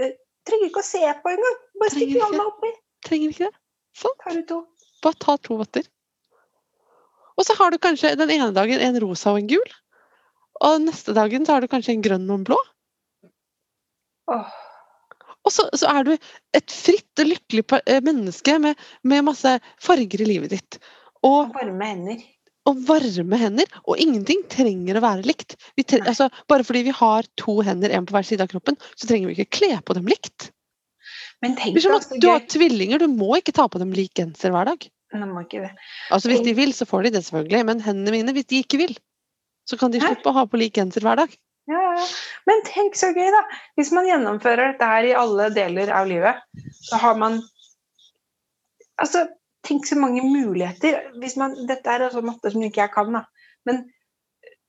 eh, 0.00 0.16
Trenger 0.44 0.68
ikke 0.68 0.82
å 0.82 0.84
se 0.84 1.00
på 1.00 1.30
engang. 1.32 1.54
Bare 1.80 1.92
stikk 1.94 2.18
hånda 2.20 2.44
oppi. 2.50 2.70
Trenger 3.06 3.32
ikke 3.32 3.46
det. 3.46 3.54
Sånn. 3.96 4.16
Tar 4.20 4.34
du 4.36 4.42
to. 4.50 4.58
Bare 5.04 5.20
ta 5.24 5.36
to 5.40 5.56
votter. 5.56 5.86
Og 7.40 7.46
så 7.48 7.56
har 7.56 7.72
du 7.72 7.78
kanskje 7.80 8.12
den 8.20 8.32
ene 8.34 8.50
dagen 8.52 8.82
en 8.84 8.98
rosa 9.00 9.32
og 9.32 9.40
en 9.40 9.48
gul. 9.54 9.72
Og 10.68 10.84
neste 10.84 11.14
dagen 11.16 11.46
så 11.46 11.56
har 11.56 11.64
du 11.64 11.70
kanskje 11.72 11.94
en 11.96 12.04
grønn 12.04 12.28
og 12.28 12.36
en 12.36 12.46
blå. 12.50 12.58
Oh. 14.34 14.52
Og 15.44 15.52
så, 15.52 15.66
så 15.76 15.88
er 15.92 16.06
du 16.06 16.12
et 16.14 16.72
fritt 16.72 17.20
og 17.20 17.28
lykkelig 17.28 17.64
eh, 17.80 18.04
menneske 18.04 18.58
med, 18.62 18.84
med 19.04 19.26
masse 19.26 19.56
farger 19.82 20.24
i 20.24 20.28
livet 20.28 20.54
ditt. 20.54 20.78
Og, 21.24 21.48
Og 21.48 21.56
varme 21.56 21.90
hender. 21.90 22.22
Og 22.68 22.80
varme 22.88 23.38
hender. 23.40 23.70
Og 23.84 24.00
ingenting 24.00 24.42
trenger 24.52 24.98
å 24.98 25.04
være 25.04 25.26
likt. 25.28 25.56
Vi 25.78 25.86
tre 25.88 26.02
altså, 26.04 26.30
bare 26.50 26.66
fordi 26.66 26.84
vi 26.88 26.96
har 26.96 27.28
to 27.40 27.60
hender, 27.66 27.92
en 27.94 28.08
på 28.08 28.16
hver 28.16 28.26
side 28.26 28.44
av 28.44 28.52
kroppen, 28.52 28.78
så 28.96 29.08
trenger 29.10 29.30
vi 29.30 29.38
ikke 29.38 29.60
kle 29.60 29.78
på 29.84 29.96
dem 29.98 30.10
likt. 30.10 30.50
Men 31.44 31.56
tenk 31.58 31.76
Det 31.76 31.82
er 31.82 31.88
som 31.88 31.98
at 31.98 32.20
du 32.22 32.28
har 32.30 32.44
tvillinger, 32.48 33.02
du 33.02 33.10
må 33.12 33.34
ikke 33.40 33.54
ta 33.56 33.66
på 33.68 33.80
dem 33.82 33.92
lik 33.94 34.14
genser 34.16 34.54
hver 34.54 34.70
dag. 34.70 34.86
Nå 35.14 35.26
må 35.30 35.44
ikke 35.44 35.62
det. 35.66 35.72
Altså 36.14 36.30
Hvis 36.30 36.44
de 36.46 36.54
vil, 36.56 36.72
så 36.74 36.86
får 36.88 37.06
de 37.06 37.16
det 37.16 37.24
selvfølgelig, 37.26 37.66
men 37.68 37.82
hendene 37.84 38.14
mine, 38.14 38.34
hvis 38.34 38.48
de 38.50 38.62
ikke 38.64 38.80
vil, 38.80 38.94
så 39.68 39.78
kan 39.80 39.92
de 39.92 40.00
slippe 40.02 40.30
å 40.30 40.36
ha 40.36 40.44
på 40.48 40.60
lik 40.60 40.78
genser 40.78 41.04
hver 41.04 41.20
dag. 41.20 41.34
Ja, 41.70 41.80
ja, 41.80 41.92
ja. 41.96 42.06
Men 42.48 42.60
tenk 42.66 42.96
så 42.98 43.08
gøy, 43.14 43.30
da! 43.32 43.40
Hvis 43.78 43.92
man 43.96 44.08
gjennomfører 44.08 44.74
dette 44.74 44.88
her 44.88 45.06
i 45.08 45.14
alle 45.16 45.48
deler 45.54 45.92
av 45.96 46.08
livet, 46.10 46.42
så 46.84 47.00
har 47.00 47.20
man 47.20 47.42
Altså, 48.94 49.24
tenk 49.64 49.86
så 49.88 49.98
mange 49.98 50.22
muligheter. 50.24 51.10
Man, 51.40 51.58
dette 51.68 51.90
er 51.90 52.08
altså 52.08 52.24
matte 52.24 52.52
som 52.52 52.64
ikke 52.64 52.84
jeg 52.84 52.94
kan, 52.94 53.12
da. 53.16 53.24
Men 53.68 53.84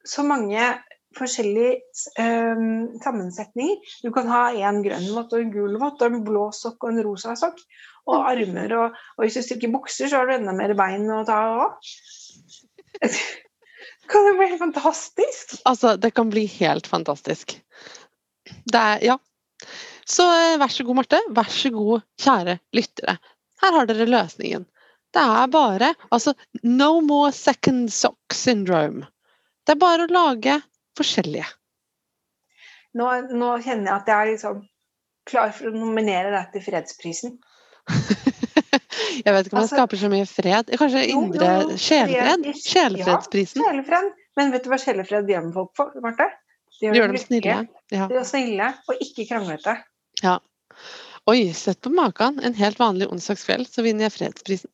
så 0.06 0.24
mange 0.26 0.74
forskjellige 1.16 1.80
um, 2.20 3.00
sammensetninger. 3.04 3.94
Du 4.04 4.12
kan 4.16 4.28
ha 4.32 4.50
en 4.68 4.82
grønn 4.86 5.08
vott 5.16 5.34
og 5.34 5.42
en 5.42 5.54
gul 5.54 5.78
vott 5.82 6.02
og 6.04 6.12
en 6.12 6.26
blå 6.28 6.50
sokk 6.56 6.84
og 6.84 6.92
en 6.92 7.04
rosa 7.08 7.36
sokk. 7.40 7.62
Og 8.12 8.26
armer 8.32 8.76
og, 8.78 9.00
og 9.18 9.26
hvis 9.26 9.40
du 9.40 9.46
strikker 9.46 9.74
bukser, 9.74 10.12
så 10.12 10.22
har 10.22 10.30
du 10.30 10.36
enda 10.38 10.56
mer 10.56 10.76
bein 10.78 11.08
å 11.12 11.24
ta 11.28 11.40
av. 11.56 11.80
Kan 14.12 14.28
det 14.28 14.36
bli 14.38 14.50
helt 14.52 14.62
fantastisk? 14.62 15.56
Altså, 15.66 15.96
det 15.98 16.12
kan 16.14 16.30
bli 16.30 16.44
helt 16.60 16.88
fantastisk. 16.88 17.58
Det 18.46 18.82
er 18.82 19.06
Ja. 19.06 19.18
Så 20.06 20.22
eh, 20.30 20.60
vær 20.62 20.70
så 20.70 20.84
god, 20.86 21.00
Marte. 21.00 21.20
Vær 21.34 21.48
så 21.50 21.72
god, 21.74 22.04
kjære 22.22 22.60
lyttere. 22.78 23.16
Her 23.64 23.74
har 23.74 23.88
dere 23.90 24.06
løsningen. 24.06 24.68
Det 25.16 25.24
er 25.24 25.52
bare 25.52 25.94
Altså, 26.12 26.34
no 26.64 27.00
more 27.02 27.32
second 27.36 27.92
sock 27.94 28.36
syndrome. 28.36 29.06
Det 29.66 29.76
er 29.76 29.82
bare 29.82 30.06
å 30.06 30.12
lage 30.12 30.60
forskjellige. 31.00 31.48
Nå, 32.96 33.08
nå 33.36 33.50
kjenner 33.64 33.90
jeg 33.90 33.96
at 33.96 34.12
jeg 34.12 34.16
er 34.16 34.32
liksom 34.34 34.62
klar 35.28 35.52
for 35.56 35.72
å 35.72 35.76
nominere 35.76 36.32
deg 36.36 36.52
til 36.54 36.66
fredsprisen. 36.70 37.40
Jeg 39.26 39.32
vet 39.32 39.48
ikke 39.48 39.56
om 39.56 39.62
jeg 39.62 39.64
Altså- 39.64 39.78
skaper 39.78 40.00
så 40.00 40.10
mye 40.12 40.26
fred. 40.28 40.72
Kanskje 40.80 41.02
indre 41.12 41.48
jo, 41.48 41.70
jo. 41.70 41.78
sjelfred? 41.80 42.48
Sjelfredsprisen. 42.60 43.62
Ja, 43.62 43.72
sjelfred. 43.72 44.10
Men 44.36 44.52
vet 44.52 44.66
du 44.66 44.70
hva 44.72 44.80
sjelfred 44.82 45.32
gjør 45.32 45.46
med 45.46 45.56
folk, 45.56 45.72
for, 45.78 45.94
Marte? 46.04 46.28
Det 46.82 46.92
Gjør 46.98 47.14
dem 47.14 47.22
snille. 47.22 47.58
Ja. 47.96 48.08
De 48.12 48.20
er 48.20 48.28
snille 48.28 48.68
og 48.92 49.04
ikke 49.04 49.28
kranglete. 49.30 49.78
Oi, 51.26 51.40
sett 51.58 51.80
på 51.82 51.90
maken. 51.96 52.42
En 52.44 52.58
helt 52.60 52.80
vanlig 52.80 53.08
onsdagskveld, 53.08 53.70
så 53.72 53.86
vinner 53.86 54.10
jeg 54.10 54.16
fredsprisen. 54.18 54.72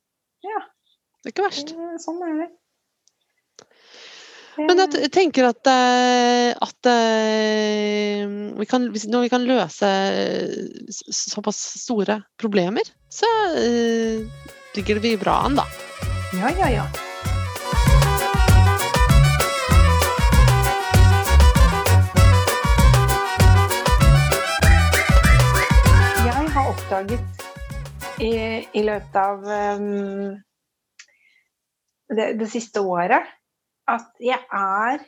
Det 1.21 1.29
er 1.29 1.33
ikke 1.35 1.45
verst. 1.45 1.71
Eh, 1.77 1.97
Sånn 2.01 2.21
er 2.25 2.37
det. 2.41 2.49
Men 4.57 4.79
Eh, 4.81 4.95
jeg 5.05 5.11
tenker 5.13 5.45
at, 5.47 5.67
eh, 5.69 6.49
at 6.59 6.87
eh, 6.89 8.25
vi 8.57 8.65
kan, 8.65 8.89
når 8.89 9.21
vi 9.23 9.29
kan 9.31 9.45
løse 9.47 9.85
eh, 9.85 10.89
såpass 10.91 11.61
store 11.85 12.17
problemer, 12.41 12.89
så 13.09 13.29
eh, 13.55 14.25
ligger 14.75 14.99
vi 14.99 15.15
bra 15.21 15.43
an, 15.45 15.55
da. 15.61 15.65
Ja, 16.35 16.51
ja, 16.57 16.67
ja. 16.81 16.85
Jeg 26.25 26.49
har 26.53 26.69
oppdaget 26.69 27.21
i, 28.19 28.31
i 28.73 28.83
løpet 28.83 29.15
av 29.15 29.47
um, 29.79 30.35
det, 32.15 32.33
det 32.39 32.49
siste 32.51 32.83
året 32.83 33.27
at 33.91 34.11
jeg 34.21 34.39
er 34.39 35.01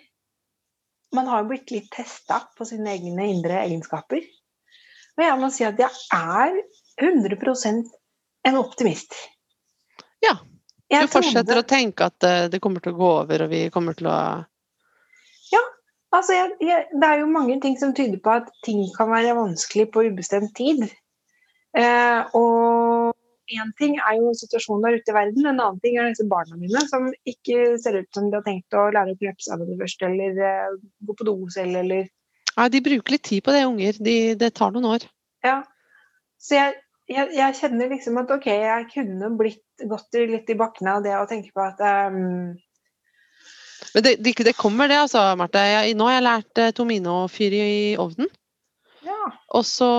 Man 1.14 1.28
har 1.30 1.44
jo 1.44 1.52
blitt 1.52 1.70
litt 1.70 1.92
testa 1.94 2.40
på 2.58 2.66
sine 2.66 2.90
egne 2.96 3.28
indre 3.30 3.60
egenskaper. 3.62 4.24
Og 5.14 5.22
jeg 5.22 5.36
må 5.38 5.50
si 5.54 5.66
at 5.68 5.78
jeg 5.78 5.94
er 6.10 6.56
100% 6.98 7.92
en 8.50 8.58
optimist. 8.58 9.14
Ja, 10.26 10.34
Du 10.90 11.12
fortsetter 11.12 11.60
å 11.60 11.68
tenke 11.70 12.08
at 12.10 12.26
eh, 12.26 12.48
det 12.50 12.60
kommer 12.64 12.82
til 12.82 12.96
å 12.96 12.98
gå 12.98 13.12
over, 13.20 13.46
og 13.46 13.54
vi 13.54 13.62
kommer 13.74 13.94
til 13.98 14.10
å 14.10 14.18
Ja. 15.54 15.62
Altså, 16.14 16.34
jeg, 16.34 16.58
jeg, 16.62 16.90
det 16.98 17.08
er 17.08 17.22
jo 17.22 17.30
mange 17.30 17.60
ting 17.62 17.78
som 17.78 17.94
tyder 17.98 18.18
på 18.22 18.34
at 18.34 18.50
ting 18.66 18.84
kan 18.98 19.10
være 19.10 19.38
vanskelig 19.38 19.88
på 19.94 20.04
ubestemt 20.10 20.54
tid. 20.58 20.84
Eh, 21.78 22.20
og 22.38 23.03
én 23.52 23.72
ting 23.80 23.98
er 24.00 24.18
jo 24.20 24.32
situasjonen 24.38 24.86
der 24.86 25.00
ute 25.00 25.12
i 25.12 25.16
verden, 25.16 25.46
en 25.46 25.60
annen 25.60 25.80
ting 25.84 25.98
er 25.98 26.12
disse 26.12 26.26
barna 26.32 26.56
mine 26.60 26.84
som 26.88 27.10
ikke 27.28 27.76
ser 27.82 28.00
ut 28.00 28.10
som 28.16 28.30
de 28.30 28.40
har 28.40 28.46
tenkt 28.46 28.78
å 28.78 28.88
lære 28.96 29.16
å 29.16 29.20
kneppe 29.20 29.56
av 29.56 29.66
det 29.68 29.80
første, 29.82 30.08
eller 30.08 30.40
eh, 30.48 30.78
gå 31.04 31.16
på 31.20 31.28
do 31.28 31.36
selv, 31.54 31.82
eller 31.84 32.08
Nei, 32.54 32.70
de 32.70 32.84
bruker 32.86 33.16
litt 33.16 33.24
tid 33.26 33.42
på 33.42 33.54
det, 33.56 33.64
unger. 33.66 33.96
De, 33.98 34.16
det 34.38 34.52
tar 34.54 34.74
noen 34.74 34.86
år. 34.92 35.06
Ja. 35.42 35.64
Så 36.38 36.54
jeg, 36.54 36.76
jeg, 37.10 37.32
jeg 37.34 37.58
kjenner 37.58 37.90
liksom 37.90 38.20
at 38.22 38.34
ok, 38.36 38.46
jeg 38.46 38.90
kunne 38.92 39.32
blitt 39.40 39.86
gått 39.90 40.20
litt 40.20 40.52
i 40.54 40.58
bakkene 40.60 41.00
av 41.00 41.02
det 41.06 41.16
å 41.18 41.26
tenke 41.30 41.50
på 41.56 41.64
at 41.64 41.82
um, 41.82 42.54
Men 43.96 44.06
det, 44.06 44.20
det, 44.22 44.36
det 44.46 44.54
kommer 44.54 44.92
det, 44.92 45.02
altså, 45.02 45.24
Marte. 45.40 45.64
Jeg, 45.66 45.98
nå 45.98 46.06
har 46.10 46.20
jeg 46.20 46.28
lært 46.28 46.62
eh, 46.62 46.74
Tomino-fyr 46.78 47.58
i 47.58 47.74
ovnen. 48.02 48.30
Ja, 49.04 49.18
Og 49.58 49.66
så 49.68 49.90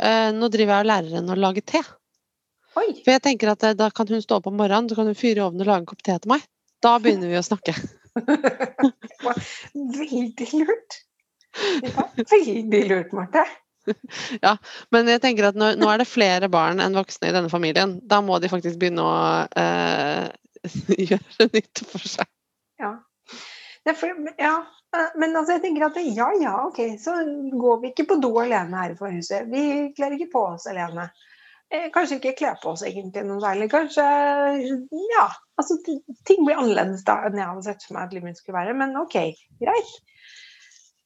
eh, 0.00 0.30
Nå 0.34 0.48
driver 0.50 0.78
jeg 0.78 0.86
og 0.86 0.90
lærer 0.90 1.18
henne 1.20 1.36
å 1.36 1.38
lage 1.38 1.62
te. 1.68 1.84
Oi. 2.80 2.88
For 3.04 3.14
jeg 3.14 3.24
tenker 3.24 3.52
at 3.54 3.66
eh, 3.66 3.76
da 3.78 3.90
kan 3.94 4.10
hun 4.10 4.22
stå 4.22 4.40
opp 4.40 4.50
om 4.50 4.58
morgenen, 4.58 4.90
så 4.90 4.98
kan 4.98 5.10
hun 5.10 5.18
fyre 5.18 5.40
i 5.42 5.44
ovnen 5.46 5.64
og 5.64 5.70
lage 5.70 5.84
en 5.84 5.90
kopp 5.90 6.04
te 6.04 6.16
til 6.16 6.32
meg. 6.34 6.44
Da 6.84 6.96
begynner 7.02 7.30
vi 7.30 7.40
å 7.40 7.46
snakke. 7.46 7.74
Veldig 9.74 10.48
lurt. 10.60 11.00
Ja, 11.54 12.08
veldig 12.30 12.80
lurt, 12.90 13.12
Marte. 13.14 13.44
Men 14.94 15.10
jeg 15.10 15.22
tenker 15.22 15.50
at 15.50 15.58
nå, 15.58 15.74
nå 15.78 15.90
er 15.90 16.00
det 16.02 16.08
flere 16.08 16.48
barn 16.52 16.82
enn 16.82 16.96
voksne 16.98 17.30
i 17.30 17.34
denne 17.36 17.52
familien. 17.52 17.98
Da 18.02 18.20
må 18.24 18.40
de 18.42 18.50
faktisk 18.50 18.80
begynne 18.80 19.04
å 19.04 19.16
eh, 19.60 20.30
gjøre 21.10 21.48
nytte 21.52 21.86
for 21.88 22.14
seg. 22.16 22.30
Ja. 22.82 22.96
Det 23.84 23.94
for, 24.00 24.16
ja. 24.40 24.56
Men 25.18 25.34
altså, 25.34 25.56
jeg 25.56 25.64
tenker 25.64 25.88
at 25.88 25.98
ja, 26.00 26.28
ja, 26.40 26.54
ok, 26.68 26.80
så 27.02 27.16
går 27.52 27.80
vi 27.82 27.90
ikke 27.92 28.06
på 28.12 28.18
do 28.22 28.30
alene 28.40 28.78
her 28.78 28.94
i 28.94 28.98
forhuset. 28.98 29.48
Vi 29.50 29.90
kler 29.96 30.14
ikke 30.16 30.30
på 30.32 30.44
oss 30.54 30.68
alene. 30.70 31.08
Eh, 31.72 31.88
Kanskje 31.94 32.18
ikke 32.20 32.34
kle 32.38 32.52
på 32.62 32.72
oss 32.74 32.84
egentlig 32.86 33.24
noe 33.26 33.42
særlig. 33.42 33.70
Kanskje 33.72 34.04
Ja. 35.14 35.28
Altså, 35.58 35.78
ting 36.26 36.44
blir 36.44 36.58
annerledes 36.58 37.04
da 37.06 37.20
enn 37.26 37.38
jeg 37.38 37.46
hadde 37.46 37.64
sett 37.66 37.86
for 37.86 37.94
meg 37.96 38.08
at 38.08 38.14
livet 38.16 38.28
mitt 38.30 38.40
skulle 38.40 38.58
være. 38.58 38.74
Men 38.74 38.96
ok, 38.98 39.16
greit. 39.62 39.94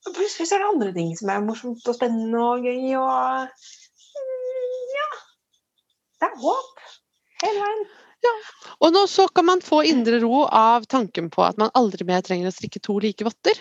Plutselig 0.09 0.49
så 0.49 0.57
er 0.57 0.63
det 0.63 0.71
andre 0.73 0.93
ting 0.97 1.11
som 1.19 1.31
er 1.33 1.45
morsomt 1.45 1.89
og 1.91 1.97
spennende 1.97 2.41
og 2.41 2.65
gøy 2.65 2.97
og 2.97 3.45
mm, 3.45 4.87
Ja. 4.97 5.09
Det 6.19 6.31
er 6.31 6.39
håp 6.43 6.87
hele 7.45 7.65
veien. 7.65 7.89
Og 8.83 8.93
nå 8.95 9.05
så 9.07 9.29
kan 9.35 9.47
man 9.47 9.61
få 9.63 9.83
indre 9.87 10.19
ro 10.23 10.43
av 10.45 10.89
tanken 10.91 11.29
på 11.31 11.45
at 11.47 11.59
man 11.61 11.71
aldri 11.79 12.07
mer 12.09 12.25
trenger 12.27 12.51
å 12.51 12.55
strikke 12.55 12.81
to 12.83 12.99
like 13.03 13.27
votter. 13.27 13.61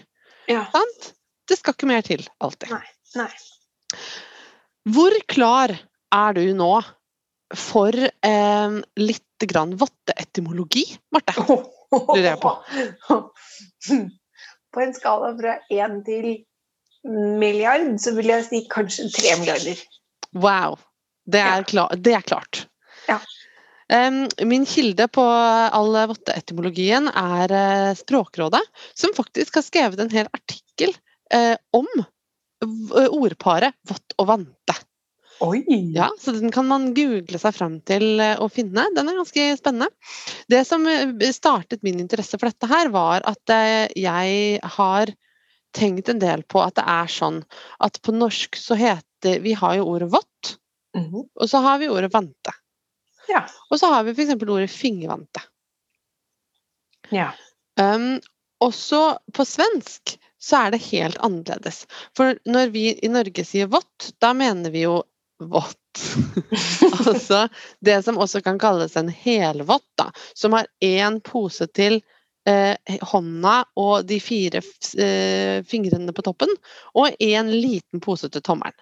Ja. 0.49 0.63
Sant? 0.73 1.11
Det 1.47 1.59
skal 1.59 1.75
ikke 1.75 1.89
mer 1.89 2.01
til, 2.05 2.23
alltid. 2.43 2.73
Nei. 3.15 3.29
Hvor 4.95 5.13
klar 5.29 5.75
er 6.13 6.37
du 6.37 6.45
nå 6.57 6.71
for 7.55 7.95
eh, 7.95 8.77
litt 8.99 9.47
grann 9.47 9.75
votteetymologi, 9.79 10.85
Marte? 11.15 11.35
Lurer 11.91 12.31
jeg 12.33 12.39
på. 12.43 12.53
På 14.75 14.83
en 14.83 14.93
skala 14.93 15.31
fra 15.37 15.53
én 15.71 16.01
til 16.05 16.25
milliard, 17.07 17.93
så 18.03 18.11
vil 18.17 18.33
jeg 18.33 18.45
si 18.49 18.59
kanskje 18.71 19.07
tre 19.15 19.37
milliarder. 19.39 19.79
Wow. 20.35 20.75
Det 21.27 21.39
er, 21.39 21.63
klar, 21.67 21.95
det 21.95 22.13
er 22.15 22.23
klart. 22.23 22.65
Ja. 23.07 23.17
Min 24.47 24.65
kilde 24.67 25.07
på 25.11 25.23
all 25.23 25.95
votteetymologien 26.11 27.07
er 27.11 27.53
eh, 27.55 27.95
Språkrådet, 27.99 28.61
som 28.95 29.15
faktisk 29.15 29.59
har 29.59 29.65
skrevet 29.65 30.03
en 30.03 30.11
hel 30.11 30.27
artikkel 30.35 30.91
eh, 31.35 31.55
om 31.75 31.87
ordparet 33.07 33.75
vått 33.87 34.15
og 34.19 34.29
vante. 34.31 34.75
Oi! 35.45 35.61
Ja, 35.93 36.09
så 36.19 36.31
den 36.33 36.51
kan 36.51 36.65
man 36.69 36.93
google 36.97 37.37
seg 37.41 37.53
fram 37.55 37.75
til 37.85 38.19
eh, 38.23 38.35
å 38.41 38.47
finne. 38.49 38.87
Den 38.95 39.09
er 39.11 39.17
ganske 39.19 39.43
spennende. 39.59 39.89
Det 40.49 40.63
som 40.65 40.85
eh, 40.89 41.11
startet 41.35 41.83
min 41.85 41.99
interesse 42.01 42.39
for 42.39 42.49
dette 42.49 42.69
her, 42.71 42.89
var 42.93 43.25
at 43.29 43.53
eh, 43.53 43.85
jeg 43.99 44.61
har 44.77 45.11
tenkt 45.77 46.09
en 46.09 46.21
del 46.23 46.41
på 46.49 46.61
at 46.63 46.77
det 46.79 46.85
er 46.89 47.11
sånn 47.11 47.41
at 47.85 47.99
på 48.01 48.15
norsk 48.15 48.57
så 48.57 48.77
heter 48.79 49.41
Vi 49.43 49.53
har 49.57 49.75
jo 49.79 49.85
ordet 49.95 50.09
vått, 50.13 50.55
Mhm. 50.97 51.27
og 51.35 51.49
så 51.51 51.59
har 51.61 51.77
vi 51.81 51.89
ordet 51.93 52.09
vante. 52.13 52.53
Ja. 53.29 53.43
Og 53.69 53.77
så 53.77 53.89
har 53.91 54.05
vi 54.07 54.13
f.eks. 54.15 54.33
ordet 54.41 54.69
fingervante. 54.71 55.41
ja. 57.11 57.31
Um, 57.77 58.17
også 58.63 59.19
på 59.37 59.43
svensk 59.45 60.15
så 60.41 60.63
er 60.65 60.71
det 60.73 60.79
helt 60.87 61.17
annerledes. 61.21 61.83
For 62.17 62.39
når 62.49 62.71
vi 62.73 62.85
i 63.05 63.09
Norge 63.11 63.43
sier 63.45 63.67
vått, 63.69 64.13
da 64.21 64.31
mener 64.33 64.73
vi 64.73 64.81
jo 64.87 65.03
vått. 65.39 66.03
altså 67.07 67.47
det 67.85 67.99
som 68.05 68.17
også 68.21 68.41
kan 68.45 68.59
kalles 68.61 68.97
en 68.99 69.09
helvott, 69.09 69.85
da. 69.99 70.09
Som 70.37 70.55
har 70.57 70.67
én 70.83 71.19
pose 71.25 71.67
til 71.77 71.99
eh, 72.49 72.75
hånda 73.11 73.55
og 73.79 74.05
de 74.09 74.19
fire 74.23 74.61
eh, 74.97 75.63
fingrene 75.67 76.13
på 76.15 76.25
toppen, 76.25 76.51
og 76.97 77.17
én 77.23 77.51
liten 77.53 78.01
pose 78.03 78.29
til 78.33 78.41
tommelen. 78.45 78.77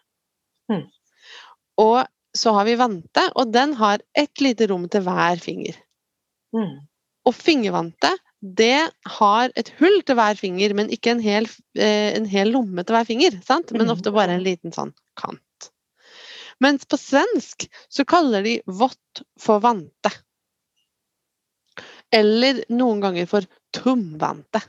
Mm. 0.72 0.86
Og 1.82 2.04
så 2.36 2.52
har 2.56 2.68
vi 2.68 2.76
vante, 2.80 3.30
og 3.36 3.52
den 3.56 3.74
har 3.80 4.02
ett 4.18 4.42
lite 4.44 4.68
rom 4.72 4.90
til 4.92 5.06
hver 5.06 5.40
finger. 5.44 5.76
Mm. 6.56 6.82
Og 7.26 7.34
fingervante, 7.36 8.12
det 8.46 8.90
har 9.18 9.54
et 9.58 9.72
hull 9.80 10.02
til 10.06 10.18
hver 10.20 10.38
finger, 10.38 10.74
men 10.78 10.92
ikke 10.94 11.16
en 11.16 11.24
hel, 11.24 11.48
eh, 11.80 12.12
en 12.18 12.28
hel 12.30 12.52
lomme 12.54 12.84
til 12.86 12.94
hver 12.94 13.08
finger. 13.08 13.40
Sant? 13.48 13.72
Men 13.72 13.88
Mhm. 13.88 13.96
ofte 13.96 14.12
bare 14.14 14.36
en 14.36 14.44
liten 14.46 14.76
sånn 14.76 14.92
kant. 15.18 15.42
Mens 16.64 16.86
på 16.88 16.98
svensk 16.98 17.68
så 17.90 18.06
kaller 18.08 18.46
de 18.46 18.60
vått 18.66 19.24
for 19.40 19.60
vante. 19.64 20.12
Eller 22.14 22.64
noen 22.72 23.02
ganger 23.04 23.28
for 23.28 23.48
tumvante. 23.76 24.62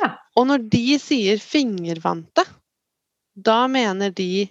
Ja. 0.00 0.14
Og 0.38 0.48
når 0.48 0.64
de 0.72 0.98
sier 1.02 1.42
fingervante, 1.42 2.46
da 3.34 3.64
mener 3.68 4.14
de 4.14 4.46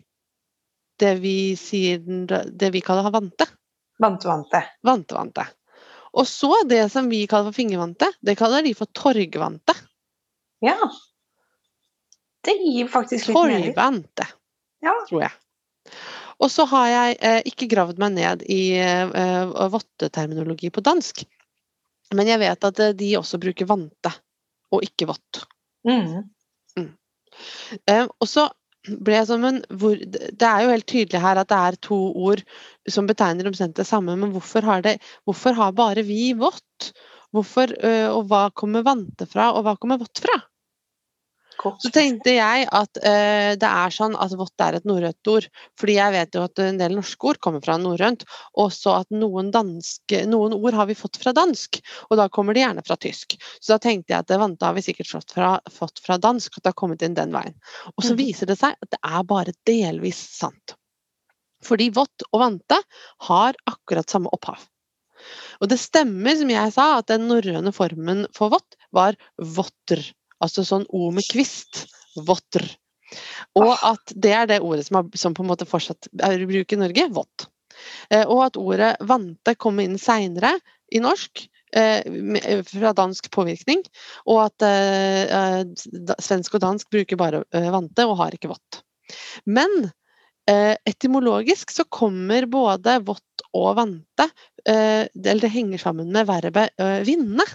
det 1.01 1.15
vi, 1.23 1.55
sier, 1.57 2.03
det 2.03 2.69
vi 2.75 2.83
kaller 2.85 3.09
vante. 3.11 3.47
Vante-vante. 4.03 4.61
Vantevante. 4.85 5.47
Og 6.13 6.27
så 6.29 6.51
det 6.69 6.85
som 6.93 7.09
vi 7.09 7.23
kaller 7.27 7.49
for 7.49 7.57
fingervante, 7.57 8.11
det 8.21 8.37
kaller 8.37 8.61
de 8.65 8.75
for 8.77 8.91
torgvante. 8.93 9.73
Ja. 10.63 10.77
Det 12.43 12.53
gir 12.59 12.87
faktisk 12.91 13.31
litt 13.31 13.37
mening. 13.37 13.65
Torgvante, 13.71 14.27
Ja. 14.83 14.93
tror 15.07 15.25
jeg. 15.25 15.33
Og 16.43 16.51
så 16.51 16.65
har 16.67 16.89
jeg 16.89 17.17
eh, 17.21 17.39
ikke 17.49 17.69
gravd 17.71 18.01
meg 18.01 18.15
ned 18.17 18.43
i 18.51 18.75
eh, 18.81 19.53
votteterminologi 19.71 20.71
på 20.73 20.83
dansk. 20.83 21.23
Men 22.17 22.29
jeg 22.29 22.41
vet 22.41 22.67
at 22.67 22.81
eh, 22.83 22.95
de 22.97 23.13
også 23.19 23.39
bruker 23.41 23.69
vante, 23.69 24.11
og 24.73 24.83
ikke 24.85 25.07
vått. 25.13 25.43
Mm. 25.87 26.91
Eh, 27.89 28.05
og 28.05 28.29
så 28.29 28.49
ble 28.83 29.15
jeg 29.15 29.27
sånn, 29.29 29.43
men 29.43 29.61
hvor, 29.79 29.95
Det 29.95 30.47
er 30.47 30.65
jo 30.65 30.73
helt 30.73 30.87
tydelig 30.91 31.21
her 31.23 31.39
at 31.39 31.49
det 31.49 31.59
er 31.69 31.77
to 31.87 31.97
ord 32.27 32.43
som 32.91 33.07
betegner 33.07 33.47
omtrent 33.47 33.77
det 33.79 33.87
samme, 33.87 34.17
men 34.19 34.33
hvorfor 34.35 34.65
har, 34.67 34.83
det, 34.83 34.97
hvorfor 35.23 35.55
har 35.55 35.75
bare 35.77 36.03
vi 36.05 36.33
vått? 36.35 36.91
Hvorfor, 37.33 37.71
og 38.13 38.27
hva 38.29 38.43
kommer 38.53 38.83
vante 38.85 39.25
fra, 39.25 39.47
og 39.55 39.63
hva 39.65 39.73
kommer 39.81 39.97
vått 40.03 40.21
fra? 40.21 40.35
Så 41.81 41.91
tenkte 41.93 42.33
jeg 42.35 42.67
at 42.71 42.99
uh, 43.03 43.53
det 43.59 43.69
er 43.69 43.93
sånn 43.93 44.15
at 44.19 44.33
vått 44.37 44.63
er 44.65 44.77
et 44.79 44.87
norrønt 44.89 45.29
ord. 45.31 45.47
Fordi 45.79 45.95
jeg 45.97 46.13
vet 46.15 46.35
jo 46.37 46.43
at 46.47 46.61
en 46.63 46.79
del 46.81 46.95
norske 46.97 47.29
ord 47.29 47.39
kommer 47.43 47.63
fra 47.63 47.77
norrønt. 47.81 48.25
Og 48.59 48.71
så 48.75 48.97
at 49.03 49.09
noen, 49.13 49.51
danske, 49.53 50.23
noen 50.29 50.53
ord 50.57 50.73
har 50.73 50.89
vi 50.89 50.97
fått 50.97 51.19
fra 51.21 51.33
dansk, 51.37 51.79
og 52.09 52.17
da 52.19 52.27
kommer 52.33 52.53
de 52.57 52.63
gjerne 52.65 52.83
fra 52.85 52.97
tysk. 52.97 53.37
Så 53.59 53.75
da 53.75 53.79
tenkte 53.83 54.13
jeg 54.15 54.25
at 54.25 54.35
vante 54.41 54.65
har 54.65 54.77
vi 54.77 54.85
sikkert 54.85 55.11
fått 55.13 55.33
fra, 55.35 55.55
fått 55.71 56.01
fra 56.03 56.17
dansk, 56.21 56.57
at 56.57 56.63
det 56.63 56.73
har 56.73 56.79
kommet 56.83 57.05
inn 57.05 57.17
den 57.17 57.33
veien. 57.35 57.55
Og 57.95 58.03
så 58.03 58.13
Mhm. 58.13 58.21
viser 58.23 58.49
det 58.49 58.59
seg 58.59 58.75
at 58.81 58.89
det 58.89 58.99
er 59.03 59.23
bare 59.23 59.53
delvis 59.65 60.19
sant. 60.37 60.75
Fordi 61.63 61.89
vått 61.95 62.25
og 62.33 62.41
vante 62.41 62.77
har 63.29 63.55
akkurat 63.69 64.09
samme 64.09 64.29
opphav. 64.35 64.59
Og 65.61 65.69
det 65.71 65.77
stemmer, 65.79 66.35
som 66.35 66.49
jeg 66.51 66.73
sa, 66.75 66.97
at 66.99 67.07
den 67.07 67.29
norrøne 67.29 67.71
formen 67.71 68.25
for 68.35 68.51
vått 68.51 68.75
var 68.91 69.15
votter. 69.39 70.01
Altså 70.43 70.65
sånn 70.67 70.85
O 70.91 71.09
med 71.15 71.25
kvist. 71.31 71.85
Votter. 72.27 72.65
Og 73.57 73.71
at 73.85 74.11
det 74.13 74.33
er 74.35 74.45
det 74.49 74.59
ordet 74.65 74.85
som, 74.87 74.99
har, 74.99 75.09
som 75.17 75.33
på 75.37 75.43
en 75.45 75.49
måte 75.51 75.67
fortsatt 75.69 76.09
er 76.25 76.41
i 76.41 76.49
bruk 76.49 76.73
i 76.75 76.79
Norge. 76.81 77.07
Vått. 77.15 77.47
Eh, 78.13 78.23
og 78.27 78.43
at 78.47 78.59
ordet 78.61 78.93
vante 79.09 79.55
kom 79.57 79.81
inn 79.83 79.97
seinere 80.01 80.55
i 80.93 81.01
norsk. 81.03 81.45
eh, 81.75 82.05
Fra 82.69 82.93
dansk 82.97 83.31
påvirkning. 83.33 83.81
Og 84.29 84.43
at 84.45 84.65
eh, 84.67 85.23
eh, 85.25 86.13
svensk 86.21 86.59
og 86.59 86.65
dansk 86.65 86.89
bruker 86.93 87.19
bare 87.19 87.43
eh, 87.53 87.69
vante 87.73 88.05
og 88.09 88.17
har 88.21 88.37
ikke 88.37 88.51
vått. 88.53 88.83
Men 89.45 89.73
eh, 90.49 90.75
etymologisk 90.89 91.73
så 91.73 91.85
kommer 91.89 92.45
både 92.49 92.99
vått 93.05 93.45
og 93.53 93.75
vante 93.77 94.29
eh, 94.65 95.05
Eller 95.13 95.43
det 95.43 95.51
henger 95.53 95.81
sammen 95.81 96.13
med 96.13 96.29
verbet 96.29 96.73
eh, 96.81 97.01
vinne. 97.05 97.45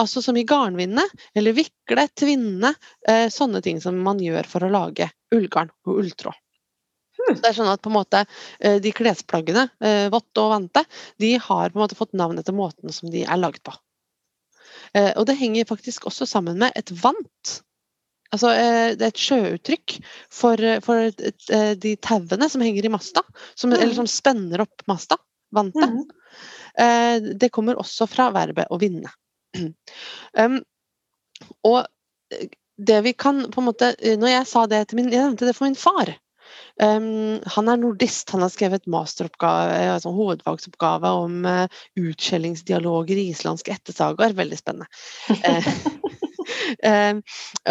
Altså 0.00 0.22
som 0.24 0.36
i 0.36 0.42
garnvinne, 0.48 1.04
eller 1.38 1.54
vikle, 1.54 2.08
tvinne. 2.18 2.74
Eh, 3.08 3.28
sånne 3.30 3.60
ting 3.62 3.80
som 3.80 3.98
man 4.02 4.18
gjør 4.22 4.46
for 4.50 4.66
å 4.66 4.70
lage 4.72 5.10
ullgarn 5.34 5.70
og 5.86 6.00
ulltråd. 6.02 6.34
Hmm. 7.14 7.36
Det 7.38 7.46
er 7.46 7.54
sånn 7.54 7.70
at 7.70 7.82
på 7.84 7.92
en 7.92 7.94
måte 8.00 8.24
eh, 8.58 8.80
de 8.82 8.90
klesplaggene, 8.92 9.68
eh, 9.80 10.08
vått 10.10 10.34
og 10.42 10.50
vante, 10.50 10.82
de 11.22 11.36
har 11.38 11.70
på 11.70 11.78
en 11.78 11.84
måte 11.84 11.94
fått 11.98 12.12
navn 12.18 12.40
etter 12.42 12.56
måten 12.56 12.90
som 12.92 13.12
de 13.12 13.22
er 13.22 13.38
lagd 13.38 13.62
på. 13.62 13.74
Eh, 14.98 15.12
og 15.14 15.28
det 15.30 15.36
henger 15.38 15.68
faktisk 15.70 16.08
også 16.10 16.26
sammen 16.26 16.58
med 16.58 16.74
et 16.74 16.90
vant. 17.02 17.54
Altså 18.34 18.50
eh, 18.50 18.96
det 18.98 19.06
er 19.06 19.12
et 19.14 19.22
sjøuttrykk 19.22 19.94
for, 20.34 20.58
eh, 20.58 20.80
for 20.82 21.06
de 21.78 21.94
tauene 22.02 22.48
som 22.50 22.64
henger 22.66 22.88
i 22.88 22.90
masta, 22.90 23.22
som, 23.54 23.70
eller 23.70 23.92
Mhm. 23.94 24.00
som 24.02 24.10
spenner 24.10 24.66
opp 24.66 24.82
masta. 24.90 25.20
Vante. 25.54 25.86
Mhm. 25.86 26.08
Eh, 26.82 27.20
det 27.38 27.52
kommer 27.54 27.78
også 27.78 28.08
fra 28.10 28.32
verbet 28.34 28.66
å 28.74 28.78
vinne. 28.82 29.12
um, 30.42 30.60
og 31.66 31.80
eh, 32.34 32.50
det 32.74 33.00
vi 33.06 33.14
kan 33.14 33.44
på 33.52 33.62
en 33.62 33.68
måte 33.68 33.92
eh, 34.00 34.16
Når 34.18 34.32
jeg 34.32 34.46
sa 34.50 34.64
det 34.66 34.80
til 34.90 34.98
min 34.98 35.12
Jeg 35.12 35.22
nevnte 35.22 35.46
det 35.46 35.54
for 35.56 35.68
min 35.68 35.78
far. 35.78 36.10
Um, 36.82 37.38
han 37.54 37.70
er 37.70 37.78
nordist. 37.78 38.30
Han 38.34 38.42
har 38.42 38.50
skrevet 38.50 38.88
masteroppgave, 38.90 39.76
altså 39.94 40.10
hovedfagsoppgave 40.14 41.12
om 41.22 41.44
uh, 41.46 41.82
utskjellingsdialoger 42.00 43.20
i 43.20 43.28
islandske 43.30 43.74
ettersagaer. 43.76 44.34
Veldig 44.34 44.58
spennende. 44.58 44.90
Eh, 45.30 45.68
um, 46.90 47.22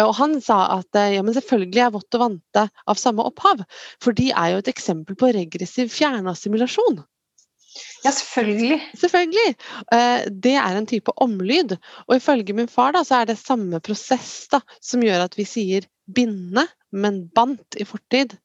og 0.06 0.14
han 0.20 0.38
sa 0.44 0.60
at 0.80 1.00
eh, 1.00 1.16
ja, 1.18 1.24
men 1.26 1.36
selvfølgelig 1.36 1.84
er 1.84 1.96
vått 1.96 2.18
og 2.18 2.24
vante 2.28 2.68
av 2.72 3.00
samme 3.00 3.26
opphav. 3.28 3.66
For 4.04 4.16
de 4.16 4.32
er 4.32 4.54
jo 4.54 4.64
et 4.64 4.72
eksempel 4.72 5.20
på 5.20 5.34
regressiv 5.36 5.92
fjernassimilasjon. 5.94 7.04
Ja, 8.04 8.12
selvfølgelig. 8.12 8.80
Selvfølgelig. 9.00 9.56
Eh, 9.96 10.26
det 10.46 10.56
er 10.60 10.78
en 10.78 10.88
type 10.90 11.14
omlyd. 11.24 11.76
Og 12.08 12.16
ifølge 12.18 12.56
min 12.56 12.72
far 12.72 12.94
da, 12.96 13.04
så 13.08 13.22
er 13.22 13.32
det 13.32 13.40
samme 13.40 13.80
prosess 13.84 14.50
da, 14.52 14.62
som 14.84 15.04
gjør 15.06 15.26
at 15.26 15.38
vi 15.40 15.48
sier 15.48 15.88
binde, 16.14 16.66
men 16.92 17.24
bandt 17.36 17.80
i 17.80 17.88
fortid, 17.88 18.36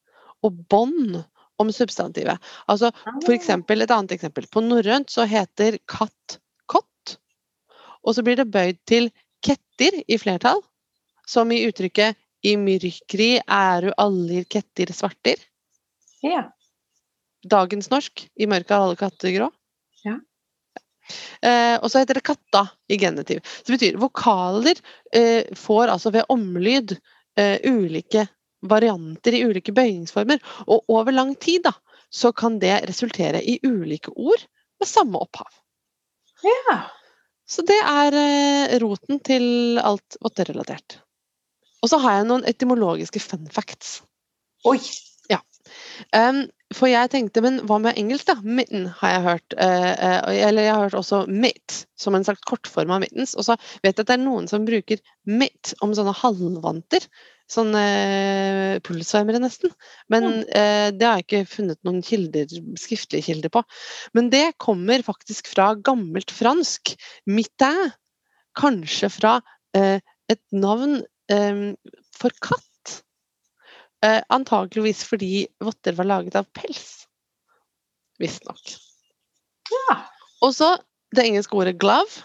og 0.47 0.55
bånd 0.71 1.19
om 1.59 1.73
substantivet. 1.75 2.39
Altså 2.71 2.93
for 3.25 3.35
eksempel, 3.35 3.83
Et 3.83 3.91
annet 3.91 4.15
eksempel. 4.15 4.47
På 4.47 4.63
norrønt 4.63 5.11
så 5.11 5.27
heter 5.27 5.79
katt 5.91 6.39
kott, 6.71 7.19
og 8.05 8.15
så 8.15 8.23
blir 8.23 8.39
det 8.39 8.51
bøyd 8.53 8.79
til 8.87 9.11
ketter 9.43 9.99
i 10.07 10.19
flertall, 10.19 10.63
som 11.27 11.51
i 11.53 11.65
uttrykket 11.67 12.17
i 12.47 12.55
myrkri 12.57 13.41
æru 13.43 13.91
allir 13.99 14.47
kettir 14.47 14.95
svartir. 14.95 15.43
Ja. 16.23 16.47
Dagens 17.51 17.91
norsk. 17.93 18.25
I 18.37 18.49
mørket 18.51 18.75
er 18.75 18.85
alle 18.85 18.99
katter 18.99 19.35
grå. 19.35 19.49
Ja. 20.05 20.17
Eh, 21.41 21.77
og 21.81 21.89
så 21.91 22.03
heter 22.03 22.19
det 22.19 22.27
katta 22.27 22.67
i 22.91 22.99
genitiv. 23.01 23.41
Så 23.45 23.71
det 23.71 23.79
betyr 23.79 24.01
vokaler 24.01 24.81
eh, 25.15 25.49
får 25.57 25.95
altså 25.95 26.13
ved 26.15 26.29
omlyd 26.33 26.97
eh, 27.39 27.57
ulike 27.65 28.27
varianter 28.69 29.37
i 29.39 29.45
ulike 29.47 29.73
bøyningsformer. 29.75 30.43
Og 30.67 30.85
over 30.93 31.15
lang 31.15 31.35
tid 31.41 31.65
da, 31.69 31.75
så 32.11 32.33
kan 32.33 32.59
det 32.63 32.83
resultere 32.89 33.43
i 33.43 33.59
ulike 33.65 34.13
ord 34.17 34.47
med 34.79 34.89
samme 34.89 35.21
opphav. 35.25 35.51
ja. 36.45 36.81
Så 37.49 37.63
det 37.65 37.79
er 37.81 38.13
eh, 38.13 38.75
roten 38.83 39.23
til 39.25 39.79
alt 39.81 40.19
votterelatert. 40.21 40.99
Og 41.81 41.89
så 41.89 41.97
har 42.03 42.19
jeg 42.19 42.27
noen 42.29 42.45
etymologiske 42.45 43.23
fun 43.25 43.47
facts. 43.49 44.03
Oi. 44.69 44.77
Um, 46.13 46.47
for 46.77 46.91
jeg 46.91 47.09
tenkte, 47.13 47.41
men 47.45 47.63
hva 47.65 47.79
med 47.81 47.97
engelsk, 47.97 48.29
da? 48.29 48.35
Mitten 48.45 48.91
har 49.01 49.15
jeg 49.15 49.25
hørt. 49.25 49.55
eh, 49.57 49.93
eh, 49.93 50.41
eller 50.49 50.67
jeg 50.67 50.75
har 50.75 50.83
hørt 50.85 50.99
også 50.99 51.23
mitt, 51.29 51.87
som 51.97 52.15
en 52.15 52.27
slags 52.27 52.45
kortform 52.45 52.93
av 52.93 53.01
mittens. 53.01 53.35
Og 53.39 53.47
så 53.47 53.57
vet 53.83 53.95
jeg 53.95 54.05
at 54.05 54.11
det 54.11 54.17
er 54.19 54.25
noen 54.27 54.49
som 54.51 54.67
bruker 54.69 55.01
mitt 55.25 55.73
om 55.81 55.95
sånne 55.97 56.13
halvvanter. 56.13 57.07
Sånne 57.49 57.85
pulsvarmere, 58.85 59.41
nesten. 59.41 59.73
Men 60.13 60.43
eh, 60.53 60.91
det 60.93 61.09
har 61.09 61.23
jeg 61.23 61.25
ikke 61.25 61.55
funnet 61.55 61.81
noen 61.89 62.03
kilder, 62.05 62.53
skriftlige 62.77 63.31
kilder 63.31 63.55
på. 63.55 63.65
Men 64.13 64.29
det 64.29 64.59
kommer 64.61 65.01
faktisk 65.07 65.49
fra 65.55 65.73
gammelt 65.75 66.35
fransk. 66.35 66.93
Mitin. 67.25 67.89
Kanskje 68.59 69.09
fra 69.15 69.39
eh, 69.79 70.03
et 70.29 70.45
navn 70.53 71.01
eh, 71.33 71.73
for 72.19 72.35
katt. 72.45 72.68
Eh, 74.05 74.21
antakeligvis 74.31 75.03
fordi 75.09 75.47
votter 75.65 75.97
var 75.99 76.07
laget 76.07 76.37
av 76.39 76.47
pels. 76.55 77.09
Visstnok. 78.23 78.77
Ja. 79.73 79.97
Og 80.45 80.55
så 80.55 80.77
det 81.17 81.25
engelske 81.25 81.57
ordet 81.57 81.79
'glove'. 81.81 82.23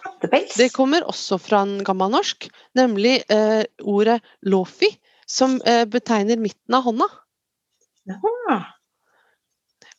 Det 0.58 0.74
kommer 0.74 1.06
også 1.08 1.38
fra 1.40 1.64
en 1.64 1.84
gammelnorsk, 1.84 2.50
nemlig 2.76 3.24
eh, 3.30 3.64
ordet 3.82 4.22
'lofi', 4.46 4.98
som 5.28 5.62
eh, 5.66 5.86
betegner 5.86 6.38
midten 6.38 6.76
av 6.76 6.84
hånda. 6.84 7.08
Ja. 8.06 8.60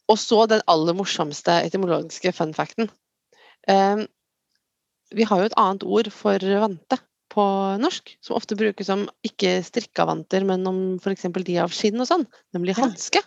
Og 0.09 0.19
så 0.19 0.45
den 0.47 0.61
aller 0.69 0.93
morsomste 0.93 1.63
etymologiske 1.65 2.33
fun 2.33 2.55
facten. 2.55 2.91
Eh, 3.69 4.05
vi 5.15 5.25
har 5.25 5.41
jo 5.41 5.49
et 5.49 5.59
annet 5.59 5.83
ord 5.83 6.13
for 6.13 6.39
vante 6.39 7.01
på 7.35 7.45
norsk, 7.83 8.15
som 8.25 8.39
ofte 8.39 8.57
brukes 8.59 8.91
om 8.93 9.07
ikke 9.27 9.59
strikka 9.67 10.07
vanter, 10.09 10.47
men 10.47 10.67
om 10.71 10.81
f.eks. 11.03 11.27
de 11.35 11.61
av 11.63 11.75
skinn 11.75 12.01
og 12.03 12.09
sånn, 12.11 12.27
nemlig 12.57 12.77
hanske. 12.79 13.23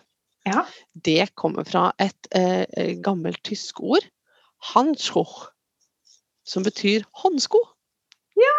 Ja. 0.48 0.64
Det 0.94 1.34
kommer 1.36 1.66
fra 1.68 1.90
et 2.00 2.30
eh, 2.34 2.64
eh, 2.72 2.94
gammelt 3.04 3.42
tysk 3.44 3.82
ord, 3.84 4.06
'handschuch', 4.72 5.50
som 6.48 6.64
betyr 6.64 7.04
håndsko. 7.22 7.60
Ja! 8.38 8.54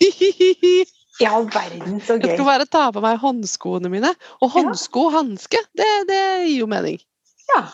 I 1.20 1.26
all 1.28 1.46
verden, 1.52 2.00
så 2.00 2.16
gøy. 2.16 2.30
Jeg 2.30 2.38
skal 2.38 2.48
bare 2.48 2.66
ta 2.66 2.86
på 2.94 3.02
meg 3.04 3.18
håndskoene 3.20 3.90
mine. 3.92 4.14
Og 4.40 4.54
håndsko 4.54 5.10
og 5.10 5.16
hanske, 5.18 5.60
det, 5.76 5.88
det 6.08 6.20
gir 6.46 6.62
jo 6.62 6.68
mening. 6.70 6.96
Ja. 7.52 7.66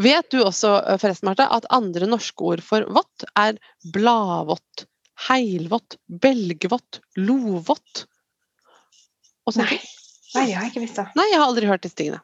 Vet 0.00 0.28
du 0.32 0.42
også, 0.42 0.76
eh, 0.82 0.98
forresten, 1.00 1.30
Marte, 1.30 1.46
at 1.48 1.68
andre 1.72 2.08
norske 2.10 2.44
ord 2.44 2.64
for 2.64 2.84
vått 2.92 3.24
er 3.40 3.56
bladvått, 3.94 4.84
heilvått, 5.28 5.98
belgvått, 6.06 7.00
lovått? 7.16 8.04
Nei. 9.56 9.78
Nei, 10.34 10.46
det 10.48 10.56
har 10.56 10.64
jeg 10.64 10.72
ikke 10.72 10.84
visst. 10.84 10.98
det 10.98 11.18
Nei, 11.18 11.28
jeg 11.30 11.40
har 11.40 11.46
aldri 11.46 11.68
hørt 11.70 11.84
disse 11.84 11.98
tingene. 11.98 12.22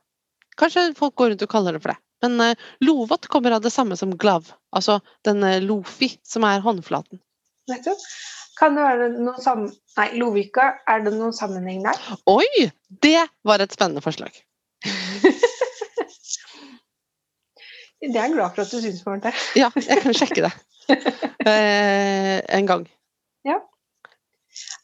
Kanskje 0.61 0.91
folk 0.99 1.14
går 1.20 1.32
rundt 1.32 1.45
og 1.47 1.53
kaller 1.53 1.76
det 1.76 1.82
for 1.84 1.95
det. 1.95 2.01
Men 2.24 2.43
uh, 2.43 2.66
lovått 2.84 3.30
kommer 3.32 3.55
av 3.57 3.62
det 3.64 3.72
samme 3.72 3.97
som 3.97 4.12
glav, 4.20 4.51
altså 4.76 4.99
den 5.28 5.45
uh, 5.47 5.61
lofi, 5.64 6.11
som 6.26 6.45
er 6.49 6.64
håndflaten. 6.64 7.22
Nettopp. 7.70 8.03
Kan 8.61 8.76
det 8.76 8.84
være 8.84 9.09
noen 9.14 9.41
sam... 9.41 9.64
Nei, 9.97 10.07
Lovika, 10.20 10.66
er 10.91 11.01
det 11.07 11.14
noen 11.14 11.32
sammenheng 11.32 11.80
der? 11.86 11.97
Oi! 12.28 12.68
Det 13.03 13.22
var 13.47 13.62
et 13.62 13.72
spennende 13.72 14.03
forslag. 14.05 14.34
Det 18.01 18.16
er 18.16 18.26
jeg 18.28 18.32
glad 18.32 18.55
for 18.57 18.64
at 18.64 18.72
du 18.72 18.80
syns, 18.80 19.05
Marte. 19.07 19.32
Ja, 19.62 19.68
jeg 19.76 20.03
kan 20.05 20.16
sjekke 20.16 20.46
det. 20.46 20.55
Eh, 21.46 22.38
en 22.57 22.66
gang. 22.66 22.86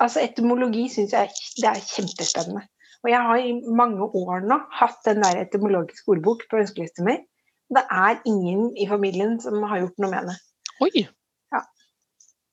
Altså, 0.01 0.21
etymologi 0.23 0.87
syns 0.93 1.15
jeg 1.17 1.33
det 1.61 1.69
er 1.71 1.83
kjempespennende. 1.83 2.63
Og 3.05 3.11
jeg 3.13 3.23
har 3.29 3.43
i 3.43 3.53
mange 3.81 4.09
år 4.19 4.47
nå 4.49 4.59
hatt 4.79 4.99
den 5.07 5.23
der 5.25 5.43
etymologiske 5.45 6.11
ordbok 6.13 6.47
på 6.51 6.61
ønskelista 6.63 7.05
mi. 7.07 7.19
Det 7.73 7.83
er 7.91 8.21
ingen 8.29 8.71
i 8.79 8.89
familien 8.89 9.39
som 9.43 9.63
har 9.67 9.83
gjort 9.83 10.03
noe 10.03 10.13
med 10.13 10.33
det. 10.33 10.37
Oi! 10.87 11.07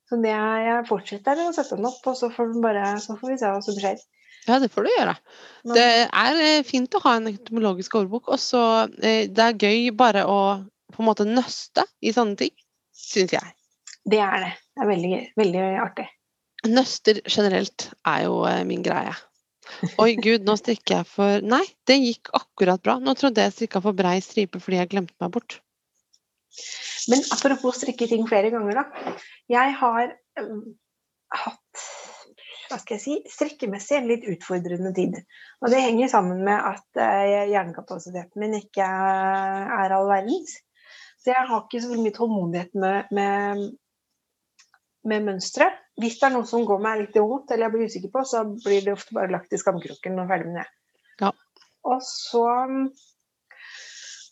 Så 0.09 0.19
det 0.21 0.29
er, 0.29 0.57
jeg 0.61 0.85
fortsetter 0.85 1.39
å 1.41 1.51
sette 1.55 1.77
den 1.79 1.87
opp, 1.89 2.03
og 2.05 2.17
så 2.19 2.27
får, 2.29 2.51
vi 2.53 2.59
bare, 2.61 2.83
så 3.01 3.15
får 3.17 3.31
vi 3.31 3.37
se 3.41 3.49
hva 3.49 3.61
som 3.65 3.77
skjer. 3.79 4.01
Ja, 4.47 4.59
det 4.59 4.69
får 4.73 4.85
du 4.85 4.91
gjøre. 4.91 5.15
Men- 5.63 5.75
Det 5.77 5.87
er 6.11 6.41
eh, 6.43 6.63
fint 6.67 6.95
å 6.95 7.01
ha 7.05 7.15
en 7.17 7.27
etymologisk 7.31 7.95
ordbok, 7.95 8.27
og 8.29 8.39
så 8.39 8.63
eh, 9.01 9.27
det 9.27 9.39
er 9.39 9.59
gøy 9.59 9.91
bare 9.95 10.25
å 10.27 10.39
på 10.93 11.01
en 11.01 11.07
måte 11.09 11.25
nøste 11.25 11.85
i 12.03 12.11
sånne 12.13 12.37
ting, 12.37 12.51
syns 12.93 13.33
jeg. 13.33 13.53
Det 14.05 14.19
er 14.19 14.43
det. 14.43 14.51
Det 14.75 14.83
er 14.83 14.89
veldig, 14.89 15.19
veldig 15.39 15.63
artig. 15.81 16.07
Nøster 16.67 17.21
generelt 17.27 17.89
er 18.07 18.25
jo 18.27 18.43
eh, 18.47 18.63
min 18.67 18.83
greie. 18.85 19.15
Oi, 20.03 20.13
gud, 20.19 20.43
nå 20.45 20.57
strikker 20.59 20.99
jeg 20.99 21.07
for 21.07 21.43
Nei, 21.47 21.63
det 21.87 21.95
gikk 22.01 22.29
akkurat 22.35 22.81
bra. 22.83 22.97
Nå 22.99 23.15
trodde 23.19 23.41
jeg 23.45 23.55
strikka 23.55 23.81
for 23.83 23.95
brei 23.95 24.17
stripe 24.23 24.59
fordi 24.61 24.81
jeg 24.81 24.91
glemte 24.91 25.15
meg 25.23 25.31
bort. 25.33 25.57
Men 27.09 27.23
apropos 27.33 27.79
strikke 27.79 28.07
ting 28.11 28.27
flere 28.29 28.51
ganger, 28.53 28.83
da. 28.83 29.13
Jeg 29.51 29.73
har 29.79 30.11
um, 30.39 30.75
hatt 31.33 31.59
hva 32.73 32.81
skal 32.81 32.97
jeg 32.97 33.03
si, 33.03 33.15
strikkemessig 33.29 33.99
en 33.99 34.09
litt 34.09 34.25
utfordrende 34.29 34.91
tid. 34.95 35.19
Og 35.61 35.69
det 35.71 35.83
henger 35.83 36.09
sammen 36.11 36.41
med 36.45 36.57
at 36.57 36.99
eh, 36.99 37.45
hjernekapasiteten 37.51 38.41
min 38.41 38.57
ikke 38.57 38.87
er 38.87 39.93
all 39.93 40.09
verdens. 40.09 40.57
Så 41.21 41.31
jeg 41.31 41.47
har 41.47 41.63
ikke 41.63 41.81
så 41.83 41.95
mye 41.95 42.15
tålmodighet 42.15 42.73
med, 42.81 43.13
med, 43.15 43.63
med 45.07 45.29
mønstre. 45.29 45.69
Hvis 46.01 46.17
det 46.19 46.27
er 46.27 46.33
noe 46.35 46.49
som 46.49 46.65
går 46.67 46.81
meg 46.83 47.03
litt 47.03 47.19
imot, 47.19 47.45
eller 47.53 47.67
jeg 47.67 47.75
blir 47.75 47.91
usikker 47.93 48.11
på, 48.11 48.25
så 48.27 48.43
blir 48.49 48.83
det 48.83 48.95
ofte 48.95 49.15
bare 49.15 49.31
lagt 49.31 49.53
i 49.53 49.61
skamkroken 49.61 50.19
og 50.19 50.33
ferdig 50.33 50.49
med 50.49 50.63
det. 50.63 50.67
Ja. 51.21 51.31
Og 51.93 52.03
så 52.03 52.43
um, 52.67 52.81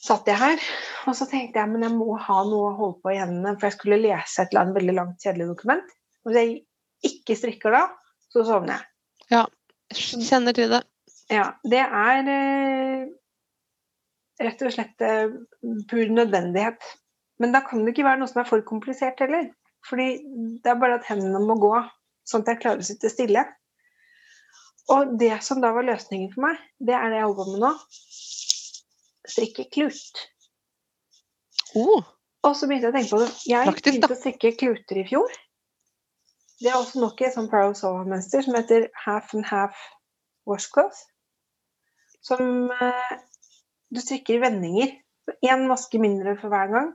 satt 0.01 0.27
jeg 0.27 0.41
her, 0.41 0.67
og 1.05 1.15
så 1.15 1.29
tenkte 1.29 1.61
jeg 1.61 1.71
men 1.71 1.85
jeg 1.85 1.95
må 1.95 2.17
ha 2.17 2.41
noe 2.49 2.73
å 2.73 2.77
holde 2.79 2.99
på 3.05 3.13
i 3.13 3.21
hendene, 3.21 3.55
for 3.55 3.69
jeg 3.69 3.77
skulle 3.77 4.01
lese 4.01 4.41
et 4.41 4.51
eller 4.51 4.65
annet 4.65 4.79
veldig 4.81 4.97
langt, 4.97 5.23
kjedelig 5.23 5.51
dokument. 5.53 5.97
Og 6.25 6.33
hvis 6.33 6.41
jeg 6.41 7.11
ikke 7.11 7.37
strikker 7.37 7.77
da, 7.77 7.85
så 8.31 8.45
sovner 8.47 8.77
jeg. 8.77 8.87
Ja. 9.33 9.45
Kjenner 9.91 10.55
til 10.55 10.71
det. 10.71 10.81
Ja, 11.31 11.51
det 11.67 11.81
er 11.83 12.29
eh, 12.31 13.07
rett 14.43 14.63
og 14.65 14.73
slett 14.75 15.03
eh, 15.05 15.33
pur 15.91 16.11
nødvendighet. 16.15 16.83
Men 17.41 17.55
da 17.55 17.63
kan 17.65 17.83
det 17.83 17.95
ikke 17.95 18.05
være 18.07 18.21
noe 18.21 18.29
som 18.29 18.43
er 18.43 18.49
for 18.49 18.63
komplisert 18.67 19.21
heller. 19.23 19.49
Fordi 19.87 20.09
det 20.61 20.71
er 20.71 20.79
bare 20.79 20.99
at 20.99 21.07
hendene 21.09 21.41
må 21.41 21.55
gå, 21.59 21.73
sånn 22.29 22.43
at 22.43 22.53
jeg 22.53 22.61
klarer 22.61 22.83
å 22.83 22.87
sitte 22.87 23.09
stille. 23.09 23.45
Og 24.93 25.15
det 25.21 25.33
som 25.45 25.61
da 25.63 25.71
var 25.73 25.87
løsningen 25.87 26.31
for 26.33 26.45
meg, 26.45 26.59
det 26.83 26.93
er 26.97 27.09
det 27.09 27.21
jeg 27.21 27.29
holder 27.29 27.39
på 27.39 27.53
med 27.53 27.63
nå. 27.63 27.71
Strikke 29.31 29.65
klut. 29.73 30.25
Oh, 31.79 32.03
Og 32.43 32.55
så 32.57 32.67
begynte 32.67 32.89
jeg 32.89 32.93
å 32.93 32.97
tenke 32.97 33.13
på 33.13 33.21
det. 33.21 33.29
Jeg 33.47 33.69
Praktisk, 33.69 33.87
begynte 33.87 34.15
å 34.15 34.19
strikke 34.19 34.53
kluter 34.59 34.99
i 35.01 35.07
fjor. 35.07 35.37
Det 36.61 36.69
er 36.69 36.77
også 36.77 37.09
et 37.09 37.35
sånn 37.35 37.49
Pro 37.51 37.71
Sofa-mønster 37.77 38.45
som 38.45 38.57
heter 38.57 38.87
half 39.05 39.33
and 39.33 39.47
half 39.49 39.77
washcloth. 40.49 40.99
Som 42.21 42.69
eh, 42.71 43.13
du 43.89 44.01
strikker 44.01 44.37
i 44.37 44.43
vendinger. 44.43 44.93
Én 45.45 45.65
maske 45.69 45.99
mindre 46.01 46.35
for 46.39 46.53
hver 46.53 46.69
gang. 46.73 46.91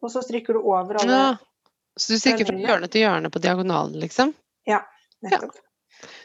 Og 0.00 0.12
så 0.14 0.22
strikker 0.24 0.56
du 0.56 0.62
over 0.62 1.00
alle 1.02 1.16
ja. 1.16 1.30
Så 1.98 2.14
du 2.14 2.20
strikker 2.22 2.46
fra 2.46 2.54
hjørne 2.56 2.88
til 2.88 3.02
hjørne 3.02 3.28
på 3.34 3.42
diagonalen, 3.42 3.98
liksom? 4.00 4.30
Ja, 4.68 4.78
nettopp. 5.26 5.58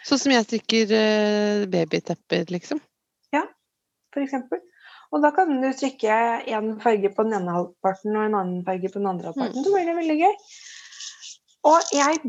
Sånn 0.05 0.21
som 0.21 0.31
jeg 0.31 0.45
strikker 0.45 0.93
eh, 0.93 1.63
babytepper, 1.73 2.45
liksom? 2.53 2.79
For 4.15 4.23
eksempel. 4.23 4.63
Og 5.13 5.23
da 5.23 5.31
kan 5.35 5.51
du 5.59 5.67
strikke 5.75 6.15
én 6.47 6.71
farge 6.83 7.11
på 7.13 7.25
den 7.27 7.35
ene 7.37 7.53
halvparten 7.55 8.15
og 8.15 8.23
en 8.23 8.37
annen 8.39 8.63
farge 8.67 8.91
på 8.91 9.01
den 9.01 9.09
andre 9.11 9.31
halvparten. 9.31 9.63
Så 9.65 9.73
blir 9.73 9.89
det 9.89 9.95
veldig 9.99 10.17
gøy. 10.21 10.37
Og 11.71 11.91
jeg 11.95 12.21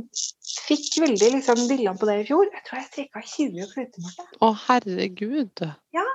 fikk 0.66 0.98
veldig 1.04 1.30
liksom, 1.36 1.62
dilla 1.70 1.94
på 1.98 2.08
det 2.08 2.16
i 2.22 2.26
fjor. 2.28 2.48
Jeg 2.52 2.64
tror 2.66 2.80
jeg 2.80 2.88
strikka 2.90 3.22
20 3.22 3.70
kluter. 3.72 4.06
Marte. 4.06 4.26
Å, 4.42 4.50
herregud. 4.66 5.64
Ja. 5.96 6.06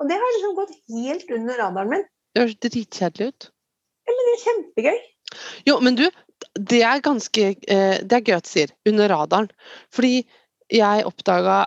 Og 0.00 0.08
det 0.08 0.16
har 0.16 0.34
liksom 0.36 0.56
gått 0.56 0.74
helt 0.94 1.32
under 1.36 1.60
radaren 1.60 1.92
min. 1.92 2.04
Det 2.34 2.44
høres 2.44 2.60
dritkjedelig 2.64 3.30
ut. 3.30 3.48
Ja, 4.08 4.14
men 4.14 4.26
det 4.26 4.34
er 4.34 4.44
kjempegøy. 4.44 5.00
Jo, 5.68 5.76
men 5.84 5.98
du, 5.98 6.06
det 6.72 6.80
er 6.86 7.02
ganske 7.04 7.42
eh, 7.52 7.98
Det 8.02 8.16
er 8.16 8.24
gøy 8.24 8.38
at 8.38 8.48
du 8.48 8.50
sier. 8.50 8.72
Under 8.88 9.12
radaren. 9.12 9.50
Fordi 9.94 10.22
jeg 10.70 11.06
oppdaga 11.06 11.64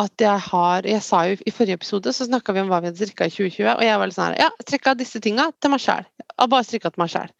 at 0.00 0.18
jeg 0.18 0.42
har 0.48 0.86
Jeg 0.88 1.02
sa 1.06 1.20
jo 1.28 1.36
i 1.46 1.52
forrige 1.54 1.78
episode 1.78 2.10
så 2.14 2.26
snakka 2.26 2.54
vi 2.54 2.64
om 2.64 2.70
hva 2.72 2.80
vi 2.82 2.90
hadde 2.90 2.98
strikka 2.98 3.28
i 3.28 3.34
2020, 3.34 3.68
og 3.76 3.84
jeg 3.86 3.98
var 4.00 4.10
litt 4.10 4.16
sånn 4.16 4.32
her 4.32 4.40
Ja, 4.42 4.50
strikka 4.64 4.94
disse 4.98 5.20
tinga 5.22 5.50
til 5.62 5.70
meg 5.74 5.82
sjæl. 5.84 6.08
Bare 6.40 6.66
strikka 6.66 6.90
til 6.90 7.04
meg 7.04 7.12
sjæl. 7.12 7.30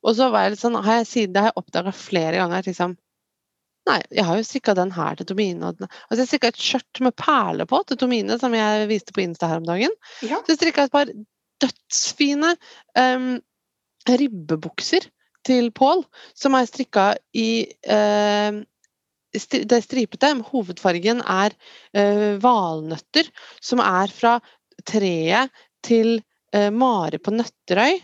Og 0.00 0.16
så 0.16 0.30
var 0.32 0.46
jeg 0.46 0.54
litt 0.54 0.62
sånn 0.62 0.78
har 0.80 1.02
jeg, 1.02 1.08
Siden 1.10 1.34
det 1.34 1.44
har 1.44 1.52
jeg 1.52 1.60
oppdaga 1.60 1.92
flere 1.96 2.40
ganger 2.40 2.62
at 2.62 2.70
liksom 2.70 2.96
Nei, 3.88 4.00
jeg 4.12 4.26
har 4.28 4.38
jo 4.38 4.46
strikka 4.46 4.74
den 4.76 4.92
her 4.92 5.16
til 5.18 5.28
Tomine. 5.30 5.72
Altså 5.72 6.18
jeg 6.20 6.28
strikka 6.28 6.50
et 6.52 6.60
skjørt 6.60 7.00
med 7.04 7.16
perle 7.18 7.66
på 7.68 7.80
til 7.88 7.98
Tomine, 8.00 8.36
som 8.40 8.54
jeg 8.54 8.88
viste 8.90 9.14
på 9.16 9.22
Insta 9.24 9.48
her 9.50 9.62
om 9.62 9.68
dagen. 9.68 9.94
Ja. 10.20 10.40
Så 10.42 10.52
jeg 10.52 10.60
strikka 10.60 10.86
et 10.86 10.94
par 10.94 11.12
dødsfine 11.64 12.54
um, 12.98 13.30
ribbebukser 14.08 15.08
til 15.48 15.70
Pål, 15.72 16.04
som 16.36 16.56
er 16.58 16.68
strikka 16.68 17.06
i 17.36 17.50
um, 17.88 18.60
det 19.30 19.76
er 19.76 19.84
stripete. 19.84 20.32
Hovedfargen 20.50 21.22
er 21.22 21.54
uh, 21.94 22.36
valnøtter, 22.42 23.28
som 23.62 23.82
er 23.84 24.10
fra 24.12 24.36
treet 24.88 25.52
til 25.86 26.18
uh, 26.56 26.68
Mare 26.74 27.20
på 27.22 27.34
Nøtterøy. 27.36 28.00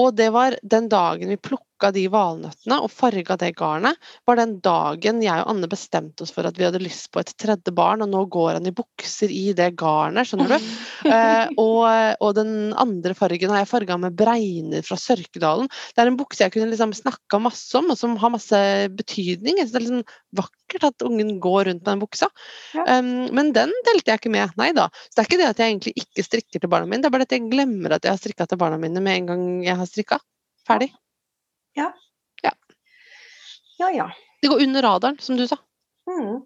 Og 0.00 0.14
det 0.18 0.30
var 0.34 0.58
den 0.62 0.88
dagen 0.90 1.30
vi 1.32 1.38
plukka 1.40 1.69
de 1.94 2.04
valnøttene 2.12 2.76
og 2.84 2.92
farga 2.92 3.36
det 3.40 3.54
garnet, 3.56 3.96
var 4.28 4.36
den 4.36 4.58
dagen 4.60 5.22
jeg 5.24 5.40
og 5.40 5.54
Anne 5.54 5.70
bestemte 5.70 6.26
oss 6.26 6.34
for 6.34 6.44
at 6.48 6.58
vi 6.60 6.66
hadde 6.66 6.82
lyst 6.82 7.08
på 7.14 7.22
et 7.22 7.32
tredje 7.40 7.72
barn, 7.74 8.04
og 8.04 8.12
nå 8.12 8.26
går 8.32 8.58
han 8.58 8.68
i 8.68 8.74
bukser 8.76 9.32
i 9.32 9.54
det 9.56 9.70
garnet, 9.80 10.28
skjønner 10.28 10.56
du. 10.56 10.70
Eh, 11.00 11.48
og, 11.58 11.86
og 12.20 12.34
den 12.36 12.74
andre 12.78 13.14
fargen 13.16 13.50
har 13.50 13.62
jeg 13.62 13.70
farga 13.70 13.96
med 13.98 14.14
bregner 14.18 14.84
fra 14.84 14.98
Sørkedalen. 15.00 15.70
Det 15.96 16.02
er 16.02 16.10
en 16.10 16.18
bukse 16.18 16.44
jeg 16.44 16.52
kunne 16.52 16.68
liksom 16.68 16.92
snakka 16.94 17.40
masse 17.40 17.72
om, 17.78 17.88
og 17.90 17.98
som 17.98 18.18
har 18.20 18.32
masse 18.34 18.60
betydning. 18.98 19.58
Det 19.62 19.80
er 19.80 19.86
liksom 19.86 20.04
vakkert 20.36 20.86
at 20.90 21.06
ungen 21.06 21.38
går 21.42 21.70
rundt 21.70 21.82
med 21.82 21.88
den 21.88 22.02
buksa. 22.04 22.28
Ja. 22.76 22.84
Um, 23.00 23.30
men 23.36 23.52
den 23.56 23.72
delte 23.88 24.12
jeg 24.12 24.22
ikke 24.22 24.34
med. 24.34 24.52
Nei 24.60 24.70
da. 24.76 24.90
Så 25.08 25.16
det 25.16 25.24
er 25.24 25.30
ikke 25.30 25.40
det 25.40 25.50
at 25.50 25.62
jeg 25.62 25.74
egentlig 25.74 25.94
ikke 26.04 26.26
strikker 26.26 26.62
til 26.62 26.72
barna 26.72 26.90
mine, 26.90 27.02
det 27.02 27.10
er 27.10 27.16
bare 27.16 27.28
at 27.28 27.36
jeg 27.36 27.48
glemmer 27.50 27.96
at 27.96 28.06
jeg 28.06 28.14
har 28.14 28.20
strikka 28.20 28.48
til 28.50 28.60
barna 28.60 28.80
mine 28.80 29.02
med 29.04 29.22
en 29.22 29.30
gang 29.32 29.46
jeg 29.66 29.80
har 29.80 29.88
strikka. 29.88 30.20
Ferdig. 30.68 30.92
Ja, 33.80 33.90
ja. 33.90 34.12
Det 34.42 34.48
går 34.48 34.62
under 34.62 34.82
radaren, 34.82 35.18
som 35.20 35.36
du 35.36 35.48
sa. 35.48 35.56
Mm. 36.10 36.42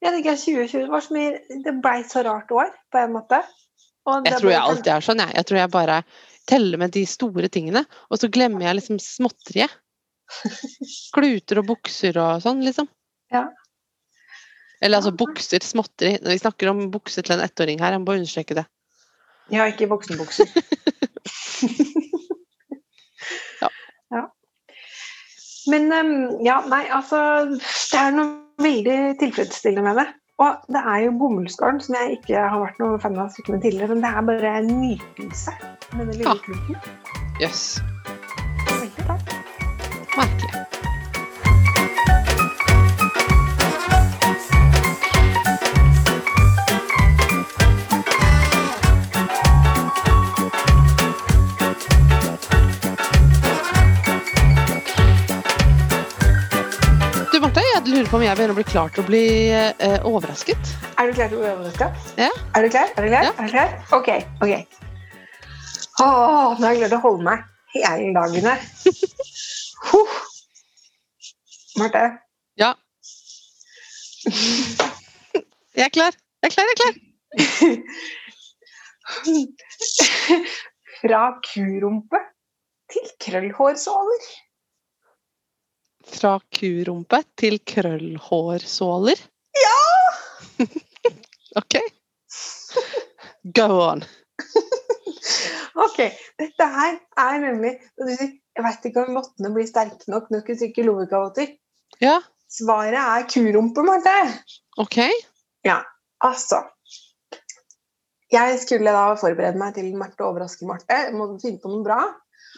Jeg 0.00 0.14
tenker 0.14 0.36
2020 0.38 0.90
var 0.92 1.02
så 1.02 1.14
mye 1.14 1.60
Det 1.64 1.74
blei 1.82 1.98
så 2.08 2.22
rart 2.24 2.50
år, 2.54 2.70
på 2.92 3.00
en 3.02 3.12
måte. 3.16 3.42
Jeg 4.24 4.38
tror 4.38 4.52
jeg 4.52 4.60
alltid 4.62 4.90
er 4.94 5.04
sånn, 5.04 5.20
jeg. 5.20 5.34
Jeg 5.36 5.48
tror 5.48 5.58
jeg 5.60 5.72
bare 5.74 5.98
teller 6.48 6.80
med 6.80 6.94
de 6.96 7.02
store 7.08 7.50
tingene, 7.52 7.82
og 8.08 8.20
så 8.20 8.30
glemmer 8.32 8.64
jeg 8.64 8.78
liksom 8.78 9.00
småtteriet. 9.02 9.74
Kluter 11.16 11.60
og 11.60 11.68
bukser 11.74 12.16
og 12.20 12.40
sånn, 12.44 12.62
liksom. 12.64 12.88
Ja. 13.34 13.44
Eller 14.80 15.02
altså 15.02 15.12
bukser, 15.12 15.64
småtteri. 15.64 16.16
Vi 16.24 16.38
snakker 16.40 16.70
om 16.72 16.86
bukser 16.94 17.26
til 17.26 17.36
en 17.36 17.44
ettåring 17.44 17.82
her, 17.82 17.92
jeg 17.92 18.00
må 18.00 18.08
bare 18.08 18.22
understreke 18.22 18.56
det. 18.56 18.64
Ja, 19.52 19.68
ikke 19.68 19.90
voksenbukser. 19.92 20.48
Ja. 23.58 23.68
ja. 24.14 24.20
Men 25.68 25.90
ja, 26.44 26.60
nei, 26.70 26.84
altså 26.94 27.20
Det 27.52 27.98
er 28.00 28.14
noe 28.16 28.30
veldig 28.62 28.98
tilfredsstillende 29.20 29.84
med 29.86 30.00
det. 30.02 30.08
Og 30.38 30.54
det 30.70 30.80
er 30.86 30.98
jo 31.02 31.14
bomullsgarn, 31.18 31.80
som 31.82 31.96
jeg 31.98 32.18
ikke 32.20 32.38
har 32.38 32.60
vært 32.62 32.78
noen 32.78 33.00
fan 33.02 33.18
av 33.18 33.34
tidligere, 33.34 33.90
men 33.90 34.04
det 34.04 34.10
er 34.14 34.26
bare 34.28 34.56
en 34.60 34.72
nytelse 34.80 35.54
med 35.96 36.06
den 36.06 36.14
lille 36.14 36.28
Ja. 36.30 36.34
klumpen. 36.44 36.76
Jøss. 37.42 37.80
Lurer 58.08 58.16
på 58.16 58.16
om 58.16 58.24
jeg 58.24 58.36
begynner 58.38 58.54
å 58.54 58.56
bli 58.56 58.64
klar 58.64 58.88
til 58.88 59.02
å 59.02 59.06
bli 59.08 59.26
eh, 59.52 60.06
overrasket. 60.08 60.70
Er 60.96 61.10
du 61.10 61.12
klar 61.12 61.28
til 61.28 61.36
å 61.36 61.40
bli 61.42 61.50
overrasket? 61.50 61.92
Ja. 62.16 62.30
Er 62.56 62.64
du 62.64 62.68
klar? 62.72 62.88
Er 62.96 63.04
du 63.04 63.08
klar? 63.10 63.26
Ja. 63.26 63.32
Er 63.36 63.44
du 63.44 63.52
klar? 63.52 63.68
OK. 63.98 64.08
ok. 64.40 64.52
Åh, 66.00 66.56
nå 66.56 66.64
har 66.64 66.72
jeg 66.72 66.80
klart 66.80 66.96
å 66.96 67.02
holde 67.02 67.26
meg 67.26 67.38
hele 67.74 68.14
dagen 68.16 68.48
her. 68.48 68.60
Huh. 69.88 70.14
Marte, 71.78 72.00
Ja. 72.58 72.72
Jeg 75.76 75.84
er 75.84 75.92
klar. 75.94 76.16
Jeg 76.42 76.48
er 76.48 76.54
klar, 76.56 76.66
jeg 76.66 76.74
er 76.74 76.80
klar. 76.80 76.94
fra 81.04 81.22
kurumpe 81.46 82.20
til 82.90 83.06
krøllhårsåler. 83.22 84.28
Fra 86.08 86.38
kurumpe 86.54 87.22
til 87.38 87.58
krøllhårsåler. 87.68 89.20
Ja! 89.58 89.78
OK. 91.60 91.80
Go 93.56 93.68
on. 93.90 94.04
Ok, 95.78 95.98
dette 96.40 96.66
her 96.74 96.96
er 97.20 97.36
nemlig 97.42 97.76
Jeg 98.00 98.64
vet 98.64 98.86
ikke 98.88 99.04
om 99.04 99.18
vottene 99.18 99.50
blir 99.54 99.66
sterke 99.68 100.10
nok 100.10 100.30
når 100.32 100.42
du 100.42 100.56
trykker 100.58 100.88
strikke. 101.30 101.58
Ja, 102.02 102.16
Svaret 102.48 102.96
er 102.96 103.26
kurumpe, 103.28 103.84
Marte. 103.84 104.14
OK. 104.80 104.98
Ja, 105.64 105.82
Altså 106.24 106.62
Jeg 108.32 108.58
skulle 108.60 108.92
da 108.92 109.14
forberede 109.20 109.58
meg 109.60 109.76
til 109.76 109.94
Marte 109.96 110.24
overrasker 110.24 110.66
Marte. 110.66 110.98
Måtte 111.16 111.38
finne 111.44 111.60
på 111.62 111.70
noe 111.72 111.84
bra. 111.84 112.00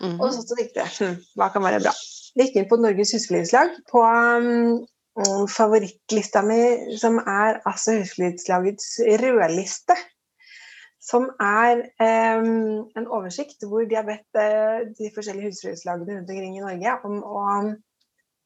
Mhm. 0.00 0.16
Og 0.20 0.32
så 0.34 0.56
tenkte 0.56 0.80
jeg 0.80 0.90
hm, 0.96 1.18
hva 1.36 1.50
kan 1.52 1.62
være 1.62 1.82
bra? 1.84 1.92
Gikk 2.38 2.56
inn 2.56 2.68
på 2.70 2.78
Norges 2.78 3.12
husflidslag 3.16 3.74
på 3.90 4.04
um, 4.06 5.46
favorittlista 5.50 6.42
mi, 6.46 6.60
som 7.00 7.18
er 7.18 7.58
altså 7.66 7.98
Husflidslagets 7.98 9.00
rødliste. 9.22 9.96
Som 11.02 11.30
er 11.42 11.80
um, 12.38 12.86
en 12.96 13.08
oversikt 13.08 13.64
hvor 13.66 13.86
de 13.88 13.98
har 13.98 14.06
bedt 14.06 14.38
uh, 14.38 14.86
de 14.98 15.10
forskjellige 15.14 15.50
husflidslagene 15.50 16.18
rundt 16.18 16.30
omkring 16.30 16.58
i 16.58 16.64
Norge 16.64 16.96
om 17.08 17.22
å 17.24 17.44
um, 17.64 17.72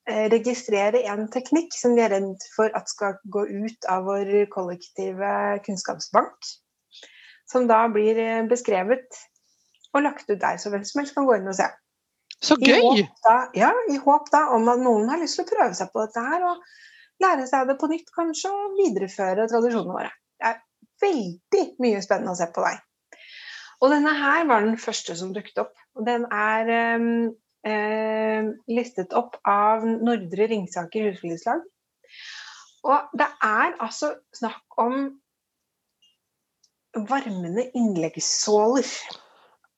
registrere 0.08 1.04
en 1.08 1.28
teknikk 1.32 1.72
som 1.76 1.96
de 1.96 2.04
er 2.04 2.12
redd 2.12 2.48
for 2.56 2.72
at 2.76 2.90
skal 2.92 3.16
gå 3.32 3.46
ut 3.48 3.88
av 3.88 4.04
vår 4.08 4.32
kollektive 4.52 5.60
kunnskapsbank. 5.64 6.52
Som 7.48 7.68
da 7.68 7.84
blir 7.92 8.18
eh, 8.20 8.44
beskrevet 8.48 9.18
og 9.94 10.04
lagt 10.04 10.28
ut 10.30 10.40
der, 10.40 10.56
så 10.56 10.72
hvem 10.72 10.84
som 10.84 11.00
helst 11.00 11.16
kan 11.16 11.26
gå 11.28 11.36
inn 11.38 11.48
og 11.48 11.56
se. 11.56 11.68
Så 12.44 12.56
I 12.60 12.70
gøy! 12.70 12.80
håp, 12.84 13.12
da, 13.24 13.36
ja, 13.56 13.70
I 13.90 14.00
håp 14.04 14.30
da 14.32 14.42
om 14.56 14.68
at 14.72 14.82
noen 14.82 15.08
har 15.12 15.20
lyst 15.22 15.38
til 15.38 15.46
å 15.46 15.50
prøve 15.50 15.76
seg 15.78 15.92
på 15.92 16.02
dette 16.04 16.24
her, 16.24 16.44
og 16.50 17.24
lære 17.24 17.46
seg 17.48 17.70
det 17.70 17.78
på 17.80 17.88
nytt 17.92 18.10
kanskje, 18.14 18.50
og 18.52 18.74
videreføre 18.80 19.46
tradisjonene 19.50 19.96
våre. 19.96 20.10
Det 20.40 20.50
er 20.50 20.60
veldig 21.04 21.64
mye 21.84 22.02
spennende 22.04 22.34
å 22.34 22.38
se 22.38 22.50
på 22.52 22.66
deg. 22.66 22.82
Og 23.84 23.90
denne 23.92 24.12
her 24.16 24.44
var 24.48 24.64
den 24.64 24.78
første 24.80 25.16
som 25.18 25.32
dukket 25.34 25.64
opp. 25.64 25.72
Og 25.98 26.06
den 26.06 26.24
er 26.32 26.70
em, 26.72 27.08
eh, 27.66 28.52
listet 28.70 29.12
opp 29.16 29.36
av 29.48 29.84
Nordre 29.84 30.48
Ringsaker 30.50 31.10
husflidslag. 31.10 31.64
Og 32.84 33.16
det 33.16 33.28
er 33.44 33.76
altså 33.80 34.14
snakk 34.36 34.78
om 34.80 35.04
varmende 37.08 37.66
innleggssåler. 37.74 38.88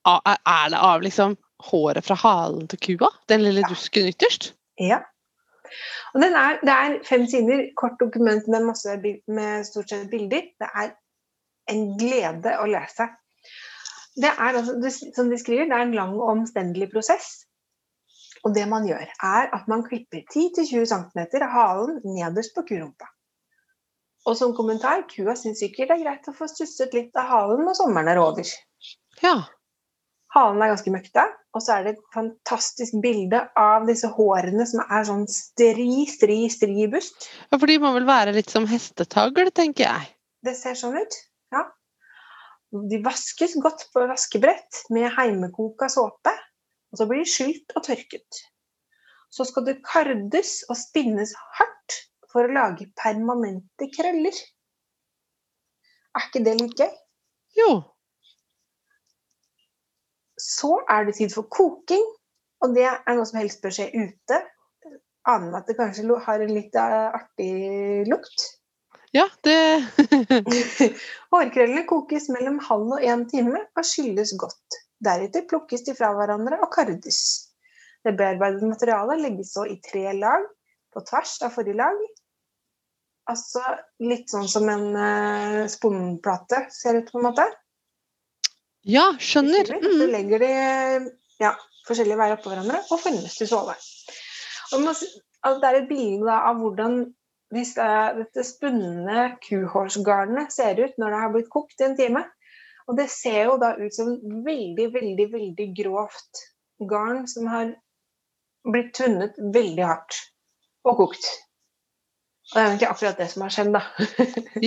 Er 0.06 0.70
det 0.70 0.78
av 0.78 1.02
liksom 1.02 1.36
håret 1.70 2.06
fra 2.06 2.16
halen 2.22 2.68
til 2.70 2.80
kua? 2.88 3.10
Den 3.28 3.44
lille 3.46 3.64
Ja. 3.64 3.68
dusken 3.70 4.08
ytterst? 4.12 4.54
Ja. 4.80 5.00
Og 6.14 6.22
den 6.22 6.34
er, 6.38 6.58
det 6.62 6.72
er 6.72 6.98
fem 7.04 7.26
sider, 7.26 7.66
kort 7.76 7.98
dokument 8.00 8.48
med, 8.48 8.64
masse, 8.64 8.98
med 9.28 9.64
stort 9.66 9.90
sett 9.90 10.10
bilder. 10.10 10.46
Det 10.60 10.68
er 10.74 10.92
en 11.72 11.98
glede 11.98 12.54
å 12.60 12.68
lese. 12.70 13.08
Det 14.16 14.30
er 14.30 14.56
altså, 14.62 15.10
som 15.16 15.28
de 15.30 15.38
skriver, 15.38 15.66
det 15.68 15.76
er 15.76 15.88
en 15.88 15.94
lang 15.98 16.14
og 16.16 16.30
omstendelig 16.30 16.88
prosess. 16.94 17.42
Og 18.44 18.54
det 18.54 18.68
man 18.70 18.86
gjør, 18.86 19.02
er 19.26 19.50
at 19.52 19.66
man 19.68 19.82
klipper 19.84 20.22
10-20 20.30 20.86
cm 20.86 21.42
av 21.42 21.50
halen 21.50 22.00
nederst 22.04 22.54
på 22.54 22.62
kurumpa. 22.68 23.10
Og 24.26 24.36
som 24.38 24.54
kommentar, 24.56 25.04
kua 25.10 25.34
syns 25.38 25.60
sikkert 25.62 25.90
det 25.90 25.98
er 25.98 26.04
greit 26.04 26.30
å 26.30 26.34
få 26.34 26.48
stusset 26.50 26.94
litt 26.94 27.18
av 27.18 27.28
halen 27.30 27.66
når 27.66 27.76
sommeren 27.78 28.10
er 28.10 28.22
over. 28.22 28.48
Ja. 29.22 29.36
Halen 30.36 30.60
er 30.60 30.68
ganske 30.68 30.92
møkta, 30.92 31.22
og 31.56 31.62
så 31.64 31.78
er 31.78 31.86
det 31.86 31.92
et 31.94 32.02
fantastisk 32.12 32.98
bilde 33.00 33.38
av 33.56 33.86
disse 33.88 34.10
hårene 34.12 34.66
som 34.68 34.82
er 34.84 35.06
sånn 35.08 35.24
stri, 35.32 36.04
stri, 36.12 36.42
stri 36.52 36.84
bust. 36.92 37.28
ja, 37.48 37.56
for 37.56 37.70
de 37.70 37.78
må 37.80 37.94
vel 37.94 38.08
være 38.08 38.34
litt 38.36 38.52
som 38.52 38.68
hestetagl, 38.68 39.48
tenker 39.56 39.86
jeg. 39.86 40.10
Det 40.44 40.52
ser 40.58 40.76
sånn 40.76 40.98
ut. 41.00 41.16
Ja. 41.54 41.64
De 42.90 43.00
vaskes 43.00 43.56
godt 43.64 43.86
på 43.94 44.04
vaskebrett 44.10 44.82
med 44.92 45.08
heimekoka 45.16 45.88
såpe, 45.92 46.34
og 46.92 47.00
så 47.00 47.08
blir 47.08 47.24
de 47.24 47.32
skylt 47.32 47.72
og 47.72 47.86
tørket. 47.88 48.44
Så 49.32 49.48
skal 49.48 49.64
det 49.70 49.80
kardes 49.88 50.58
og 50.68 50.76
spinnes 50.76 51.32
hardt 51.56 52.00
for 52.28 52.44
å 52.44 52.52
lage 52.52 52.90
permanente 53.00 53.88
krøller. 53.94 54.36
Er 56.16 56.28
ikke 56.28 56.44
det 56.44 56.58
litt 56.60 56.80
gøy? 56.80 56.92
Jo. 57.56 57.70
Så 60.40 60.78
er 60.92 61.06
det 61.06 61.16
tid 61.18 61.32
for 61.32 61.48
koking, 61.52 62.04
og 62.64 62.76
det 62.76 62.86
er 62.88 63.16
noe 63.16 63.26
som 63.28 63.40
helst 63.40 63.62
bør 63.64 63.74
skje 63.76 63.88
ute. 63.94 64.42
Aner 65.26 65.50
meg 65.50 65.62
at 65.62 65.70
det 65.70 65.78
kanskje 65.78 66.20
har 66.26 66.44
en 66.44 66.54
litt 66.54 66.76
eh, 66.78 67.16
artig 67.18 67.52
lukt. 68.10 68.46
Ja, 69.14 69.24
det 69.46 69.56
Hårkrøllene 71.32 71.86
kokes 71.88 72.28
mellom 72.34 72.58
halv 72.66 72.98
og 72.98 73.04
en 73.06 73.24
time 73.30 73.62
og 73.64 73.86
skylles 73.86 74.34
godt. 74.38 74.78
Deretter 75.02 75.46
plukkes 75.48 75.86
de 75.86 75.94
fra 75.96 76.12
hverandre 76.16 76.58
og 76.62 76.70
kardes. 76.74 77.20
Det 78.04 78.14
bearbeidede 78.16 78.70
materialet 78.70 79.22
legges 79.22 79.54
så 79.56 79.64
i 79.66 79.78
tre 79.82 80.12
lag 80.16 80.44
på 80.94 81.02
tvers 81.08 81.36
av 81.46 81.54
forrige 81.56 81.78
lag. 81.80 81.98
Altså 83.30 83.62
litt 84.06 84.30
sånn 84.30 84.46
som 84.50 84.68
en 84.70 84.86
uh, 84.94 85.62
sponplate 85.70 86.66
ser 86.74 87.00
ut 87.00 87.10
på 87.10 87.18
en 87.20 87.26
måte. 87.26 87.46
Ja, 88.86 89.06
skjønner. 89.18 89.66
Så 89.66 89.78
Mm. 89.82 90.10
legger 90.12 90.42
de 90.42 90.50
ja, 91.42 91.52
forskjellige 91.88 92.18
veier 92.20 92.36
oppå 92.36 92.52
hverandre 92.52 92.82
og 92.90 93.00
formes 93.02 93.34
til 93.36 93.48
sove. 93.50 93.74
Altså 94.72 95.60
det 95.60 95.68
er 95.68 95.78
et 95.80 95.88
bilde 95.88 96.32
av 96.32 96.58
hvordan 96.58 97.14
disse, 97.54 97.86
dette 98.18 98.42
spunne 98.46 99.26
kuhårsgarnet 99.44 100.52
ser 100.54 100.78
ut 100.82 100.96
når 100.98 101.14
det 101.14 101.20
har 101.22 101.32
blitt 101.34 101.50
kokt 101.52 101.80
i 101.80 101.86
en 101.86 101.96
time. 101.98 102.24
Og 102.86 102.96
det 102.98 103.08
ser 103.10 103.44
jo 103.50 103.56
da 103.58 103.72
ut 103.78 103.94
som 103.94 104.12
veldig, 104.46 104.86
veldig, 104.94 105.26
veldig 105.32 105.66
grovt 105.78 106.42
garn 106.90 107.26
som 107.30 107.46
har 107.50 107.72
blitt 108.66 108.92
tvunnet 108.98 109.34
veldig 109.38 109.86
hardt 109.86 110.18
og 110.86 110.96
kokt. 111.02 111.26
Og 112.46 112.54
det 112.54 112.62
er 112.62 112.68
egentlig 112.70 112.90
akkurat 112.90 113.18
det 113.18 113.30
som 113.32 113.42
har 113.42 113.54
skjedd, 113.54 113.72
da. 113.74 113.82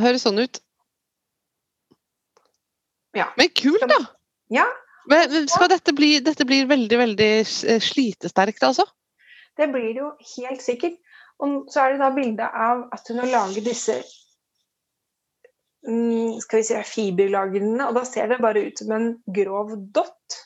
Høres 0.00 0.22
sånn 0.24 0.40
ut. 0.40 0.56
Ja. 3.16 3.28
Men 3.36 3.52
kult, 3.56 3.84
da! 3.88 4.00
Ja, 4.52 4.66
Men, 5.10 5.48
skal 5.50 5.70
dette 5.72 5.92
bli 5.96 6.14
Dette 6.24 6.44
blir 6.48 6.68
veldig, 6.70 6.98
veldig 6.98 7.30
slitesterkt, 7.82 8.62
altså? 8.62 8.86
Det 9.58 9.68
blir 9.72 9.90
det 9.92 10.00
jo 10.00 10.10
helt 10.36 10.62
sikkert. 10.64 10.96
Og 11.42 11.66
så 11.72 11.82
er 11.82 11.94
det 11.94 12.02
da 12.04 12.10
bilde 12.14 12.46
av 12.46 12.86
at 12.94 13.08
hun 13.10 13.20
har 13.20 13.30
laget 13.32 13.66
disse 13.66 13.96
mm, 15.88 16.38
skal 16.44 16.60
vi 16.60 16.66
si 16.68 16.80
fiberlagene, 16.86 17.82
og 17.88 17.98
da 17.98 18.04
ser 18.08 18.30
det 18.30 18.40
bare 18.44 18.62
ut 18.68 18.78
som 18.78 18.94
en 18.94 19.08
grov 19.34 19.74
dott. 19.94 20.38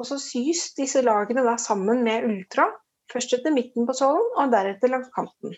Og 0.00 0.08
så 0.08 0.18
sys 0.20 0.72
disse 0.76 1.04
lagene 1.04 1.44
da 1.46 1.54
sammen 1.60 2.02
med 2.06 2.26
ulltråd. 2.28 2.78
Først 3.12 3.34
etter 3.36 3.52
midten 3.52 3.86
på 3.86 3.94
sålen, 3.96 4.28
og 4.40 4.52
deretter 4.54 4.90
langs 4.90 5.10
kanten. 5.14 5.54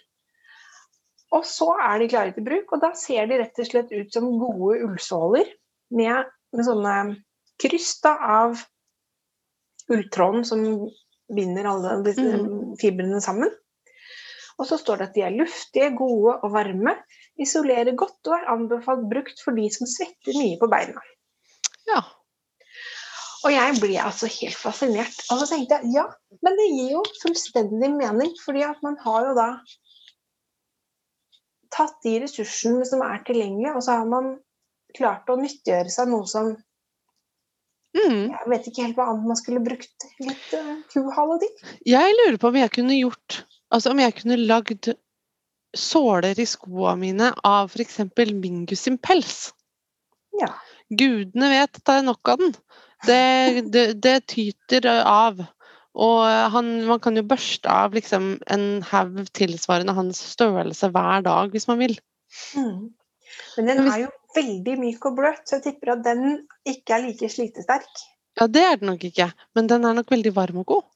Og 1.35 1.45
så 1.47 1.69
er 1.83 2.01
de 2.03 2.09
klare 2.11 2.35
til 2.35 2.47
bruk, 2.47 2.73
og 2.75 2.83
da 2.83 2.93
ser 2.99 3.29
de 3.31 3.39
rett 3.41 3.61
og 3.63 3.69
slett 3.69 3.93
ut 3.95 4.11
som 4.13 4.27
gode 4.41 4.81
ullsåler 4.87 5.49
med, 5.97 6.31
med 6.55 6.67
sånne 6.67 6.95
kryss 7.63 7.97
da, 8.05 8.15
av 8.43 8.63
ulltråden 9.93 10.45
som 10.49 10.65
binder 11.35 11.69
alle 11.71 11.99
disse 12.07 12.41
fibrene 12.81 13.21
sammen. 13.25 13.53
Og 14.61 14.69
så 14.69 14.79
står 14.79 15.01
det 15.01 15.07
at 15.09 15.17
de 15.17 15.25
er 15.27 15.39
luftige, 15.39 15.95
gode 15.99 16.37
og 16.37 16.53
varme, 16.55 16.95
isolerer 17.43 17.97
godt 17.99 18.31
og 18.31 18.37
er 18.37 18.53
anbefalt 18.53 19.09
brukt 19.11 19.41
for 19.43 19.57
de 19.59 19.67
som 19.75 19.89
svetter 19.91 20.37
mye 20.39 20.59
på 20.61 20.69
beina. 20.71 21.03
Ja. 21.89 22.03
Og 23.45 23.53
jeg 23.53 23.75
ble 23.81 23.97
altså 24.01 24.31
helt 24.31 24.57
fascinert. 24.57 25.17
Og 25.33 25.43
så 25.43 25.49
tenkte 25.51 25.81
jeg 25.83 25.97
ja, 25.99 26.07
men 26.47 26.55
det 26.61 26.69
gir 26.71 26.95
jo 26.95 27.03
fullstendig 27.21 27.91
mening, 27.93 28.31
fordi 28.45 28.63
at 28.65 28.79
man 28.87 28.97
har 29.03 29.29
jo 29.29 29.35
da 29.37 29.49
tatt 31.75 31.99
de 32.07 32.15
ressursene 32.23 32.87
som 32.87 33.03
er 33.05 33.25
tilgjengelige, 33.27 33.75
og 33.75 33.83
så 33.85 33.99
har 33.99 34.09
man 34.09 34.37
klart 34.97 35.31
å 35.31 35.39
nyttiggjøre 35.41 35.93
seg 35.93 36.13
noe 36.13 36.29
som 36.31 36.55
Mm. 37.95 38.33
Jeg 38.33 38.51
vet 38.51 38.65
ikke 38.67 38.83
helt 38.89 38.97
hva 38.99 39.05
annet 39.13 39.29
man 39.31 39.39
skulle 39.39 39.61
brukt 39.63 40.05
litt 40.19 40.55
uh, 40.59 40.71
kuhale 40.91 41.37
til. 41.45 41.69
Jeg 41.87 42.17
lurer 42.19 42.39
på 42.43 42.51
om 42.51 42.57
jeg 42.59 42.73
kunne 42.75 42.97
gjort 42.99 43.45
Altså 43.75 43.91
om 43.91 44.01
jeg 44.03 44.15
kunne 44.19 44.37
lagd 44.39 44.89
såler 45.75 46.39
i 46.39 46.47
skoene 46.47 47.01
mine 47.01 47.31
av 47.47 47.73
f.eks. 47.73 47.97
Mingus 48.39 48.85
sin 48.87 48.99
pels. 49.03 49.49
Ja. 50.39 50.53
Gudene 50.95 51.49
vet 51.51 51.81
at 51.81 51.83
det 51.89 51.97
er 51.97 52.07
nok 52.07 52.31
av 52.31 52.43
den. 52.43 52.55
Det, 53.09 53.65
det, 53.75 53.85
det 54.05 54.15
tyter 54.31 54.87
av. 55.03 55.43
Og 55.95 56.21
han, 56.55 56.71
man 56.87 57.03
kan 57.03 57.19
jo 57.19 57.27
børste 57.27 57.71
av 57.71 57.95
liksom 57.99 58.37
en 58.51 58.67
haug 58.93 59.25
tilsvarende 59.35 59.97
hans 59.97 60.23
størrelse 60.37 60.93
hver 60.95 61.27
dag 61.27 61.51
hvis 61.55 61.67
man 61.71 61.83
vil. 61.83 61.99
Mm. 62.55 62.95
Men 63.57 63.73
den 63.73 63.83
er 63.89 64.05
jo 64.05 64.13
veldig 64.37 64.75
myk 64.81 65.07
og 65.11 65.17
bløt, 65.19 65.43
så 65.49 65.57
jeg 65.59 65.65
tipper 65.69 65.95
at 65.95 66.05
den 66.07 66.25
ikke 66.69 66.97
er 66.97 67.05
like 67.07 67.29
slitesterk. 67.31 68.05
Ja, 68.41 68.47
det 68.51 68.63
er 68.67 68.77
den 68.81 68.91
nok 68.91 69.05
ikke, 69.07 69.29
men 69.55 69.69
den 69.71 69.85
er 69.87 69.95
nok 69.95 70.11
veldig 70.11 70.33
varm 70.37 70.63
og 70.65 70.67
god. 70.67 70.87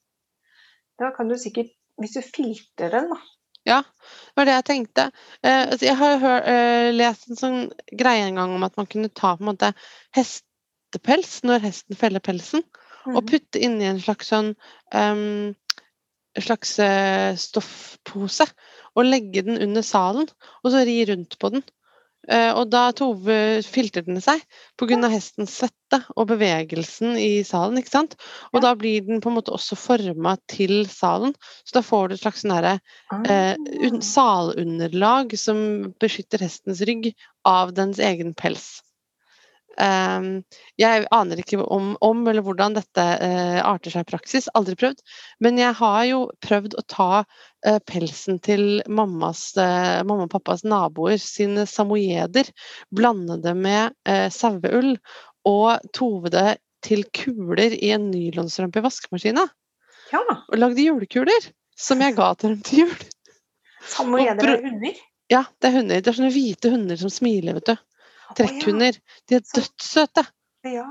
Da 0.98 1.12
kan 1.14 1.28
du 1.30 1.36
sikkert, 1.38 1.70
hvis 1.98 2.16
du 2.18 2.22
filtrer 2.22 2.90
den, 2.98 3.12
da 3.14 3.20
Ja, 3.68 3.82
det 3.82 4.36
var 4.38 4.46
det 4.48 4.52
jeg 4.54 4.64
tenkte. 4.64 5.02
Eh, 5.44 5.64
altså 5.68 5.84
jeg 5.84 5.96
har 5.98 6.18
hør, 6.22 6.42
eh, 6.48 6.90
lest 6.94 7.28
en 7.28 7.36
sånn 7.36 7.58
greie 8.00 8.24
en 8.24 8.38
gang 8.40 8.54
om 8.54 8.62
at 8.64 8.76
man 8.80 8.86
kunne 8.88 9.10
ta 9.12 9.34
på 9.36 9.44
en 9.44 9.50
måte 9.50 9.72
hestepels 10.16 11.42
når 11.44 11.66
hesten 11.66 11.98
feller 11.98 12.22
pelsen, 12.24 12.62
og 13.06 13.22
Mhm. 13.22 13.26
putte 13.28 13.60
inni 13.60 13.84
en 13.84 14.00
slags 14.00 14.28
sånn 14.32 14.54
um, 14.94 15.54
slags 16.38 16.78
eh, 16.78 17.34
stoffpose, 17.36 18.46
og 18.96 19.04
legge 19.04 19.42
den 19.44 19.60
under 19.62 19.82
salen, 19.82 20.28
og 20.64 20.72
så 20.72 20.84
ri 20.86 21.04
rundt 21.04 21.38
på 21.38 21.50
den. 21.52 21.62
Eh, 22.28 22.50
og 22.52 22.68
da 22.70 22.90
Tove 22.92 23.62
filtret 23.64 24.06
den 24.06 24.20
seg 24.20 24.42
pga. 24.76 25.08
hestens 25.08 25.54
svette 25.58 26.02
og 26.16 26.28
bevegelsen 26.28 27.16
i 27.16 27.42
salen. 27.42 27.78
ikke 27.78 27.88
sant? 27.94 28.16
Og 28.52 28.60
Ja. 28.62 28.68
da 28.68 28.74
blir 28.74 29.00
den 29.06 29.20
på 29.20 29.30
en 29.30 29.36
måte 29.38 29.52
også 29.54 29.76
forma 29.76 30.36
til 30.48 30.84
salen, 30.86 31.34
så 31.64 31.72
da 31.72 31.80
får 31.80 32.08
du 32.08 32.14
et 32.14 32.20
slags 32.20 32.42
sånn 32.44 32.52
eh, 32.52 32.78
Ah. 33.10 34.00
salunderlag 34.00 35.36
som 35.38 35.94
beskytter 35.98 36.38
hestens 36.40 36.80
rygg 36.82 37.14
av 37.44 37.72
dens 37.72 37.98
egen 37.98 38.34
pels. 38.34 38.82
Ehm, 39.78 40.28
jeg 40.80 41.06
aner 41.14 41.40
ikke 41.40 41.60
om, 41.62 41.92
om 42.04 42.24
eller 42.26 42.42
hvordan 42.46 42.74
dette 42.76 43.04
eh, 43.24 43.58
arter 43.62 43.94
seg 43.94 44.06
i 44.06 44.10
praksis, 44.10 44.48
aldri 44.58 44.74
prøvd. 44.78 45.02
Men 45.44 45.60
jeg 45.60 45.76
har 45.78 46.00
jo 46.08 46.20
prøvd 46.44 46.74
å 46.78 46.84
ta 46.90 47.10
eh, 47.20 47.78
pelsen 47.86 48.40
til 48.44 48.82
mammas, 48.90 49.50
eh, 49.60 50.00
mamma 50.02 50.26
og 50.26 50.32
pappas 50.34 50.64
naboer 50.66 51.20
sine 51.22 51.66
samoyeder, 51.70 52.50
blande 52.94 53.38
det 53.44 53.54
med 53.58 53.94
saueull 54.34 54.96
og 55.48 55.92
tove 55.96 56.32
det 56.34 56.58
til 56.84 57.04
kuler 57.14 57.74
i 57.74 57.92
en 57.94 58.10
nylonstrømpe 58.12 58.80
i 58.80 58.84
vaskemaskina. 58.84 59.46
Ja. 60.12 60.22
Og 60.24 60.58
lagde 60.58 60.84
julekuler 60.84 61.50
som 61.78 62.02
jeg 62.02 62.16
ga 62.18 62.32
til 62.38 62.54
dem 62.54 62.64
til 62.66 62.84
jul. 62.84 62.96
Bro- 64.38 64.56
er 64.56 64.64
hunder. 64.66 65.02
Ja, 65.30 65.44
det 65.60 65.68
er 65.68 65.76
hunder. 65.76 66.00
Det 66.02 66.10
er 66.10 66.16
sånne 66.16 66.34
hvite 66.34 66.72
hunder 66.72 66.98
som 67.00 67.12
smiler, 67.12 67.58
vet 67.58 67.70
du. 67.70 67.87
Trekkhunder. 68.36 68.98
De 69.28 69.38
er 69.38 69.46
dødssøte. 69.54 70.24
Ja. 70.68 70.88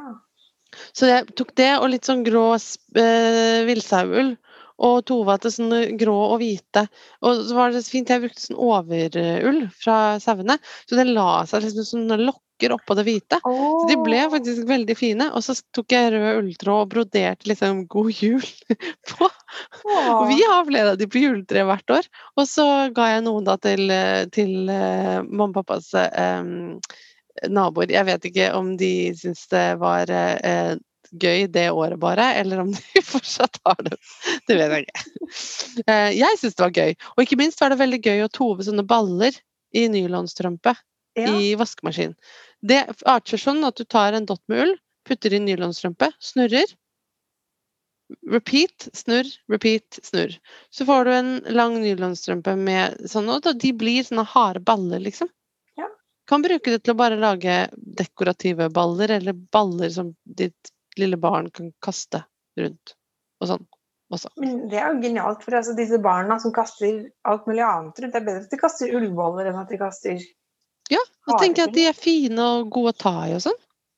Så 0.96 1.10
jeg 1.10 1.28
tok 1.38 1.54
det 1.58 1.72
og 1.78 1.90
litt 1.94 2.08
sånn 2.08 2.26
grå 2.28 2.50
eh, 2.56 3.64
villsauull. 3.70 4.36
Og 4.78 5.00
tova 5.10 5.40
til 5.42 5.50
sånne 5.50 5.78
grå 5.98 6.16
og 6.36 6.36
hvite. 6.38 6.84
Og 7.26 7.40
så 7.48 7.56
var 7.58 7.72
det 7.74 7.80
så 7.82 7.96
fint, 7.96 8.12
jeg 8.14 8.22
brukte 8.22 8.44
sånn 8.44 8.60
overull 8.62 9.64
fra 9.74 9.96
sauene. 10.22 10.60
Så 10.86 11.00
det 11.00 11.08
la 11.10 11.32
seg 11.50 11.66
liksom 11.66 11.88
sånn 11.88 12.28
smykker 12.58 12.74
oppå 12.74 12.96
det 12.98 13.06
hvite. 13.06 13.40
Så 13.44 13.88
de 13.90 13.98
ble 14.02 14.20
faktisk 14.32 14.68
veldig 14.68 14.96
fine. 14.98 15.30
Og 15.34 15.44
så 15.44 15.56
tok 15.74 15.92
jeg 15.92 16.12
rød 16.14 16.40
ulltråd 16.42 16.82
og 16.82 16.90
broderte 16.90 17.48
liksom 17.48 17.88
'God 17.88 18.12
jul' 18.12 18.48
på. 19.10 19.30
Og 19.86 20.28
vi 20.28 20.42
har 20.42 20.66
flere 20.66 20.92
av 20.92 20.98
de 20.98 21.08
på 21.08 21.22
juletreet 21.22 21.68
hvert 21.68 21.90
år. 21.90 22.08
Og 22.38 22.48
så 22.48 22.90
ga 22.94 23.12
jeg 23.14 23.26
noen 23.26 23.46
da 23.46 23.58
til, 23.58 23.92
til 24.32 24.70
uh, 24.70 25.22
mamma 25.24 25.52
og 25.52 25.66
pappas 25.66 25.94
um, 25.94 26.80
naboer. 27.50 27.92
Jeg 27.94 28.08
vet 28.08 28.30
ikke 28.30 28.52
om 28.58 28.76
de 28.80 28.92
syns 29.18 29.46
det 29.52 29.68
var 29.82 30.12
eh, 30.14 30.76
gøy 31.12 31.48
det 31.52 31.70
året 31.72 32.00
bare, 32.00 32.32
eller 32.40 32.64
om 32.64 32.72
de 32.74 33.04
fortsatt 33.12 33.60
har 33.66 33.80
det. 33.86 33.98
Det 34.48 34.58
vet 34.60 34.74
jeg 34.76 34.88
ikke. 34.88 35.06
Eh, 35.86 36.10
jeg 36.18 36.42
syns 36.42 36.58
det 36.58 36.66
var 36.66 36.76
gøy. 36.76 36.98
Og 37.16 37.24
ikke 37.24 37.40
minst 37.40 37.62
var 37.62 37.74
det 37.74 37.82
veldig 37.82 38.02
gøy 38.04 38.26
å 38.26 38.34
tove 38.34 38.66
sånne 38.68 38.86
baller 38.88 39.38
i 39.76 39.88
nylonstrømpe 39.92 40.74
ja. 41.18 41.30
i 41.38 41.54
vaskemaskin. 41.60 42.16
Det 42.62 42.84
arter 43.06 43.42
sånn 43.42 43.64
at 43.68 43.78
du 43.78 43.86
tar 43.86 44.18
en 44.18 44.28
dott 44.28 44.44
med 44.50 44.66
ull, 44.66 44.76
putter 45.08 45.34
i 45.34 45.42
nylonstrømpe, 45.44 46.12
snurrer. 46.24 46.76
Repeat, 48.32 48.88
snurr, 48.96 49.28
repeat, 49.52 50.00
snurr. 50.04 50.38
Så 50.72 50.88
får 50.88 51.06
du 51.06 51.14
en 51.14 51.32
lang 51.52 51.76
nylonstrømpe 51.84 52.56
med 52.60 53.10
sånn, 53.12 53.28
og 53.32 53.44
de 53.44 53.74
blir 53.76 54.06
sånne 54.08 54.24
harde 54.32 54.64
baller, 54.68 55.04
liksom. 55.04 55.30
Kan 56.28 56.44
bruke 56.44 56.74
det 56.74 56.82
til 56.84 56.94
å 56.94 57.00
bare 57.00 57.20
lage 57.20 57.60
dekorative 57.74 58.70
baller, 58.74 59.16
eller 59.20 59.34
baller 59.34 59.92
som 59.94 60.12
ditt 60.24 60.74
lille 61.00 61.20
barn 61.22 61.50
kan 61.54 61.72
kaste 61.84 62.24
rundt. 62.60 62.96
Og 63.42 63.52
sånn. 63.52 63.68
Også. 64.14 64.32
Men 64.40 64.70
det 64.72 64.80
er 64.80 64.94
jo 64.94 65.02
genialt, 65.04 65.42
for 65.44 65.58
altså, 65.60 65.74
disse 65.76 66.00
barna 66.00 66.38
som 66.40 66.54
kaster 66.56 67.10
alt 67.28 67.48
mulig 67.50 67.64
annet 67.64 67.98
rundt, 68.00 68.14
det 68.14 68.22
er 68.22 68.28
bedre 68.28 68.46
at 68.46 68.54
de 68.54 68.60
kaster 68.60 68.94
ullboller 68.96 69.50
enn 69.50 69.60
at 69.60 69.72
de 69.72 69.80
kaster 69.82 70.22
ja, 70.88 71.02
og 71.28 71.42
tenker 71.42 71.66
jeg 71.66 71.70
at 71.70 71.76
de 71.76 71.86
er 71.90 71.98
fine 71.98 72.44
og 72.44 72.70
gode 72.72 72.94
å 72.94 72.98
ta 73.02 73.16
i 73.28 73.34
og 73.36 73.42
sånn. 73.44 73.58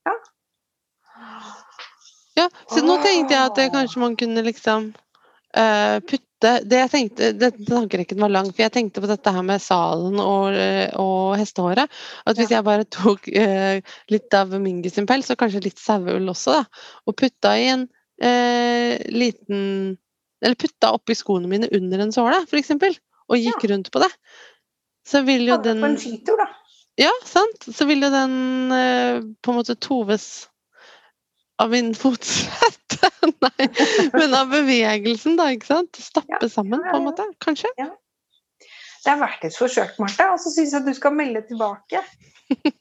Ja. 0.09 0.15
ja. 2.39 2.47
Så 2.71 2.81
nå 2.81 2.97
tenkte 3.03 3.35
jeg 3.35 3.43
at 3.43 3.61
kanskje 3.75 4.01
man 4.01 4.17
kunne 4.17 4.45
liksom 4.47 4.89
uh, 4.95 5.97
putte 6.01 6.25
det 6.41 6.77
jeg 6.79 6.91
tenkte, 6.93 7.31
Denne 7.35 7.67
tankerekken 7.67 8.21
var 8.23 8.31
lang, 8.31 8.49
for 8.53 8.63
jeg 8.63 8.73
tenkte 8.75 9.03
på 9.03 9.09
dette 9.09 9.33
her 9.35 9.45
med 9.45 9.61
salen 9.63 10.19
og, 10.23 10.55
og 11.01 11.37
hestehåret. 11.39 11.91
At 12.29 12.39
hvis 12.39 12.53
jeg 12.53 12.65
bare 12.67 12.87
tok 12.87 13.27
eh, 13.31 13.81
litt 14.13 14.37
av 14.37 14.53
Mingus 14.61 14.95
sin 14.97 15.09
pels, 15.09 15.31
og 15.33 15.39
kanskje 15.41 15.65
litt 15.67 15.81
saueull 15.81 16.31
også, 16.31 16.59
da, 16.59 16.85
og 17.09 17.17
putta 17.19 17.55
i 17.59 17.67
en 17.73 17.87
eh, 18.23 18.95
liten 19.11 19.97
Eller 20.39 20.55
putta 20.55 20.93
oppi 20.95 21.17
skoene 21.19 21.49
mine 21.51 21.67
under 21.75 22.05
en 22.05 22.15
såle, 22.15 22.43
f.eks., 22.47 22.71
og 23.29 23.37
gikk 23.37 23.65
ja. 23.65 23.73
rundt 23.73 23.91
på 23.93 24.01
det, 24.01 24.09
så 25.05 25.21
vil 25.27 25.43
jo 25.49 25.59
den 25.61 25.83
På 25.83 25.91
en 25.91 25.99
skitur, 25.99 26.39
da. 26.39 26.47
Ja, 26.99 27.11
sant. 27.23 27.67
Så 27.71 27.85
vil 27.87 28.03
jo 28.03 28.09
den 28.11 28.33
eh, 28.75 29.19
på 29.39 29.51
en 29.53 29.59
måte 29.59 29.75
toves 29.79 30.49
av 31.59 31.69
min 31.73 31.93
fotsvette. 31.95 33.09
Nei, 33.45 33.67
men 34.13 34.35
av 34.35 34.51
bevegelsen, 34.51 35.37
da, 35.39 35.49
ikke 35.55 35.69
sant? 35.69 35.99
Stappe 35.99 36.39
ja, 36.41 36.51
sammen, 36.51 36.83
på 36.85 36.97
en 36.97 37.07
måte. 37.09 37.25
Kanskje. 37.43 37.71
Ja. 37.79 37.91
Det 39.03 39.13
er 39.13 39.19
verdt 39.21 39.45
et 39.47 39.55
forsøk, 39.55 39.95
Marte. 40.01 40.27
Og 40.33 40.39
så 40.43 40.51
syns 40.53 40.73
jeg 40.73 40.81
at 40.81 40.87
du 40.87 40.95
skal 40.95 41.15
melde 41.15 41.43
tilbake 41.47 42.03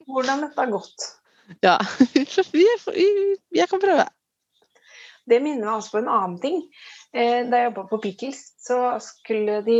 hvordan 0.08 0.46
dette 0.46 0.58
har 0.58 0.70
gått. 0.72 1.08
Ja, 1.64 1.78
jeg 3.58 3.68
kan 3.70 3.82
prøve. 3.82 4.06
Det 5.28 5.40
minner 5.44 5.66
meg 5.66 5.74
også 5.74 5.96
på 5.96 6.00
en 6.02 6.12
annen 6.12 6.38
ting. 6.42 6.62
Eh, 7.12 7.44
da 7.48 7.62
jeg 7.62 7.70
jobba 7.70 7.84
på 7.90 8.00
Pickles, 8.04 8.40
så 8.60 8.78
skulle 9.00 9.62
de 9.64 9.78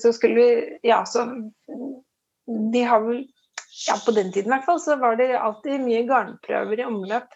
Så 0.00 0.14
skulle 0.16 0.34
vi 0.38 0.78
Ja, 0.88 1.02
så 1.04 1.26
De 2.46 2.82
har 2.84 3.02
vel 3.04 3.26
ja, 3.88 3.98
på 4.00 4.14
den 4.16 4.30
tiden 4.32 4.48
i 4.48 4.54
hvert 4.54 4.64
fall, 4.68 4.80
så 4.80 4.96
var 4.96 5.16
det 5.18 5.34
alltid 5.34 5.82
mye 5.82 6.04
garnprøver 6.08 6.80
i 6.80 6.86
omløp 6.86 7.32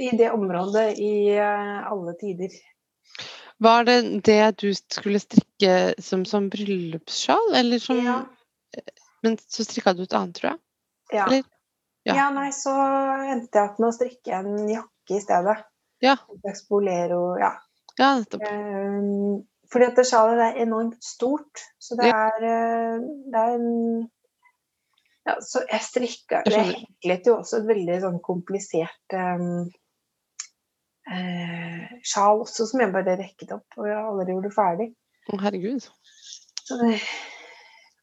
i 0.00 0.10
det 0.18 0.32
området 0.34 0.88
i 0.98 1.14
uh, 1.38 1.84
alle 1.86 2.16
tider. 2.18 2.54
Var 3.62 3.86
det 3.86 3.98
det 4.26 4.40
du 4.64 4.72
skulle 4.74 5.22
strikke 5.22 5.94
som, 6.02 6.24
som 6.26 6.50
bryllupssjal, 6.50 7.54
eller 7.62 7.82
som 7.82 8.02
ja. 8.02 8.18
Men 9.24 9.38
så 9.40 9.64
strikka 9.64 9.94
du 9.96 10.02
et 10.04 10.12
annet, 10.12 10.36
tror 10.36 10.50
jeg? 10.50 10.58
Ja. 11.14 11.26
ja. 12.04 12.16
ja. 12.18 12.26
nei, 12.34 12.50
så 12.52 12.74
endte 13.32 13.56
jeg 13.56 13.70
opp 13.70 13.78
med 13.80 13.88
å 13.88 13.94
strikke 13.96 14.40
en 14.42 14.66
jakke 14.68 15.16
i 15.16 15.20
stedet. 15.22 15.54
Ja. 16.04 16.18
En 16.28 16.42
slags 16.42 16.66
bolero, 16.68 17.22
ja. 17.40 17.54
Ja, 17.96 18.10
nettopp. 18.18 18.42
Um, 18.44 19.46
fordi 19.74 19.90
at 19.90 20.00
sjalet 20.06 20.42
er 20.44 20.58
enormt 20.62 21.02
stort. 21.04 21.62
Så 21.82 21.98
det 21.98 22.10
er, 22.14 22.36
eh, 22.46 23.06
det 23.32 23.40
er 23.40 23.56
en 23.58 23.70
ja, 25.24 25.38
så 25.40 25.62
jeg 25.64 25.80
strikka 25.80 26.42
Det 26.44 26.58
heklet 26.68 27.28
jo 27.30 27.38
også 27.38 27.62
et 27.62 27.68
veldig 27.70 27.94
sånn 28.02 28.18
komplisert 28.24 29.14
um, 29.16 29.62
eh, 31.08 31.94
sjal 32.04 32.42
også, 32.44 32.66
som 32.68 32.82
jeg 32.82 32.92
bare 32.92 33.16
rekket 33.20 33.54
opp, 33.56 33.78
og 33.78 33.88
jeg 33.88 34.02
aldri 34.02 34.34
gjorde 34.34 34.52
ferdig. 34.52 34.90
Å, 35.32 35.38
herregud. 35.40 35.88
Så 36.64 36.76
det, 36.82 36.98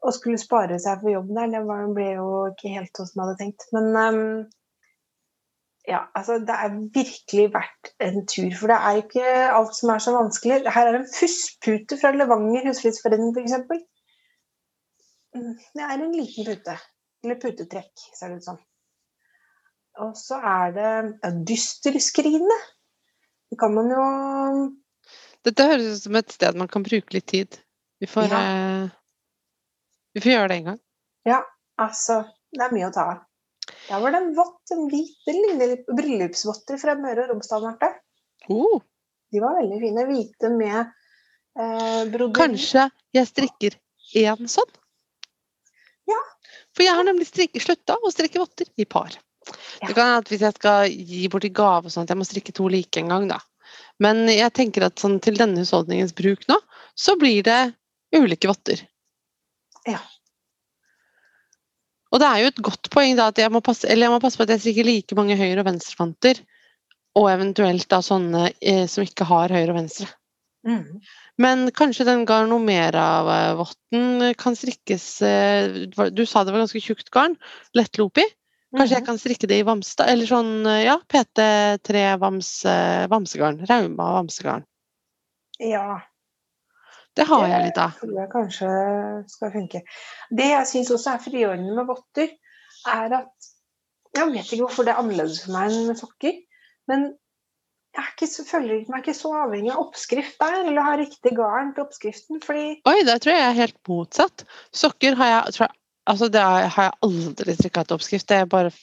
å 0.01 0.13
skulle 0.15 0.41
spare 0.41 0.79
seg 0.81 1.03
for 1.03 1.13
jobben 1.13 1.37
der, 1.37 1.53
det 1.53 1.61
var, 1.67 1.85
ble 1.93 2.07
jo 2.15 2.27
ikke 2.49 2.73
helt 2.73 2.97
sånn 2.97 3.11
som 3.11 3.21
jeg 3.21 3.27
hadde 3.27 3.41
tenkt. 3.43 3.67
Men 3.77 3.91
um, 4.01 4.25
ja, 5.87 6.03
altså 6.15 6.37
det 6.45 6.55
er 6.63 6.73
virkelig 6.93 7.47
verdt 7.53 7.91
en 8.05 8.25
tur. 8.29 8.51
For 8.59 8.69
det 8.69 8.77
er 8.77 8.99
ikke 9.01 9.29
alt 9.57 9.75
som 9.77 9.89
er 9.89 10.03
så 10.03 10.13
vanskelig. 10.13 10.59
Her 10.75 10.89
er 10.89 10.99
en 10.99 11.07
fusspute 11.09 11.97
fra 12.01 12.11
Levanger 12.13 12.67
husflidsforening 12.69 13.33
f.eks. 13.33 13.55
Mm, 15.35 15.55
det 15.77 15.87
er 15.87 15.95
en 15.95 16.13
liten 16.17 16.45
pute. 16.45 16.75
Eller 17.23 17.39
putetrekk, 17.41 18.05
ser 18.17 18.29
det 18.29 18.41
ut 18.41 18.49
som. 18.51 18.61
Og 20.05 20.13
så 20.17 20.37
er 20.37 20.77
det 20.77 20.91
ja, 21.23 21.33
dysterskrinet. 21.49 22.69
Det 23.51 23.59
kan 23.59 23.73
man 23.75 23.89
jo 23.91 24.03
Dette 25.43 25.65
høres 25.67 25.97
ut 25.97 26.05
som 26.05 26.15
et 26.15 26.31
sted 26.31 26.57
man 26.57 26.69
kan 26.71 26.85
bruke 26.85 27.17
litt 27.17 27.27
tid. 27.27 27.57
Vi 28.01 28.07
får, 28.09 28.29
ja. 28.29 28.39
eh, 28.85 28.85
vi 30.13 30.23
får 30.23 30.33
gjøre 30.35 30.47
det 30.51 30.57
en 30.61 30.69
gang. 30.71 30.79
Ja, 31.27 31.41
altså 31.81 32.21
Det 32.53 32.63
er 32.65 32.73
mye 32.75 32.89
å 32.89 32.93
ta 32.93 33.09
av. 33.15 33.19
Ja, 33.89 33.99
var 33.99 34.13
det 34.13 34.21
en 34.21 34.31
vått, 34.37 34.71
en 34.73 34.87
hvit, 34.91 35.17
det 35.27 35.35
ligner 35.35 35.73
litt 35.73 35.89
bryllupsvotter 35.89 36.79
fra 36.81 36.95
Møre 36.99 37.25
og 37.25 37.33
Romsdal, 37.33 37.65
Marte. 37.65 37.91
Oh. 38.49 38.81
De 39.31 39.41
var 39.43 39.57
veldig 39.59 39.79
fine. 39.81 40.05
Hvite 40.09 40.51
med 40.53 40.79
eh, 40.81 42.01
broderi. 42.11 42.37
Kanskje 42.37 42.87
jeg 43.15 43.29
strikker 43.29 43.77
én 44.21 44.51
sånn? 44.51 44.71
Ja. 46.09 46.21
For 46.75 46.85
jeg 46.85 46.95
har 46.97 47.07
nemlig 47.07 47.27
slutta 47.29 47.97
å 47.99 48.11
strikke 48.13 48.41
votter 48.41 48.71
i 48.79 48.87
par. 48.89 49.13
Det 49.81 49.93
kan 49.95 50.05
hende 50.05 50.21
at 50.21 50.31
hvis 50.31 50.43
jeg 50.45 50.57
skal 50.57 50.91
gi 50.91 51.27
bort 51.31 51.47
i 51.47 51.53
gave 51.53 51.89
og 51.89 51.93
sånn, 51.93 52.05
at 52.05 52.13
jeg 52.13 52.19
må 52.19 52.27
strikke 52.27 52.55
to 52.55 52.67
like 52.71 53.01
en 53.01 53.11
gang, 53.11 53.27
da. 53.31 53.39
Men 54.03 54.25
jeg 54.29 54.53
tenker 54.57 54.85
at 54.85 55.01
sånn, 55.01 55.19
til 55.23 55.37
denne 55.39 55.63
husholdningens 55.63 56.13
bruk 56.17 56.43
nå, 56.51 56.57
så 56.97 57.15
blir 57.19 57.43
det 57.45 57.59
ulike 58.15 58.49
votter. 58.51 58.83
Ja. 59.87 60.01
Og 62.11 62.19
det 62.19 62.27
er 62.27 62.41
jo 62.43 62.49
et 62.51 62.61
godt 62.67 62.89
poeng 62.91 63.15
da 63.15 63.29
at 63.31 63.39
jeg 63.39 63.51
må 63.53 63.61
passe, 63.63 63.87
eller 63.87 64.09
jeg 64.09 64.13
må 64.13 64.19
passe 64.23 64.39
på 64.39 64.43
at 64.43 64.51
jeg 64.55 64.63
strikker 64.65 64.87
like 64.87 65.15
mange 65.15 65.37
høyre- 65.39 65.63
og 65.63 65.67
venstrefanter, 65.69 66.41
og 67.15 67.27
eventuelt 67.31 67.87
da 67.91 67.99
sånne 68.03 68.49
eh, 68.61 68.85
som 68.87 69.03
ikke 69.03 69.27
har 69.27 69.51
høyre 69.51 69.71
og 69.71 69.77
venstre. 69.79 70.07
Mm. 70.67 70.99
Men 71.41 71.63
kanskje 71.73 72.05
den 72.05 72.21
Garnomera-votten 72.29 74.27
kan 74.37 74.53
strikkes 74.55 75.05
eh, 75.25 75.87
Du 76.13 76.21
sa 76.29 76.43
det 76.45 76.53
var 76.53 76.61
ganske 76.61 76.81
tjukt 76.83 77.09
garn. 77.13 77.33
Lettlopi. 77.77 78.23
Kanskje 78.75 78.95
jeg 78.95 79.01
Mhm. 79.01 79.05
kan 79.09 79.17
strikke 79.19 79.47
det 79.49 79.57
i 79.59 79.65
Vamstad, 79.67 80.07
eller 80.07 80.25
sånn 80.29 80.65
eh, 80.67 80.83
ja, 80.85 80.95
PT3 81.11 82.03
vams, 82.21 82.51
vamsegarn. 83.11 83.65
Rauma 83.67 84.11
vamsegarn. 84.21 84.63
Ja, 85.59 85.99
Det 87.17 87.25
har 87.27 87.47
jeg 87.49 87.63
litt 87.65 87.79
av. 87.81 87.95
tror 87.99 88.13
jeg 88.17 88.31
kanskje 88.31 88.69
skal 89.31 89.51
funke. 89.55 89.81
Det 90.31 90.47
jeg 90.51 90.69
syns 90.69 90.91
også 90.95 91.15
er 91.15 91.25
frigjørende 91.25 91.75
med 91.75 91.89
votter, 91.89 92.35
er 92.89 93.17
at 93.21 93.49
Jeg 94.11 94.27
vet 94.27 94.43
ikke 94.43 94.65
hvorfor 94.65 94.83
det 94.83 94.91
er 94.91 94.97
annerledes 94.99 95.37
for 95.45 95.55
meg 95.55 95.69
enn 95.71 95.85
med 95.87 95.95
sokker, 95.95 96.33
men 96.91 97.05
jeg 97.95 98.09
ikke, 98.11 98.43
føler 98.47 98.81
meg 98.91 99.05
ikke 99.05 99.13
så 99.15 99.29
avhengig 99.45 99.71
av 99.71 99.85
oppskrift 99.85 100.35
der, 100.39 100.57
eller 100.65 100.83
ha 100.83 100.97
riktig 100.99 101.31
garn 101.37 101.69
til 101.75 101.85
oppskriften, 101.85 102.41
fordi 102.43 102.65
Oi, 102.91 102.97
der 103.07 103.21
tror 103.23 103.31
jeg 103.31 103.39
jeg 103.39 103.53
er 103.53 103.59
helt 103.61 103.77
motsatt. 103.87 104.43
Sokker 104.75 105.15
har 105.19 105.31
jeg 105.31 105.55
tror 105.55 105.65
jeg, 105.67 105.77
altså 106.11 106.27
det 106.31 106.43
har 106.43 106.67
har 106.75 106.89
jeg 106.89 106.97
aldri 107.07 107.55
strikka 107.55 107.85
til 107.87 107.99
oppskrift. 107.99 108.27
Det 108.27 108.41
er 108.41 108.51
bare 108.51 108.73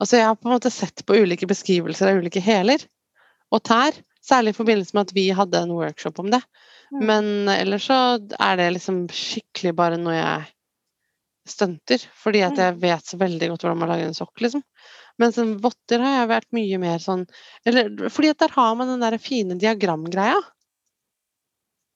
Altså, 0.00 0.16
jeg 0.16 0.26
har 0.30 0.36
på 0.40 0.48
en 0.48 0.54
måte 0.54 0.70
sett 0.72 1.02
på 1.04 1.16
ulike 1.20 1.46
beskrivelser 1.46 2.08
av 2.08 2.22
ulike 2.22 2.40
hæler 2.40 2.86
og 3.52 3.60
tær. 3.68 3.98
Særlig 4.24 4.54
i 4.54 4.56
forbindelse 4.56 4.96
med 4.96 5.08
at 5.08 5.14
vi 5.16 5.26
hadde 5.36 5.60
en 5.60 5.74
workshop 5.76 6.18
om 6.22 6.30
det. 6.32 6.40
Mm. 6.90 7.02
Men 7.06 7.52
ellers 7.52 7.86
så 7.86 7.98
er 8.18 8.56
det 8.58 8.72
liksom 8.76 9.04
skikkelig 9.14 9.74
bare 9.78 9.98
noe 10.00 10.16
jeg 10.16 10.48
stunter. 11.50 12.06
Fordi 12.22 12.42
at 12.46 12.58
jeg 12.58 12.78
vet 12.82 13.06
så 13.06 13.18
veldig 13.20 13.50
godt 13.52 13.64
hvordan 13.64 13.82
man 13.82 13.92
lager 13.92 14.10
en 14.10 14.16
sokk, 14.16 14.34
liksom. 14.42 14.64
Men 15.20 15.34
sånn 15.36 15.56
votter 15.62 16.02
har 16.02 16.20
jeg 16.20 16.30
vært 16.30 16.48
mye 16.56 16.78
mer 16.80 17.02
sånn 17.02 17.26
Eller 17.68 17.90
fordi 18.08 18.30
at 18.32 18.40
der 18.40 18.54
har 18.54 18.76
man 18.78 18.88
den 18.88 19.02
der 19.04 19.18
fine 19.20 19.58
diagramgreia. 19.60 20.38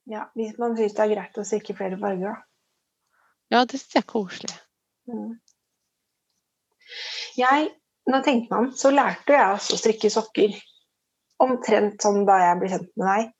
ja, 0.05 0.27
hvis 0.37 0.59
man 0.61 0.75
syns 0.77 0.93
det 0.93 1.01
er 1.01 1.13
greit 1.15 1.39
å 1.41 1.45
strikke 1.47 1.73
flere 1.77 1.97
farger, 1.97 2.35
da. 2.35 2.35
Ja, 3.53 3.63
det 3.65 3.79
syns 3.79 3.95
jeg 3.95 4.03
er 4.03 4.11
koselig. 4.11 4.57
Mm. 5.09 5.33
Jeg, 7.35 7.71
tenker 8.05 8.51
meg 8.51 8.59
om, 8.59 8.69
så 8.77 8.91
lærte 8.93 9.33
jeg 9.33 9.55
også 9.55 9.75
å 9.75 9.81
strikke 9.81 10.11
sokker 10.13 10.53
omtrent 11.41 12.05
som 12.05 12.21
da 12.27 12.37
jeg 12.43 12.59
ble 12.61 12.69
kjent 12.75 12.91
med 12.93 13.09
deg. 13.09 13.33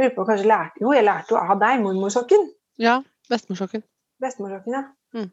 Lurer 0.00 0.14
på, 0.16 0.24
kanskje 0.28 0.48
lærte, 0.48 0.80
jo, 0.80 0.92
jeg 0.96 1.04
lærte 1.04 1.34
jo 1.34 1.40
av 1.40 1.58
deg 1.60 1.82
mormorsokken. 1.84 2.46
Ja, 2.80 3.00
bestemorsokken. 3.28 3.84
Bestemorsokken, 4.22 4.76
ja. 4.78 4.84
Mm. 5.16 5.28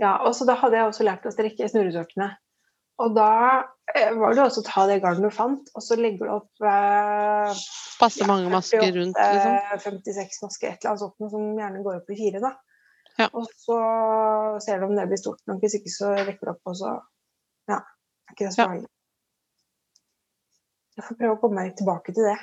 Ja, 0.00 0.16
og 0.26 0.32
så 0.34 0.46
da 0.48 0.56
hadde 0.58 0.78
jeg 0.78 0.88
også 0.88 1.06
lært 1.06 1.26
å 1.28 1.32
strikke 1.34 1.68
snurresokkene. 1.70 2.30
Og 3.02 3.14
da 3.16 3.30
eh, 3.94 4.12
var 4.14 4.36
det 4.36 4.44
også 4.44 4.62
å 4.62 4.66
ta 4.66 4.84
det 4.90 5.00
garnet 5.02 5.26
du 5.26 5.34
fant, 5.34 5.70
og 5.74 5.82
så 5.82 5.98
legger 5.98 6.28
du 6.28 6.34
opp 6.36 6.66
eh, 6.66 7.64
Passe 7.94 8.22
ja, 8.22 8.28
mange 8.30 8.50
masker 8.50 8.82
48, 8.82 8.94
rundt, 8.98 9.18
liksom. 9.18 9.82
56 10.02 10.40
masker, 10.46 10.72
et 10.72 10.82
eller 10.82 10.92
annet 10.92 11.02
sånt, 11.04 11.30
som 11.34 11.58
gjerne 11.60 11.82
går 11.84 11.98
opp 12.00 12.10
i 12.10 12.18
fire, 12.18 12.42
da. 12.42 12.52
Ja. 13.18 13.28
Og 13.30 13.46
så 13.62 13.78
ser 14.64 14.80
du 14.80 14.88
om 14.88 14.96
det 14.98 15.06
blir 15.10 15.20
stort 15.20 15.42
nok, 15.50 15.60
hvis 15.62 15.76
ikke 15.78 15.92
så 15.94 16.10
rekker 16.16 16.48
du 16.48 16.54
opp, 16.56 16.62
og 16.70 16.78
så 16.78 16.96
Ja, 17.70 17.78
er 17.80 18.34
ikke 18.34 18.48
det 18.48 18.56
så 18.56 18.66
Ja. 18.66 18.82
Jeg 20.94 21.06
får 21.08 21.16
prøve 21.18 21.34
å 21.34 21.38
komme 21.42 21.62
meg 21.62 21.72
tilbake 21.78 22.12
til 22.14 22.26
det. 22.28 22.36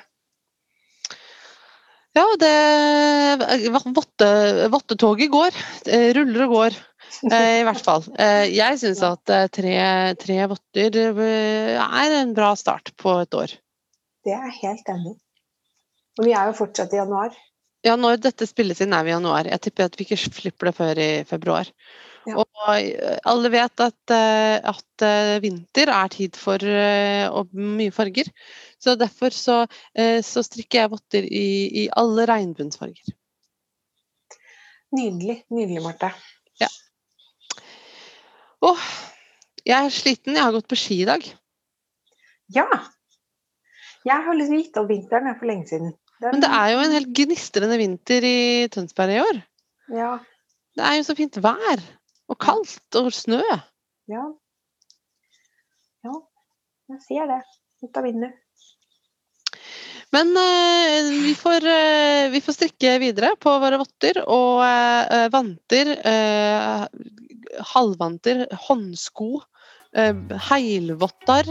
Ja, 2.12 2.26
det 2.36 3.68
Vottetoget 4.72 5.30
går. 5.32 5.60
Ruller 6.18 6.44
og 6.44 6.52
går, 6.52 6.76
eh, 7.30 7.60
i 7.62 7.64
hvert 7.64 7.84
fall. 7.84 8.04
Eh, 8.20 8.50
Jeg 8.52 8.80
syns 8.82 9.00
at 9.06 9.32
eh, 9.32 9.48
tre, 9.48 9.76
tre 10.20 10.36
votter 10.50 10.98
eh, 11.00 11.78
er 11.80 12.18
en 12.20 12.34
bra 12.36 12.52
start 12.58 12.92
på 13.00 13.16
et 13.22 13.32
år. 13.34 13.56
Det 14.22 14.34
er 14.36 14.44
jeg 14.50 14.58
helt 14.60 14.92
enig 14.92 15.14
i. 15.14 15.18
Og 16.20 16.28
vi 16.28 16.36
er 16.36 16.50
jo 16.50 16.58
fortsatt 16.60 16.92
i 16.92 17.00
januar. 17.00 17.32
Ja, 17.82 17.96
når 17.98 18.20
dette 18.22 18.46
spilles 18.46 18.80
inn 18.84 18.92
er 18.94 19.02
vi 19.06 19.10
i 19.10 19.16
januar. 19.16 19.48
Jeg 19.48 19.64
tipper 19.64 19.88
at 19.88 19.96
vi 19.98 20.04
ikke 20.04 20.20
slipper 20.20 20.68
det 20.68 20.76
før 20.76 21.00
i 21.00 21.10
februar. 21.26 21.70
Ja. 22.28 22.36
Og 22.38 22.76
eh, 22.76 23.16
alle 23.26 23.50
vet 23.50 23.82
at, 23.82 24.12
eh, 24.14 24.60
at 24.62 25.02
eh, 25.02 25.38
vinter 25.42 25.90
er 25.90 26.12
tid 26.12 26.36
for 26.38 26.62
eh, 26.62 27.26
mye 27.56 27.94
farger. 27.94 28.28
Så 28.82 28.96
derfor 28.98 29.30
så, 29.30 29.56
eh, 29.94 30.20
så 30.26 30.42
strikker 30.42 30.80
jeg 30.82 30.90
votter 30.90 31.22
i, 31.28 31.44
i 31.84 31.88
alle 31.96 32.24
regnbuensfarger. 32.26 33.14
Nydelig. 34.92 35.38
Nydelig, 35.54 35.82
Marte. 35.86 36.10
Åh, 38.62 38.82
jeg 39.66 39.74
er 39.88 39.90
sliten. 39.90 40.36
Jeg 40.36 40.44
har 40.44 40.52
gått 40.54 40.68
på 40.70 40.76
ski 40.78 41.00
i 41.02 41.06
dag. 41.08 41.24
Ja! 42.54 42.66
Jeg 44.06 44.22
har 44.26 44.36
liksom 44.38 44.58
gitt 44.60 44.76
opp 44.78 44.86
vinteren 44.90 45.34
for 45.38 45.48
lenge 45.50 45.66
siden. 45.70 45.88
Den- 46.22 46.30
Men 46.36 46.40
det 46.44 46.50
er 46.54 46.68
jo 46.70 46.78
en 46.84 46.94
helt 46.94 47.10
gnistrende 47.18 47.78
vinter 47.80 48.22
i 48.28 48.68
Tønsberg 48.70 49.16
i 49.16 49.22
år. 49.22 49.40
Ja. 49.96 50.12
Det 50.78 50.84
er 50.86 50.94
jo 51.00 51.02
så 51.08 51.16
fint 51.18 51.40
vær. 51.42 51.82
Og 52.30 52.38
kaldt 52.38 52.98
og 53.00 53.10
snø. 53.12 53.40
Ja. 54.06 54.22
Ja, 56.06 56.14
jeg 56.94 57.02
ser 57.08 57.26
det. 57.34 57.40
Ut 57.82 57.96
av 57.98 58.06
vinduet. 58.06 58.38
Men 60.12 60.36
eh, 60.36 61.10
vi, 61.24 61.34
får, 61.38 61.66
eh, 61.66 62.30
vi 62.32 62.40
får 62.44 62.56
strikke 62.58 62.98
videre 63.00 63.32
på 63.40 63.54
våre 63.62 63.78
votter 63.80 64.20
og 64.26 64.60
eh, 64.66 65.28
vanter, 65.32 65.94
halvvanter, 67.72 68.46
håndsko, 68.66 69.42
heilvotter, 70.48 71.50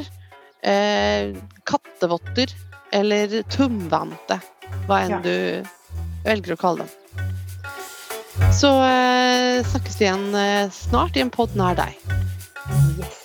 kattevotter 1.70 2.54
eller 2.98 3.36
tumvante. 3.54 4.40
Hva 4.88 5.04
enn 5.06 5.22
du 5.26 5.36
velger 6.26 6.56
å 6.56 6.62
kalle 6.62 6.86
dem. 6.86 6.98
Så 8.56 8.72
eh, 8.86 9.62
snakkes 9.68 10.00
vi 10.00 10.08
igjen 10.08 10.36
eh, 10.36 10.70
snart 10.74 11.18
i 11.18 11.24
en 11.24 11.34
pod 11.34 11.54
nær 11.60 11.76
deg. 11.78 11.98
Yes. 13.00 13.20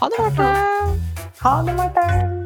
Ha 0.00 0.10
det, 0.10 0.18
Marte! 0.18 0.50
Ha 1.42 1.54
det, 1.66 1.78
Marte. 1.78 2.37